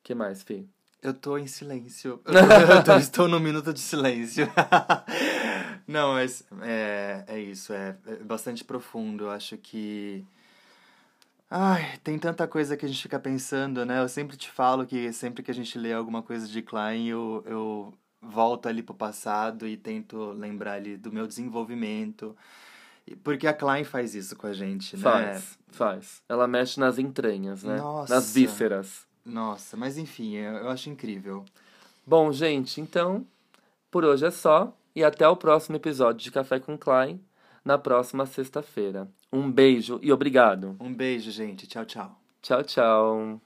que 0.03 0.13
mais, 0.15 0.43
Fih? 0.43 0.67
Eu 1.01 1.13
tô 1.13 1.37
em 1.37 1.47
silêncio. 1.47 2.19
Eu 2.25 2.83
tô- 2.83 2.97
estou 2.97 3.27
no 3.27 3.39
minuto 3.39 3.73
de 3.73 3.79
silêncio. 3.79 4.47
Não, 5.87 6.13
mas 6.13 6.43
é, 6.61 7.23
é 7.27 7.39
isso, 7.39 7.73
é, 7.73 7.97
é 8.05 8.15
bastante 8.17 8.63
profundo. 8.63 9.25
Eu 9.25 9.31
acho 9.31 9.57
que. 9.57 10.25
Ai, 11.49 11.97
tem 12.03 12.19
tanta 12.19 12.47
coisa 12.47 12.77
que 12.77 12.85
a 12.85 12.87
gente 12.89 13.01
fica 13.01 13.19
pensando, 13.19 13.83
né? 13.83 14.01
Eu 14.01 14.07
sempre 14.07 14.37
te 14.37 14.51
falo 14.51 14.85
que 14.85 15.11
sempre 15.11 15.41
que 15.41 15.49
a 15.49 15.53
gente 15.53 15.77
lê 15.79 15.91
alguma 15.91 16.21
coisa 16.21 16.47
de 16.47 16.61
Klein, 16.61 17.07
eu, 17.07 17.43
eu 17.47 17.93
volto 18.21 18.67
ali 18.67 18.83
pro 18.83 18.93
passado 18.93 19.67
e 19.67 19.75
tento 19.75 20.31
lembrar 20.31 20.73
ali 20.73 20.95
do 20.95 21.11
meu 21.11 21.25
desenvolvimento. 21.25 22.37
Porque 23.23 23.47
a 23.47 23.53
Klein 23.53 23.83
faz 23.83 24.13
isso 24.13 24.35
com 24.35 24.45
a 24.45 24.53
gente, 24.53 24.95
né? 24.95 25.01
Faz, 25.01 25.59
faz. 25.69 26.21
Ela 26.29 26.47
mexe 26.47 26.79
nas 26.79 26.99
entranhas, 26.99 27.63
né? 27.63 27.77
Nossa. 27.77 28.13
Nas 28.13 28.31
vísceras. 28.31 29.07
Nossa, 29.25 29.75
mas 29.75 29.97
enfim, 29.97 30.35
eu, 30.35 30.53
eu 30.53 30.69
acho 30.69 30.89
incrível. 30.89 31.43
Bom, 32.05 32.31
gente, 32.31 32.79
então, 32.79 33.25
por 33.89 34.05
hoje 34.05 34.25
é 34.25 34.31
só. 34.31 34.71
E 34.95 35.03
até 35.03 35.27
o 35.27 35.35
próximo 35.35 35.77
episódio 35.77 36.21
de 36.21 36.31
Café 36.31 36.59
com 36.59 36.77
Klein, 36.77 37.19
na 37.63 37.77
próxima 37.77 38.25
sexta-feira. 38.25 39.07
Um 39.31 39.51
beijo 39.51 39.99
e 40.01 40.11
obrigado. 40.11 40.75
Um 40.79 40.93
beijo, 40.93 41.31
gente. 41.31 41.67
Tchau, 41.67 41.85
tchau. 41.85 42.19
Tchau, 42.41 42.63
tchau. 42.63 43.41